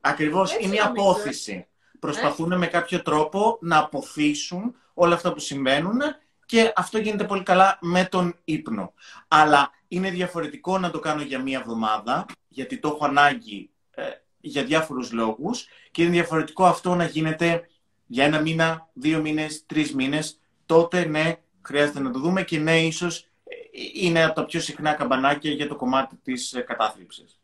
Ακριβώς. 0.00 0.56
Είναι 0.58 0.74
η 0.74 0.78
ε. 0.78 0.80
απόθυση. 0.80 1.66
Προσπαθούν 2.00 2.58
με 2.58 2.66
κάποιο 2.66 3.02
τρόπο 3.02 3.58
να 3.60 3.78
αποθήσουν 3.78 4.76
όλα 4.94 5.14
αυτά 5.14 5.32
που 5.32 5.38
συμβαίνουν 5.38 6.00
και 6.46 6.72
αυτό 6.76 6.98
γίνεται 6.98 7.24
πολύ 7.24 7.42
καλά 7.42 7.78
με 7.80 8.04
τον 8.04 8.40
ύπνο. 8.44 8.94
Αλλά 9.28 9.70
είναι 9.88 10.10
διαφορετικό 10.10 10.78
να 10.78 10.90
το 10.90 10.98
κάνω 10.98 11.22
για 11.22 11.42
μία 11.42 11.58
εβδομάδα, 11.58 12.26
γιατί 12.48 12.78
το 12.78 12.88
έχω 12.88 13.04
ανάγκη 13.04 13.70
για 14.40 14.64
διάφορους 14.64 15.12
λόγους 15.12 15.66
και 15.90 16.02
είναι 16.02 16.10
διαφορετικό 16.10 16.64
αυτό 16.64 16.94
να 16.94 17.04
γίνεται 17.04 17.68
για 18.06 18.24
ένα 18.24 18.40
μήνα, 18.40 18.88
δύο 18.92 19.20
μήνες, 19.20 19.66
τρεις 19.66 19.94
μήνες. 19.94 20.38
Τότε 20.66 21.04
ναι, 21.04 21.36
χρειάζεται 21.62 22.00
να 22.00 22.10
το 22.10 22.18
δούμε 22.18 22.42
και 22.42 22.58
ναι, 22.58 22.80
ίσως 22.80 23.20
ε, 23.44 23.56
είναι 23.92 24.24
από 24.24 24.34
τα 24.34 24.44
πιο 24.44 24.60
συχνά 24.60 24.94
καμπανάκια 24.94 25.50
για 25.50 25.68
το 25.68 25.76
κομμάτι 25.76 26.16
της 26.16 26.52
ε, 26.52 26.60
κατάθλιψης. 26.60 27.38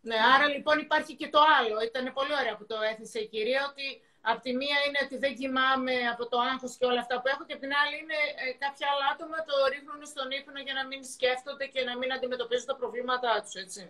Ναι, 0.00 0.16
άρα 0.34 0.46
λοιπόν 0.54 0.78
υπάρχει 0.78 1.12
και 1.16 1.28
το 1.28 1.40
άλλο. 1.58 1.76
Ήταν 1.88 2.04
πολύ 2.18 2.32
ωραία 2.40 2.56
που 2.56 2.66
το 2.66 2.76
έθεσε 2.90 3.18
η 3.18 3.28
κυρία, 3.34 3.60
ότι 3.70 3.86
από 4.30 4.40
τη 4.46 4.52
μία 4.60 4.78
είναι 4.86 5.00
ότι 5.06 5.16
δεν 5.24 5.32
κοιμάμαι 5.40 5.94
από 6.12 6.24
το 6.30 6.36
άγχος 6.50 6.72
και 6.78 6.86
όλα 6.90 7.00
αυτά 7.04 7.14
που 7.20 7.28
έχω 7.32 7.42
και 7.46 7.54
από 7.56 7.62
την 7.66 7.72
άλλη 7.80 7.94
είναι 8.02 8.18
ε, 8.42 8.44
κάποια 8.64 8.86
άλλα 8.92 9.06
άτομα 9.12 9.38
το 9.48 9.54
ρίχνουν 9.72 10.00
στον 10.12 10.28
ύπνο 10.38 10.58
για 10.66 10.74
να 10.78 10.84
μην 10.90 11.00
σκέφτονται 11.14 11.66
και 11.74 11.82
να 11.88 11.94
μην 11.98 12.08
αντιμετωπίζουν 12.16 12.66
τα 12.70 12.76
προβλήματά 12.80 13.32
τους, 13.42 13.54
έτσι. 13.64 13.80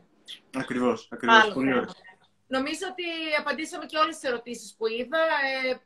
Ακριβώς, 0.62 0.98
ακριβώς. 1.14 1.52
Πολύ 1.58 1.72
ωραία. 1.78 2.11
Νομίζω 2.57 2.84
ότι 2.92 3.09
απαντήσαμε 3.40 3.84
και 3.90 3.98
όλες 4.03 4.14
τις 4.18 4.28
ερωτήσεις 4.30 4.70
που 4.76 4.86
είδα. 4.96 5.22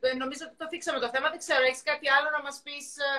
Ε, 0.01 0.15
νομίζω 0.23 0.43
ότι 0.49 0.57
το 0.63 0.67
θίξαμε 0.71 0.99
το 1.05 1.09
θέμα. 1.15 1.27
Δεν 1.33 1.41
ξέρω, 1.45 1.63
έχεις 1.71 1.83
κάτι 1.91 2.07
άλλο 2.17 2.29
να 2.37 2.41
μας 2.47 2.57
πεις; 2.65 2.87
Ε, 3.07 3.11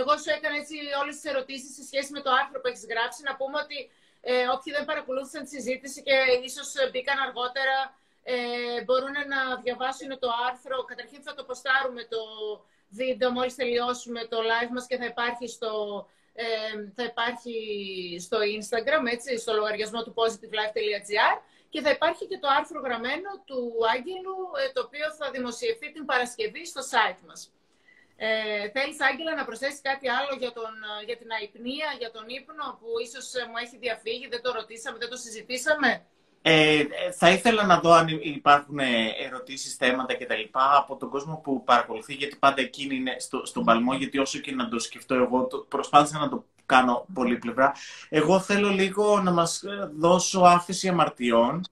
εγώ 0.00 0.12
σου 0.20 0.30
έκανα 0.36 0.56
έτσι 0.62 0.76
όλες 1.00 1.14
τις 1.18 1.26
ερωτήσεις 1.32 1.70
σε 1.78 1.82
σχέση 1.90 2.10
με 2.16 2.20
το 2.26 2.30
άρθρο 2.40 2.56
που 2.60 2.68
έχεις 2.70 2.84
γράψει. 2.92 3.20
Να 3.28 3.32
πούμε 3.38 3.56
ότι 3.64 3.78
ε, 4.30 4.46
όποιοι 4.54 4.70
δεν 4.76 4.84
παρακολούθησαν 4.90 5.42
τη 5.44 5.50
συζήτηση 5.56 5.98
και 6.06 6.16
ίσως 6.48 6.68
μπήκαν 6.90 7.18
αργότερα, 7.26 7.76
ε, 8.34 8.36
μπορούν 8.86 9.16
να 9.32 9.40
διαβάσουν 9.64 10.10
το 10.24 10.28
άρθρο. 10.48 10.76
Καταρχήν 10.90 11.20
θα 11.26 11.32
το 11.36 11.42
ποστάρουμε 11.48 12.02
το 12.14 12.22
βίντεο 13.00 13.30
μόλις 13.36 13.54
τελειώσουμε 13.60 14.20
το 14.32 14.38
live 14.50 14.72
μας 14.76 14.86
και 14.90 14.96
θα 15.00 15.06
υπάρχει 15.14 15.46
στο, 15.56 15.72
ε, 16.44 16.46
θα 16.96 17.04
υπάρχει 17.12 17.56
στο 18.26 18.38
Instagram, 18.58 19.02
έτσι, 19.14 19.30
στο 19.42 19.52
λογαριασμό 19.58 20.00
του 20.04 20.14
positivelife.gr 20.18 21.34
και 21.68 21.80
θα 21.80 21.90
υπάρχει 21.90 22.26
και 22.26 22.38
το 22.38 22.48
άρθρο 22.58 22.80
γραμμένο 22.80 23.30
του 23.48 23.60
Άγγελου, 23.94 24.36
ε, 24.62 24.72
το 24.74 24.80
οποίο 24.86 25.06
θα 25.18 25.30
δημοσιευθεί 25.30 25.92
την 25.92 26.04
Παρασκευή 26.04 26.62
στο 26.66 26.82
site 26.92 27.22
μας. 27.28 27.40
Ε, 28.20 28.68
θέλεις, 28.74 29.00
Άγγελα, 29.00 29.34
να 29.34 29.44
προσθέσεις 29.44 29.80
κάτι 29.80 30.06
άλλο 30.08 30.32
για, 30.38 30.52
τον, 30.52 30.72
για 31.06 31.16
την 31.16 31.30
αϊπνία, 31.36 31.88
για 31.98 32.10
τον 32.10 32.24
ύπνο, 32.38 32.64
που 32.80 32.88
ίσως 33.06 33.34
ε, 33.34 33.46
μου 33.48 33.56
έχει 33.64 33.76
διαφύγει, 33.78 34.26
δεν 34.28 34.42
το 34.42 34.52
ρωτήσαμε, 34.52 34.98
δεν 34.98 35.08
το 35.08 35.16
συζητήσαμε; 35.16 35.90
Ε, 36.42 36.84
θα 37.20 37.30
ήθελα 37.30 37.62
να 37.66 37.80
δω 37.80 37.92
αν 37.92 38.06
υπάρχουν 38.22 38.78
ερωτήσεις, 39.26 39.74
θέματα 39.74 40.14
κτλ. 40.16 40.44
από 40.52 40.96
τον 40.96 41.08
κόσμο 41.10 41.40
που 41.44 41.64
παρακολουθεί, 41.64 42.14
γιατί 42.14 42.36
πάντα 42.36 42.60
εκείνη 42.60 42.94
είναι 42.94 43.16
στο, 43.18 43.46
στον 43.46 43.64
παλμό, 43.64 43.94
γιατί 43.94 44.18
όσο 44.18 44.38
και 44.38 44.52
να 44.52 44.68
το 44.68 44.78
σκεφτώ 44.78 45.14
εγώ, 45.14 45.46
το, 45.46 45.58
προσπάθησα 45.58 46.18
να 46.18 46.28
το 46.28 46.44
κάνω 46.68 47.06
πολύ 47.12 47.36
πλευρά. 47.36 47.72
Εγώ 48.08 48.40
θέλω 48.40 48.68
λίγο 48.68 49.20
να 49.20 49.30
μας 49.30 49.62
δώσω 49.96 50.40
άφεση 50.40 50.88
αμαρτιών, 50.88 51.64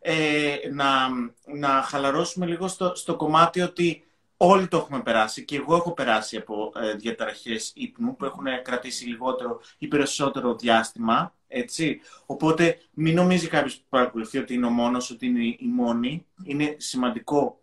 ε, 0.00 0.56
να, 0.72 1.08
να 1.56 1.68
χαλαρώσουμε 1.68 2.46
λίγο 2.46 2.68
στο, 2.68 2.92
στο 2.94 3.16
κομμάτι 3.16 3.60
ότι 3.60 4.04
όλοι 4.36 4.68
το 4.68 4.76
έχουμε 4.76 5.02
περάσει 5.02 5.44
και 5.44 5.56
εγώ 5.56 5.76
έχω 5.76 5.92
περάσει 5.92 6.36
από 6.36 6.72
ε, 6.76 6.94
διαταραχές 6.94 7.72
ύπνου 7.74 8.16
που 8.16 8.24
έχουν 8.24 8.44
κρατήσει 8.62 9.06
λιγότερο 9.06 9.60
ή 9.78 9.88
περισσότερο 9.88 10.54
διάστημα, 10.54 11.34
έτσι. 11.48 12.00
Οπότε 12.26 12.78
μην 12.94 13.14
νομίζει 13.14 13.48
κάποιος 13.48 13.76
που 13.76 13.86
παρακολουθεί 13.88 14.38
ότι 14.38 14.54
είναι 14.54 14.66
ο 14.66 14.70
μόνος, 14.70 15.10
ότι 15.10 15.26
είναι 15.26 15.44
η 15.44 15.70
μόνη. 15.74 16.26
Είναι 16.44 16.76
σημαντικό 16.78 17.60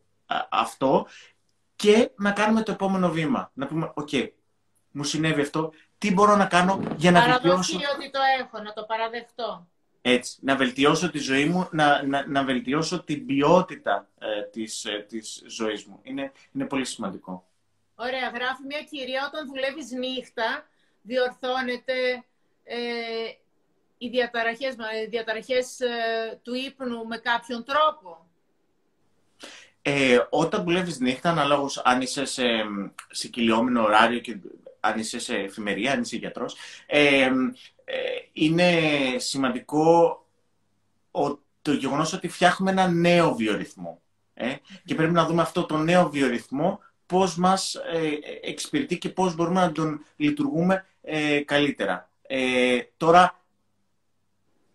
αυτό 0.50 1.08
και 1.76 2.12
να 2.18 2.32
κάνουμε 2.32 2.62
το 2.62 2.72
επόμενο 2.72 3.12
βήμα. 3.12 3.52
Να 3.54 3.68
πούμε, 3.68 3.92
οκ, 3.94 4.10
μου 4.92 5.04
συνέβη 5.04 5.42
αυτό, 5.42 5.72
τι 5.98 6.14
μπορώ 6.14 6.36
να 6.36 6.46
κάνω 6.46 6.82
για 6.96 7.12
να 7.12 7.22
βελτιώσω... 7.22 7.78
ότι 7.96 8.10
το 8.12 8.20
έχω, 8.40 8.64
να 8.64 8.74
το 8.74 8.84
παραδεχτώ. 8.84 9.68
Έτσι, 10.02 10.38
να 10.42 10.56
βελτιώσω 10.56 11.10
τη 11.12 11.20
ζωή 11.20 11.46
μου, 11.46 11.68
να, 11.72 12.04
να, 12.04 12.28
να 12.28 12.44
βελτιώσω 12.44 13.04
την 13.04 13.26
ποιότητα 13.26 14.08
ε, 14.20 14.42
της, 14.42 14.86
ε, 14.86 15.06
της 15.10 15.44
ζωής 15.48 15.86
μου. 15.86 16.00
Είναι, 16.04 16.32
είναι 16.52 16.66
πολύ 16.66 16.86
σημαντικό. 16.86 17.46
Ωραία, 17.96 18.30
γράφει 18.30 18.64
μια 18.68 18.84
κυρία, 18.90 19.26
όταν 19.28 19.48
δουλεύεις 19.48 19.92
νύχτα, 19.92 20.68
διορθώνεται 21.02 22.24
ε, 22.64 22.78
οι 23.98 24.10
διαταραχές, 24.10 24.74
οι 24.74 25.08
διαταραχές 25.10 25.80
ε, 25.80 26.40
του 26.44 26.54
ύπνου 26.54 27.08
με 27.08 27.18
κάποιον 27.18 27.64
τρόπο. 27.64 28.26
Ε, 29.82 30.20
όταν 30.30 30.64
δουλεύεις 30.64 31.00
νύχτα, 31.00 31.30
αναλόγως 31.30 31.78
αν 31.78 32.02
είσαι 32.02 32.26
σε, 32.26 32.44
σε 33.10 33.28
κυλιόμενο 33.28 33.84
ωράριο 33.84 34.20
και 34.20 34.38
αν 34.88 35.00
είσαι 35.00 35.20
σε 35.20 35.36
εφημερία, 35.36 35.92
αν 35.92 36.02
είσαι 36.02 36.16
γιατρός, 36.16 36.56
ε, 36.86 37.30
ε, 37.84 37.98
είναι 38.34 38.82
σημαντικό 39.18 40.22
το 41.62 41.74
γεγονός 41.74 42.14
ότι 42.14 42.28
φτιάχνουμε 42.28 42.72
ένα 42.72 42.88
νέο 42.88 43.36
βιορυθμό. 43.36 44.02
Ε, 44.34 44.56
και 44.86 44.96
πρέπει 44.96 45.14
να 45.14 45.26
δούμε 45.26 45.42
αυτό 45.42 45.66
το 45.66 45.78
νέο 45.78 46.10
βιορυθμό 46.10 46.80
πώς 47.06 47.36
μας 47.36 47.76
ε, 47.76 48.18
εξυπηρετεί 48.42 48.98
και 48.98 49.10
πώς 49.10 49.36
μπορούμε 49.36 49.62
να 49.62 49.72
τον 49.72 50.06
λειτουργούμε 50.16 50.86
ε, 51.02 51.40
καλύτερα. 51.40 52.10
Ε, 52.22 52.80
τώρα, 52.98 53.40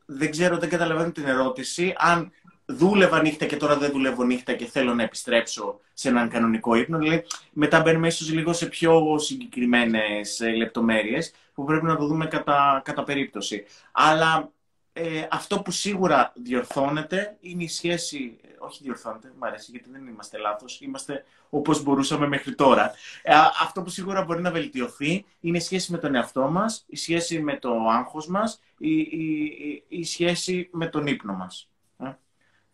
δεν 0.06 0.30
ξέρω, 0.30 0.58
δεν 0.58 0.68
καταλαβαίνω 0.68 1.12
την 1.12 1.26
ερώτηση. 1.26 1.94
Αν 1.96 2.32
δούλευα 2.72 3.22
νύχτα 3.22 3.46
και 3.46 3.56
τώρα 3.56 3.76
δεν 3.76 3.90
δουλεύω 3.90 4.24
νύχτα 4.24 4.52
και 4.52 4.64
θέλω 4.64 4.94
να 4.94 5.02
επιστρέψω 5.02 5.80
σε 5.92 6.08
έναν 6.08 6.28
κανονικό 6.28 6.74
ύπνο, 6.74 6.98
δηλαδή 6.98 7.24
μετά 7.52 7.80
μπαίνουμε 7.80 8.06
ίσως 8.06 8.32
λίγο 8.32 8.52
σε 8.52 8.66
πιο 8.66 9.18
συγκεκριμένες 9.18 10.40
ε, 10.40 10.50
λεπτομέρειες 10.50 11.32
που 11.54 11.64
πρέπει 11.64 11.84
να 11.84 11.96
το 11.96 12.06
δούμε 12.06 12.26
κατά, 12.26 12.82
κατά 12.84 13.02
περίπτωση. 13.04 13.64
Αλλά 13.92 14.52
ε, 14.92 15.26
αυτό 15.30 15.62
που 15.62 15.70
σίγουρα 15.70 16.32
διορθώνεται 16.36 17.36
είναι 17.40 17.62
η 17.62 17.68
σχέση. 17.68 18.40
Όχι 18.58 18.82
διορθώνεται, 18.82 19.32
μου 19.38 19.46
αρέσει 19.46 19.70
γιατί 19.70 19.90
δεν 19.90 20.06
είμαστε 20.06 20.38
λάθος. 20.38 20.80
Είμαστε 20.80 21.24
όπως 21.50 21.82
μπορούσαμε 21.82 22.26
μέχρι 22.26 22.54
τώρα. 22.54 22.92
Ε, 23.22 23.34
αυτό 23.62 23.82
που 23.82 23.90
σίγουρα 23.90 24.24
μπορεί 24.24 24.40
να 24.40 24.50
βελτιωθεί 24.50 25.24
είναι 25.40 25.56
η 25.56 25.60
σχέση 25.60 25.92
με 25.92 25.98
τον 25.98 26.14
εαυτό 26.14 26.50
μας, 26.50 26.84
η 26.86 26.96
σχέση 26.96 27.40
με 27.40 27.56
το 27.56 27.88
άγχος 27.88 28.26
μας, 28.26 28.60
η, 28.78 28.98
η, 28.98 29.84
η, 29.88 30.04
σχέση 30.04 30.68
με 30.72 30.86
τον 30.86 31.06
ύπνο 31.06 31.32
μας. 31.32 31.71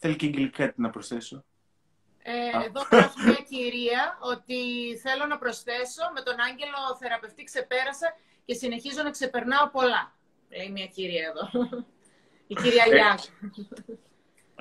Ε, 0.01 0.07
θέλει 0.07 0.17
και 0.17 0.27
η 0.27 0.51
κάτι 0.51 0.81
να 0.81 0.91
προσθέσω; 0.91 1.45
Ε, 2.23 2.65
εδώ 2.65 2.87
γράφει 2.91 3.23
μια 3.23 3.45
κυρία 3.49 4.19
ότι 4.21 4.57
θέλω 5.03 5.27
να 5.27 5.39
προσθέσω 5.39 6.03
με 6.15 6.21
τον 6.21 6.41
άγγελο 6.41 6.97
θεραπευτή 7.01 7.45
ξεπέρασα 7.45 8.17
και 8.45 8.55
συνεχίζω 8.55 9.03
να 9.03 9.11
ξεπερνάω 9.11 9.69
πολλά. 9.69 10.13
Λέει 10.49 10.71
μια 10.71 10.87
κυρία 10.87 11.27
εδώ. 11.27 11.69
Η 12.47 12.55
κυρία 12.55 12.85
ε, 12.87 12.93
Λιάκ. 12.95 13.19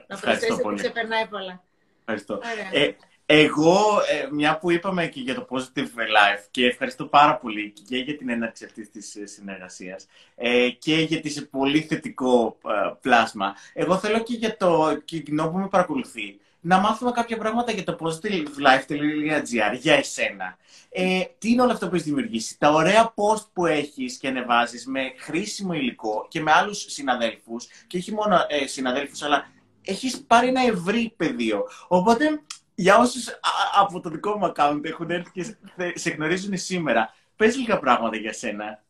Να 0.08 0.18
προσθέσει 0.18 0.62
ότι 0.64 0.76
ξεπερνάει 0.76 1.28
πολλά. 1.28 1.64
Ευχαριστώ. 2.00 2.42
Ε, 2.72 2.92
εγώ, 3.30 4.02
ε, 4.10 4.28
μια 4.32 4.58
που 4.58 4.72
είπαμε 4.72 5.08
και 5.08 5.20
για 5.20 5.36
το 5.36 5.48
Positive 5.50 6.00
Life 6.00 6.46
και 6.52 6.66
ευχαριστώ 6.66 7.06
πάρα 7.06 7.38
πολύ 7.38 7.74
και 7.88 7.98
για 7.98 8.18
την 8.18 8.30
έναρξη 8.30 8.66
αυτής 8.66 8.92
της 8.92 9.16
ε, 9.16 9.26
συνεργασίας 9.26 10.08
ε, 10.36 10.70
και 10.70 10.96
για 10.96 11.22
τη 11.22 11.42
πολύ 11.42 11.82
θετικό 11.82 12.58
ε, 12.66 12.92
πλάσμα. 13.02 13.56
Εγώ 13.74 13.98
θέλω 13.98 14.20
και 14.20 14.34
για 14.34 14.58
το 14.58 14.98
κοινό 15.06 15.50
που 15.50 15.58
με 15.58 15.68
παρακολουθεί 15.68 16.40
να 16.62 16.78
μάθουμε 16.78 17.12
κάποια 17.12 17.38
πράγματα 17.38 17.72
για 17.72 17.84
το 17.84 17.98
positivelife.gr 18.00 19.78
για 19.80 19.94
εσένα. 19.94 20.58
Ε, 20.90 21.22
τι 21.38 21.50
είναι 21.50 21.62
όλο 21.62 21.72
αυτό 21.72 21.88
που 21.88 21.96
έχεις 21.96 22.08
δημιουργήσει, 22.08 22.60
τα 22.60 22.72
ωραία 22.72 23.14
post 23.16 23.46
που 23.54 23.66
έχεις 23.66 24.18
και 24.18 24.28
ανεβάζεις 24.28 24.86
με 24.86 25.14
χρήσιμο 25.18 25.74
υλικό 25.74 26.28
και 26.30 26.42
με 26.42 26.52
άλλους 26.52 26.86
συναδέλφους 26.88 27.68
και 27.88 27.98
όχι 27.98 28.14
μόνο 28.14 28.46
ε, 28.48 28.68
συναδέλφους, 28.68 29.22
αλλά 29.22 29.48
έχεις 29.82 30.24
πάρει 30.28 30.48
ένα 30.48 30.62
ευρύ 30.62 31.14
πεδίο. 31.18 31.64
Οπότε, 31.88 32.42
για 32.80 32.98
όσους 32.98 33.28
από 33.76 34.00
το 34.00 34.10
δικό 34.10 34.38
μου 34.38 34.52
account 34.56 34.80
έχουν 34.84 35.10
έρθει 35.10 35.32
και 35.32 35.56
σε 35.94 36.10
γνωρίζουν 36.10 36.58
σήμερα, 36.58 37.14
πες 37.36 37.56
λίγα 37.56 37.80
πράγματα 37.80 38.16
για 38.16 38.34
σένα. 38.34 38.84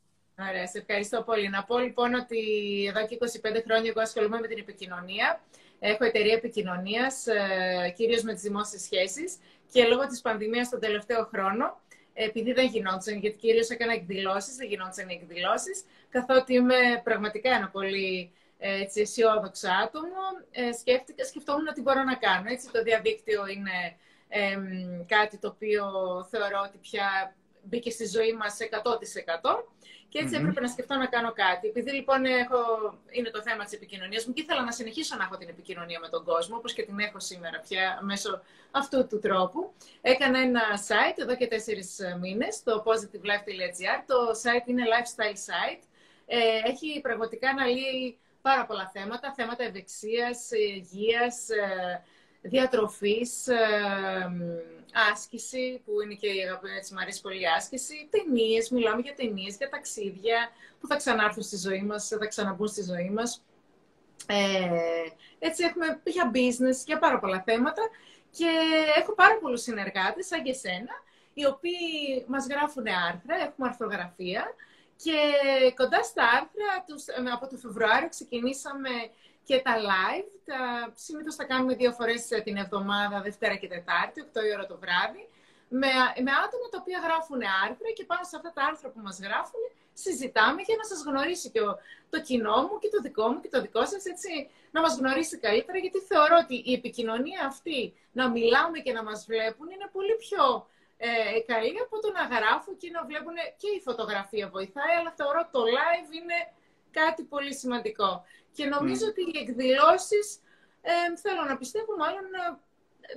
Ωραία, 0.50 0.68
σε 0.68 0.78
ευχαριστώ 0.78 1.22
πολύ. 1.22 1.50
Να 1.50 1.64
πω 1.64 1.78
λοιπόν 1.78 2.14
ότι 2.14 2.40
εδώ 2.90 3.08
και 3.08 3.18
25 3.20 3.62
χρόνια 3.66 3.90
εγώ 3.90 4.02
ασχολούμαι 4.02 4.40
με 4.40 4.48
την 4.48 4.58
επικοινωνία. 4.58 5.42
Έχω 5.80 6.06
εταιρεία 6.06 6.34
επικοινωνίας, 6.34 7.28
ε, 7.28 7.94
κυρίως 7.96 8.22
με 8.22 8.34
τις 8.34 8.42
δημόσιες 8.42 8.82
σχέσεις. 8.82 9.38
Και 9.72 9.84
λόγω 9.84 10.08
της 10.08 10.22
πανδημίας 10.22 10.70
τον 10.70 10.80
τελευταίο 10.80 11.30
χρόνο, 11.34 11.80
επειδή 12.14 12.54
δεν 12.54 12.66
γινόντουσαν, 12.66 13.18
γιατί 13.18 13.38
κυρίως 13.38 13.70
έκανα 13.70 13.94
εκδηλώσεις, 13.94 14.56
δεν 14.56 14.68
γινόντουσαν 14.68 15.10
οι 15.10 15.20
εκδηλώσεις, 15.22 15.84
καθότι 16.10 16.54
είμαι 16.54 17.02
πραγματικά 17.04 17.56
ένα 17.56 17.70
πολύ 17.70 18.32
έτσι, 18.58 19.02
αισιόδοξο 19.02 19.68
άτομο, 19.84 20.24
ε, 20.52 20.72
σκέφτηκα, 20.72 21.26
σκεφτόμουν 21.26 21.74
τι 21.74 21.82
μπορώ 21.82 22.04
να 22.04 22.16
κάνω. 22.16 22.46
Έτσι, 22.50 22.72
το 22.72 22.84
διαδίκτυο 22.84 23.48
είναι 23.48 23.98
ε, 24.28 24.58
κάτι 25.08 25.38
το 25.38 25.48
οποίο 25.48 25.86
θεωρώ 26.30 26.62
ότι 26.68 26.78
πια 26.78 27.36
μπήκε 27.64 27.90
στη 27.90 28.06
ζωή 28.06 28.34
μας 28.34 28.58
100%. 29.42 29.64
Και 30.10 30.20
έτσι 30.20 30.36
έπρεπε 30.36 30.62
να 30.62 30.68
σκεφτώ 30.68 30.96
να 30.96 31.06
κάνω 31.06 31.32
κάτι. 31.34 31.68
Επειδή 31.68 31.92
λοιπόν 31.92 32.26
έχω... 32.26 32.60
είναι 33.12 33.30
το 33.30 33.42
θέμα 33.42 33.64
της 33.64 33.74
επικοινωνίας 33.74 34.26
μου 34.26 34.34
και 34.34 34.42
ήθελα 34.42 34.64
να 34.64 34.72
συνεχίσω 34.72 35.16
να 35.16 35.24
έχω 35.24 35.38
την 35.38 35.50
επικοινωνία 35.50 36.00
με 36.00 36.10
τον 36.10 36.24
κόσμο, 36.24 36.58
όπως 36.58 36.74
και 36.74 36.84
την 36.84 37.00
έχω 37.00 37.20
σήμερα 37.20 37.60
πια 37.60 38.00
μέσω 38.02 38.42
αυτού 38.72 39.08
του 39.08 39.20
τρόπου. 39.20 39.74
Έκανα 40.02 40.40
ένα 40.40 40.62
site 40.88 41.18
εδώ 41.18 41.36
και 41.36 41.48
τέσσερις 41.48 42.00
μήνες, 42.22 42.64
το 42.64 42.84
positivelife.gr. 42.86 44.04
Το 44.06 44.16
site 44.44 44.68
είναι 44.68 44.84
lifestyle 44.94 45.38
site. 45.50 45.84
Ε, 46.26 46.38
έχει 46.70 47.00
πραγματικά 47.02 47.50
αναλύει 47.50 48.18
πάρα 48.48 48.66
πολλά 48.66 48.92
θέματα, 48.94 49.34
θέματα 49.34 49.64
ευεξίας, 49.64 50.52
υγείας, 50.52 51.50
ε, 51.50 52.04
διατροφής, 52.42 53.48
ε, 53.48 53.56
άσκηση, 55.12 55.82
που 55.86 56.02
είναι 56.02 56.14
και 56.14 56.28
η 56.28 56.42
αγαπημένη 56.42 56.78
έτσι, 56.78 56.94
μου 56.94 57.00
αρέσει 57.00 57.22
πολύ 57.22 57.42
η 57.42 57.48
άσκηση, 57.58 58.08
ταινίες, 58.10 58.70
μιλάμε 58.70 59.02
για 59.02 59.14
ταινίες, 59.14 59.58
για 59.58 59.70
ταξίδια 59.70 60.50
που 60.80 60.88
θα 60.88 60.96
ξανάρθουν 60.96 61.44
στη 61.44 61.58
ζωή 61.58 61.82
μας, 61.82 62.08
θα 62.08 62.28
ξαναμπούν 62.28 62.68
στη 62.68 62.84
ζωή 62.84 63.10
μας. 63.10 63.44
Ε, 64.28 65.08
έτσι 65.40 65.64
έχουμε 65.64 66.02
για 66.04 66.32
business, 66.34 66.78
για 66.86 66.98
πάρα 67.00 67.20
πολλά 67.20 67.44
θέματα. 67.46 67.82
Και 68.32 68.50
έχω 68.98 69.14
πάρα 69.14 69.38
πολλούς 69.42 69.62
συνεργάτες, 69.62 70.28
σαν 70.28 70.44
και 70.44 70.50
εσένα, 70.50 70.94
οι 71.34 71.46
οποίοι 71.46 72.26
μας 72.28 72.48
γράφουν 72.48 72.88
άρθρα, 72.88 73.36
έχουμε 73.36 73.68
αρθρογραφία 73.68 74.54
και 75.04 75.20
κοντά 75.76 76.04
στα 76.04 76.24
άρθρα, 76.38 76.70
από 77.34 77.48
το 77.48 77.58
Φεβρουάριο 77.58 78.10
ξεκινήσαμε 78.10 78.94
και 79.44 79.62
τα 79.66 79.74
live, 79.90 80.30
τα, 80.46 80.60
συνήθως 81.06 81.36
τα 81.36 81.46
κάνουμε 81.46 81.74
δύο 81.76 81.92
φορές 81.92 82.22
την 82.44 82.56
εβδομάδα, 82.58 83.22
Δευτέρα 83.22 83.56
και 83.56 83.68
Τετάρτη, 83.68 84.18
8 84.34 84.46
η 84.50 84.54
ώρα 84.56 84.66
το 84.66 84.78
βράδυ, 84.84 85.24
με, 85.70 85.92
με 86.26 86.32
άτομα 86.46 86.68
τα 86.72 86.78
οποία 86.82 87.00
γράφουν 87.06 87.42
άρθρα 87.66 87.90
και 87.98 88.06
πάνω 88.12 88.24
σε 88.30 88.36
αυτά 88.40 88.52
τα 88.56 88.64
άρθρα 88.70 88.90
που 88.90 89.02
μας 89.08 89.18
γράφουν 89.26 89.64
συζητάμε 90.04 90.62
για 90.68 90.76
να 90.82 90.86
σας 90.92 91.00
γνωρίσει 91.08 91.50
και 91.50 91.62
το 92.10 92.22
κοινό 92.28 92.58
μου 92.68 92.76
και 92.82 92.90
το 92.96 93.00
δικό 93.02 93.28
μου 93.32 93.40
και 93.42 93.50
το 93.56 93.62
δικό 93.62 93.86
σας, 93.86 94.06
έτσι, 94.06 94.50
να 94.72 94.82
μας 94.82 94.98
γνωρίσει 95.00 95.38
καλύτερα, 95.38 95.78
γιατί 95.78 96.00
θεωρώ 96.00 96.36
ότι 96.44 96.56
η 96.70 96.74
επικοινωνία 96.74 97.42
αυτή, 97.46 97.94
να 98.12 98.30
μιλάμε 98.30 98.78
και 98.80 98.94
να 98.98 99.04
μας 99.04 99.26
βλέπουν, 99.30 99.68
είναι 99.70 99.90
πολύ 99.92 100.16
πιο 100.26 100.68
ε, 100.98 101.40
καλή 101.52 101.80
από 101.86 102.00
το 102.00 102.10
να 102.18 102.24
γράφουν 102.36 102.78
και 102.78 102.90
να 102.90 103.06
βλέπουν 103.06 103.36
και 103.62 103.70
η 103.78 103.82
φωτογραφία 103.82 104.50
βοηθάει, 104.50 104.94
αλλά 105.00 105.12
θεωρώ 105.20 105.50
το 105.52 105.62
live 105.78 106.12
είναι 106.20 106.38
κάτι 106.92 107.24
πολύ 107.24 107.54
σημαντικό. 107.54 108.24
Και 108.56 108.66
νομίζω 108.66 109.06
ότι 109.08 109.22
οι 109.22 109.38
εκδηλώσεις 109.44 110.28
ε, 110.82 111.18
θέλω 111.24 111.44
να 111.50 111.58
πιστεύω 111.58 111.96
μάλλον 111.96 112.26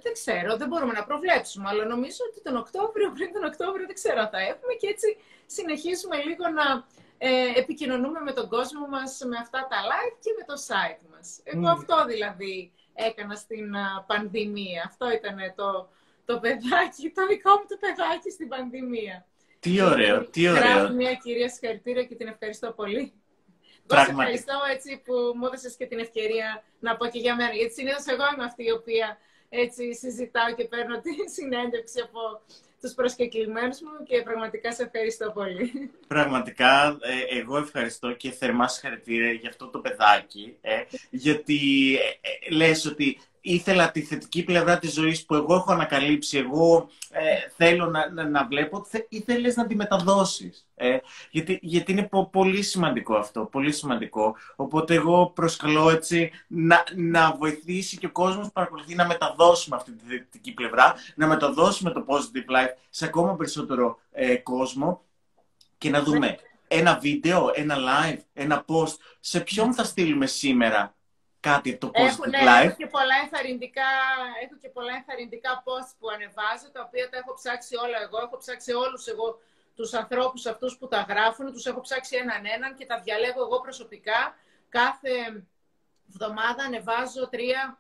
δεν 0.03 0.13
ξέρω, 0.13 0.57
δεν 0.57 0.69
μπορούμε 0.69 0.93
να 0.93 1.05
προβλέψουμε, 1.05 1.69
αλλά 1.69 1.85
νομίζω 1.85 2.23
ότι 2.31 2.43
τον 2.43 2.57
Οκτώβριο, 2.57 3.13
πριν 3.17 3.33
τον 3.33 3.45
Οκτώβριο, 3.45 3.87
δεν 3.87 3.95
ξέρω 3.95 4.29
θα 4.33 4.39
έχουμε 4.39 4.73
και 4.81 4.89
έτσι 4.89 5.17
συνεχίζουμε 5.47 6.17
λίγο 6.17 6.49
να 6.49 6.87
ε, 7.19 7.59
επικοινωνούμε 7.63 8.21
με 8.21 8.33
τον 8.33 8.49
κόσμο 8.49 8.87
μας 8.87 9.19
με 9.31 9.37
αυτά 9.37 9.67
τα 9.71 9.77
live 9.91 10.17
και 10.21 10.31
με 10.39 10.45
το 10.51 10.55
site 10.69 11.03
μας. 11.13 11.41
Εγώ 11.45 11.69
αυτό 11.69 12.05
δηλαδή 12.05 12.73
έκανα 12.95 13.35
στην 13.35 13.75
πανδημία. 14.07 14.83
Αυτό 14.87 15.11
ήταν 15.11 15.37
το, 15.57 15.89
το 16.25 16.39
παιδάκι, 16.39 17.11
το 17.15 17.27
δικό 17.27 17.51
μου 17.51 17.67
το 17.69 17.77
παιδάκι 17.81 18.31
στην 18.31 18.49
πανδημία. 18.49 19.27
Τι 19.61 19.83
ωραίο, 19.83 20.27
τι 20.31 20.49
ωραίο. 20.49 20.63
Γράφει 20.63 20.93
μια 20.93 21.15
κυρία 21.15 21.49
συγχαρητήρια 21.49 22.05
και 22.05 22.15
την 22.15 22.27
ευχαριστώ 22.27 22.73
πολύ. 22.73 23.13
Σας 23.87 24.09
ευχαριστώ 24.09 24.55
έτσι 24.75 25.03
που 25.05 25.15
μου 25.37 25.47
έδωσες 25.47 25.77
και 25.77 25.87
την 25.87 25.99
ευκαιρία 25.99 26.65
να 26.81 26.97
πω 26.97 27.07
και 27.07 27.19
για 27.19 27.35
μένα. 27.35 27.53
Γιατί 27.53 27.73
συνήθως 27.73 28.05
εγώ 28.07 28.25
είμαι 28.35 28.45
αυτή 28.45 28.65
η 28.65 28.71
οποία 28.71 29.19
έτσι 29.49 29.95
συζητάω 29.95 30.55
και 30.55 30.65
παίρνω 30.65 31.01
τη 31.01 31.13
συνέντευξη 31.37 32.01
από 32.01 32.21
τους 32.81 32.93
προσκεκλημένους 32.95 33.81
μου 33.81 34.05
και 34.05 34.23
πραγματικά 34.23 34.73
σε 34.73 34.83
ευχαριστώ 34.83 35.31
πολύ. 35.31 35.91
Πραγματικά, 36.07 36.99
ε, 37.01 37.39
εγώ 37.39 37.57
ευχαριστώ 37.57 38.13
και 38.13 38.31
θερμά 38.31 38.69
συγχαρητήρια 38.69 39.33
για 39.33 39.49
αυτό 39.49 39.69
το 39.69 39.79
παιδάκι, 39.79 40.57
ε, 40.61 40.83
γιατί 41.11 41.95
ε, 42.21 42.55
λες 42.55 42.87
ότι 42.87 43.19
ήθελα 43.41 43.91
τη 43.91 44.03
θετική 44.03 44.45
πλευρά 44.45 44.79
της 44.79 44.93
ζωής 44.93 45.25
που 45.25 45.35
εγώ 45.35 45.55
έχω 45.55 45.73
ανακαλύψει, 45.73 46.39
εγώ 46.39 46.89
ε, 47.11 47.21
θέλω 47.57 47.87
να, 47.87 48.11
να, 48.11 48.29
να 48.29 48.47
βλέπω, 48.47 48.87
ήθελες 49.09 49.57
να 49.57 49.67
τη 49.67 49.75
μεταδώσεις. 49.75 50.67
Ε, 50.75 50.99
γιατί, 51.31 51.59
γιατί 51.63 51.93
είναι 51.93 52.11
πολύ 52.31 52.63
σημαντικό 52.63 53.15
αυτό, 53.15 53.45
πολύ 53.45 53.73
σημαντικό. 53.73 54.37
Οπότε 54.57 54.95
εγώ 54.95 55.31
προσκαλώ 55.35 55.91
έτσι 55.91 56.31
να, 56.47 56.85
να 56.97 57.37
βοηθήσει 57.39 57.97
και 57.97 58.07
ο 58.07 58.11
κόσμος 58.11 58.47
που 58.47 58.53
παρακολουθεί 58.53 58.95
να 58.95 59.07
μεταδώσουμε 59.07 59.77
αυτή 59.77 59.93
τη 59.93 60.05
θετική 60.07 60.53
πλευρά, 60.53 60.95
να 61.15 61.27
μεταδώσουμε 61.27 61.91
το 61.91 62.05
positive 62.09 62.57
life 62.57 62.73
σε 62.91 63.05
ακόμα 63.05 63.37
περισσότερο 63.37 63.99
ε, 64.13 64.37
κόσμο 64.37 65.05
και 65.79 65.91
να 65.91 66.03
δούμε 66.03 66.37
ένα 66.69 66.99
βίντεο, 66.99 67.51
ένα 67.55 67.77
live, 67.77 68.19
ένα 68.33 68.65
post. 68.69 68.95
Σε 69.21 69.41
ποιον 69.41 69.75
θα 69.75 69.85
στείλουμε 69.85 70.27
σήμερα 70.27 70.95
κάτι 71.41 71.77
το 71.77 71.91
Positive 71.95 72.07
έχω, 72.07 72.27
ναι, 72.27 72.39
Life. 72.43 72.65
Έχω 72.65 72.77
και, 72.77 72.87
πολλά 72.87 73.15
ενθαρρυντικά, 73.23 73.91
έχω 74.45 74.57
και 74.63 74.69
πολλά 74.69 74.93
ενθαρρυντικά 74.95 75.63
posts 75.67 75.93
που 75.99 76.09
ανεβάζω, 76.15 76.71
τα 76.73 76.83
οποία 76.87 77.09
τα 77.11 77.17
έχω 77.17 77.35
ψάξει 77.35 77.77
όλα 77.77 77.99
εγώ. 78.03 78.19
Έχω 78.27 78.37
ψάξει 78.37 78.73
όλους 78.73 79.07
εγώ 79.07 79.41
τους 79.75 79.95
ανθρώπους 79.95 80.47
αυτούς 80.47 80.77
που 80.79 80.89
τα 80.89 81.07
γράφουν, 81.09 81.53
τους 81.53 81.67
έχω 81.67 81.81
ψάξει 81.81 82.17
έναν 82.17 82.43
έναν 82.55 82.75
και 82.75 82.87
τα 82.87 83.01
διαλέγω 83.01 83.43
εγώ 83.43 83.61
προσωπικά. 83.61 84.37
Κάθε 84.69 85.45
εβδομάδα 86.09 86.65
ανεβάζω 86.65 87.29
τρία 87.29 87.79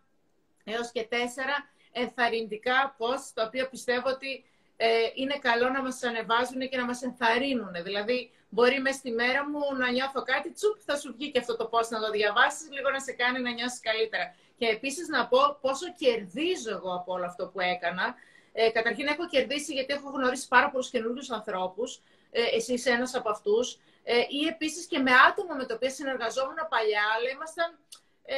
έως 0.64 0.90
και 0.90 1.04
τέσσερα 1.04 1.56
ενθαρρυντικά 1.92 2.96
posts, 2.98 3.30
τα 3.34 3.44
οποία 3.44 3.68
πιστεύω 3.68 4.08
ότι 4.08 4.44
ε, 4.76 4.88
είναι 5.14 5.38
καλό 5.38 5.68
να 5.68 5.82
μας 5.82 6.02
ανεβάζουν 6.02 6.68
και 6.68 6.76
να 6.76 6.84
μας 6.84 7.02
ενθαρρύνουν. 7.02 7.72
Δηλαδή, 7.82 8.30
μπορεί 8.50 8.80
μέσα 8.80 8.98
στη 8.98 9.10
μέρα 9.10 9.48
μου 9.48 9.60
να 9.76 9.90
νιώθω 9.90 10.22
κάτι, 10.22 10.52
τσουπ, 10.52 10.76
θα 10.84 10.96
σου 10.96 11.14
βγει 11.16 11.30
και 11.30 11.38
αυτό 11.38 11.56
το 11.56 11.64
πώς 11.66 11.88
να 11.88 12.00
το 12.00 12.10
διαβάσεις, 12.10 12.70
λίγο 12.70 12.90
να 12.90 13.00
σε 13.00 13.12
κάνει 13.12 13.40
να 13.40 13.50
νιώσεις 13.50 13.80
καλύτερα. 13.80 14.34
Και 14.58 14.66
επίσης 14.66 15.08
να 15.08 15.28
πω 15.28 15.58
πόσο 15.60 15.86
κερδίζω 15.98 16.70
εγώ 16.70 16.94
από 16.94 17.12
όλο 17.12 17.24
αυτό 17.24 17.46
που 17.46 17.60
έκανα. 17.60 18.14
Ε, 18.52 18.70
καταρχήν 18.70 19.06
έχω 19.06 19.26
κερδίσει 19.28 19.72
γιατί 19.72 19.92
έχω 19.92 20.10
γνωρίσει 20.10 20.48
πάρα 20.48 20.70
πολλούς 20.70 20.90
καινούριους 20.90 21.30
ανθρώπους, 21.30 22.00
ε, 22.30 22.42
εσύ 22.56 22.72
είσαι 22.72 22.90
ένας 22.90 23.14
από 23.14 23.30
αυτούς, 23.30 23.78
ε, 24.04 24.16
ή 24.28 24.46
επίσης 24.46 24.86
και 24.86 24.98
με 24.98 25.10
άτομα 25.28 25.54
με 25.54 25.64
τα 25.64 25.74
οποία 25.74 25.90
συνεργαζόμουν 25.90 26.58
παλιά, 26.68 27.04
αλλά 27.16 27.30
ήμασταν... 27.30 27.78
Ε, 28.24 28.36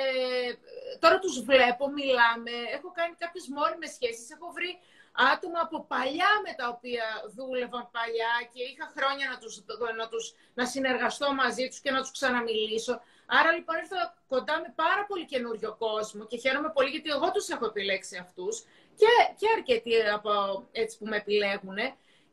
τώρα 0.99 1.19
τους 1.19 1.43
βλέπω, 1.43 1.89
μιλάμε, 1.89 2.51
έχω 2.77 2.91
κάνει 2.99 3.15
κάποιες 3.19 3.47
μόνιμες 3.49 3.91
σχέσεις, 3.93 4.31
έχω 4.31 4.53
βρει 4.57 4.79
άτομα 5.13 5.61
από 5.61 5.85
παλιά 5.85 6.33
με 6.47 6.53
τα 6.57 6.69
οποία 6.69 7.05
δούλευαν 7.35 7.89
παλιά 7.91 8.33
και 8.53 8.63
είχα 8.63 8.93
χρόνια 8.97 9.29
να, 9.33 9.39
τους, 9.39 9.65
να, 9.97 10.09
τους, 10.09 10.35
να 10.55 10.67
συνεργαστώ 10.67 11.35
μαζί 11.35 11.69
τους 11.69 11.81
και 11.81 11.91
να 11.91 12.01
τους 12.01 12.11
ξαναμιλήσω. 12.11 13.01
Άρα 13.27 13.53
λοιπόν 13.53 13.77
ήρθα 13.77 14.15
κοντά 14.29 14.61
με 14.61 14.73
πάρα 14.75 15.05
πολύ 15.07 15.25
καινούριο 15.25 15.77
κόσμο 15.79 16.27
και 16.27 16.37
χαίρομαι 16.37 16.71
πολύ 16.75 16.91
γιατί 16.91 17.11
εγώ 17.11 17.31
τους 17.31 17.49
έχω 17.49 17.67
επιλέξει 17.67 18.17
αυτούς 18.17 18.65
και, 18.97 19.11
και 19.39 19.47
αρκετοί 19.57 19.93
από 20.17 20.33
έτσι 20.73 20.99
που 20.99 21.07
με 21.07 21.17
επιλέγουν. 21.17 21.79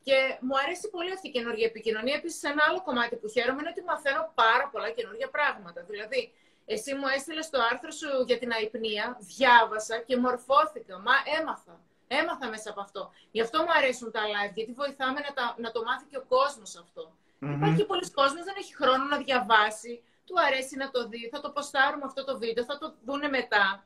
Και 0.04 0.38
μου 0.40 0.58
αρέσει 0.64 0.90
πολύ 0.90 1.12
αυτή 1.12 1.28
η 1.28 1.32
καινούργια 1.32 1.66
επικοινωνία. 1.66 2.16
Επίσης, 2.16 2.44
ένα 2.44 2.64
άλλο 2.70 2.82
κομμάτι 2.82 3.16
που 3.16 3.28
χαίρομαι 3.30 3.60
είναι 3.62 3.70
ότι 3.70 3.84
μαθαίνω 3.84 4.32
πάρα 4.36 4.70
πολλά 4.72 4.90
καινούργια 4.90 5.30
πράγματα. 5.30 5.82
Δηλαδή, 5.82 6.34
εσύ 6.66 6.94
μου 6.94 7.08
έστειλες 7.16 7.50
το 7.50 7.60
άρθρο 7.72 7.92
σου 7.92 8.08
για 8.28 8.38
την 8.38 8.52
αϊπνία, 8.52 9.18
διάβασα 9.20 9.98
και 9.98 10.18
μορφώθηκα. 10.18 11.00
Μα 11.00 11.14
έμαθα. 11.40 11.80
Έμαθα 12.12 12.48
μέσα 12.50 12.70
από 12.70 12.82
αυτό. 12.82 13.12
Γι' 13.32 13.42
αυτό 13.42 13.58
μου 13.62 13.72
αρέσουν 13.78 14.12
τα 14.12 14.22
live, 14.34 14.54
γιατί 14.54 14.72
βοηθάμε 14.72 15.20
να, 15.20 15.32
τα, 15.34 15.56
να 15.58 15.72
το 15.72 15.84
μάθει 15.84 16.06
και 16.12 16.18
ο 16.18 16.26
κόσμος 16.36 16.76
αυτό. 16.76 17.04
Mm-hmm. 17.12 17.56
Υπάρχει 17.56 17.86
πολλοί 17.86 18.12
κόσμος, 18.12 18.44
δεν 18.44 18.56
έχει 18.58 18.76
χρόνο 18.76 19.04
να 19.04 19.18
διαβάσει, 19.18 20.04
του 20.26 20.36
αρέσει 20.48 20.76
να 20.76 20.92
το 20.92 21.08
δει, 21.08 21.30
θα 21.34 21.40
το 21.40 21.50
ποστάρουμε 21.52 22.06
αυτό 22.06 22.26
το 22.26 22.38
βίντεο, 22.38 22.64
θα 22.64 22.78
το 22.78 22.94
δούνε 23.06 23.28
μετά. 23.28 23.86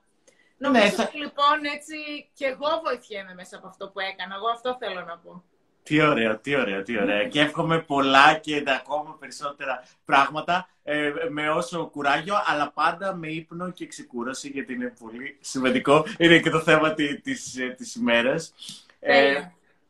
Ναι, 0.57 0.67
Νομίζω 0.67 1.03
ότι 1.03 1.17
λοιπόν 1.17 1.57
έτσι 1.75 1.97
και 2.33 2.45
εγώ 2.45 2.69
βοηθιέμαι 2.83 3.33
μέσα 3.33 3.57
από 3.57 3.67
αυτό 3.67 3.89
που 3.89 3.99
έκανα. 3.99 4.35
Εγώ 4.35 4.49
αυτό 4.49 4.77
θέλω 4.79 5.01
να 5.01 5.17
πω. 5.17 5.43
Τι 5.83 6.01
ωραίο, 6.01 6.37
τι 6.37 6.55
ωραίο, 6.55 6.83
τι 6.83 7.01
ωραίο. 7.01 7.27
και 7.27 7.41
εύχομαι 7.41 7.79
πολλά 7.79 8.37
και 8.37 8.63
ακόμα 8.65 9.17
περισσότερα 9.19 9.83
πράγματα 10.05 10.69
ε, 10.83 11.13
με 11.29 11.49
όσο 11.49 11.85
κουράγιο, 11.85 12.35
αλλά 12.45 12.71
πάντα 12.71 13.15
με 13.15 13.27
ύπνο 13.27 13.71
και 13.71 13.87
ξεκούραση, 13.87 14.47
γιατί 14.47 14.73
είναι 14.73 14.93
πολύ 14.99 15.37
σημαντικό. 15.41 16.05
Είναι 16.17 16.39
και 16.39 16.49
το 16.49 16.59
θέμα 16.59 16.93
της, 17.23 17.57
ε, 17.57 17.67
της 17.67 17.95
ημέρας. 17.95 18.53
Ε, 18.99 19.41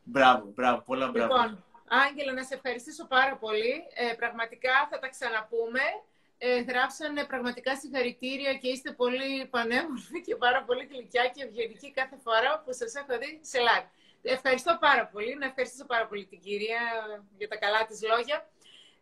μπράβο, 0.03 0.51
μπράβο, 0.55 0.83
πολλά 0.85 1.07
μπράβο. 1.07 1.33
Λοιπόν, 1.33 1.63
Άγγελα, 1.87 2.33
να 2.33 2.43
σε 2.43 2.53
ευχαριστήσω 2.53 3.05
πάρα 3.07 3.35
πολύ. 3.35 3.73
Ε, 3.93 4.13
πραγματικά 4.13 4.87
θα 4.89 4.99
τα 4.99 5.07
ξαναπούμε. 5.09 5.83
Ε, 6.37 6.61
γράψανε 6.61 7.23
πραγματικά 7.25 7.75
συγχαρητήρια 7.75 8.53
και 8.53 8.67
είστε 8.67 8.91
πολύ 8.91 9.45
πανέμορφοι 9.49 10.21
και 10.21 10.35
πάρα 10.35 10.63
πολύ 10.63 10.87
γλυκιά 10.91 11.31
και 11.33 11.43
ευγενικοί 11.43 11.91
κάθε 11.91 12.17
φορά 12.23 12.61
που 12.65 12.73
σας 12.73 12.93
έχω 12.95 13.13
δει 13.21 13.39
σε 13.41 13.57
live. 13.67 13.87
Ευχαριστώ 14.23 14.77
πάρα 14.79 15.05
πολύ. 15.13 15.35
Να 15.35 15.45
ευχαριστήσω 15.45 15.85
πάρα 15.85 16.05
πολύ 16.07 16.25
την 16.25 16.39
κυρία 16.39 16.81
για 17.37 17.47
τα 17.47 17.57
καλά 17.57 17.85
της 17.85 17.99
λόγια. 18.11 18.47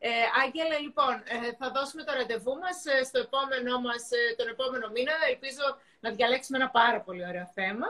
Ε, 0.04 0.10
Άγγελε, 0.44 0.78
λοιπόν, 0.78 1.14
ε, 1.26 1.54
θα 1.60 1.72
δώσουμε 1.76 2.04
το 2.04 2.12
ραντεβού 2.14 2.54
μας 2.64 2.78
ε, 2.86 3.04
στο 3.04 3.20
επόμενό 3.20 3.80
μας, 3.86 4.04
ε, 4.12 4.36
τον 4.38 4.48
επόμενο 4.48 4.90
μήνα. 4.96 5.14
Ελπίζω 5.30 5.66
να 6.00 6.10
διαλέξουμε 6.12 6.58
ένα 6.58 6.70
πάρα 6.70 7.00
πολύ 7.02 7.24
ωραίο 7.30 7.48
θέμα 7.54 7.88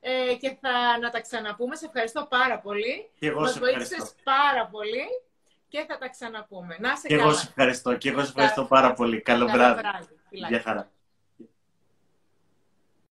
ε, 0.00 0.34
και 0.34 0.56
θα 0.60 0.98
να 1.00 1.10
τα 1.10 1.20
ξαναπούμε. 1.20 1.76
Σε 1.76 1.86
ευχαριστώ 1.86 2.26
πάρα 2.36 2.58
πολύ. 2.58 3.10
Και 3.18 3.26
εγώ 3.26 3.40
μας 3.40 3.58
βοήθησες 3.58 4.14
πάρα 4.22 4.66
πολύ 4.66 5.06
και 5.68 5.84
θα 5.88 5.98
τα 5.98 6.08
ξαναπούμε. 6.08 6.76
Να 6.80 6.96
σε 6.96 7.06
και 7.06 7.16
καλά. 7.16 7.28
εγώ 7.28 7.36
σε 7.38 7.46
ευχαριστώ. 7.48 7.96
Και 7.96 8.08
εγώ 8.08 8.20
σε 8.20 8.28
ευχαριστώ 8.28 8.64
πάρα 8.64 8.92
πολύ. 8.92 9.20
Καλό, 9.20 9.46
Καλό 9.46 9.58
βράδυ. 9.58 9.80
βράδυ. 9.80 10.16
Γεια 10.30 10.60
χαρά. 10.60 10.90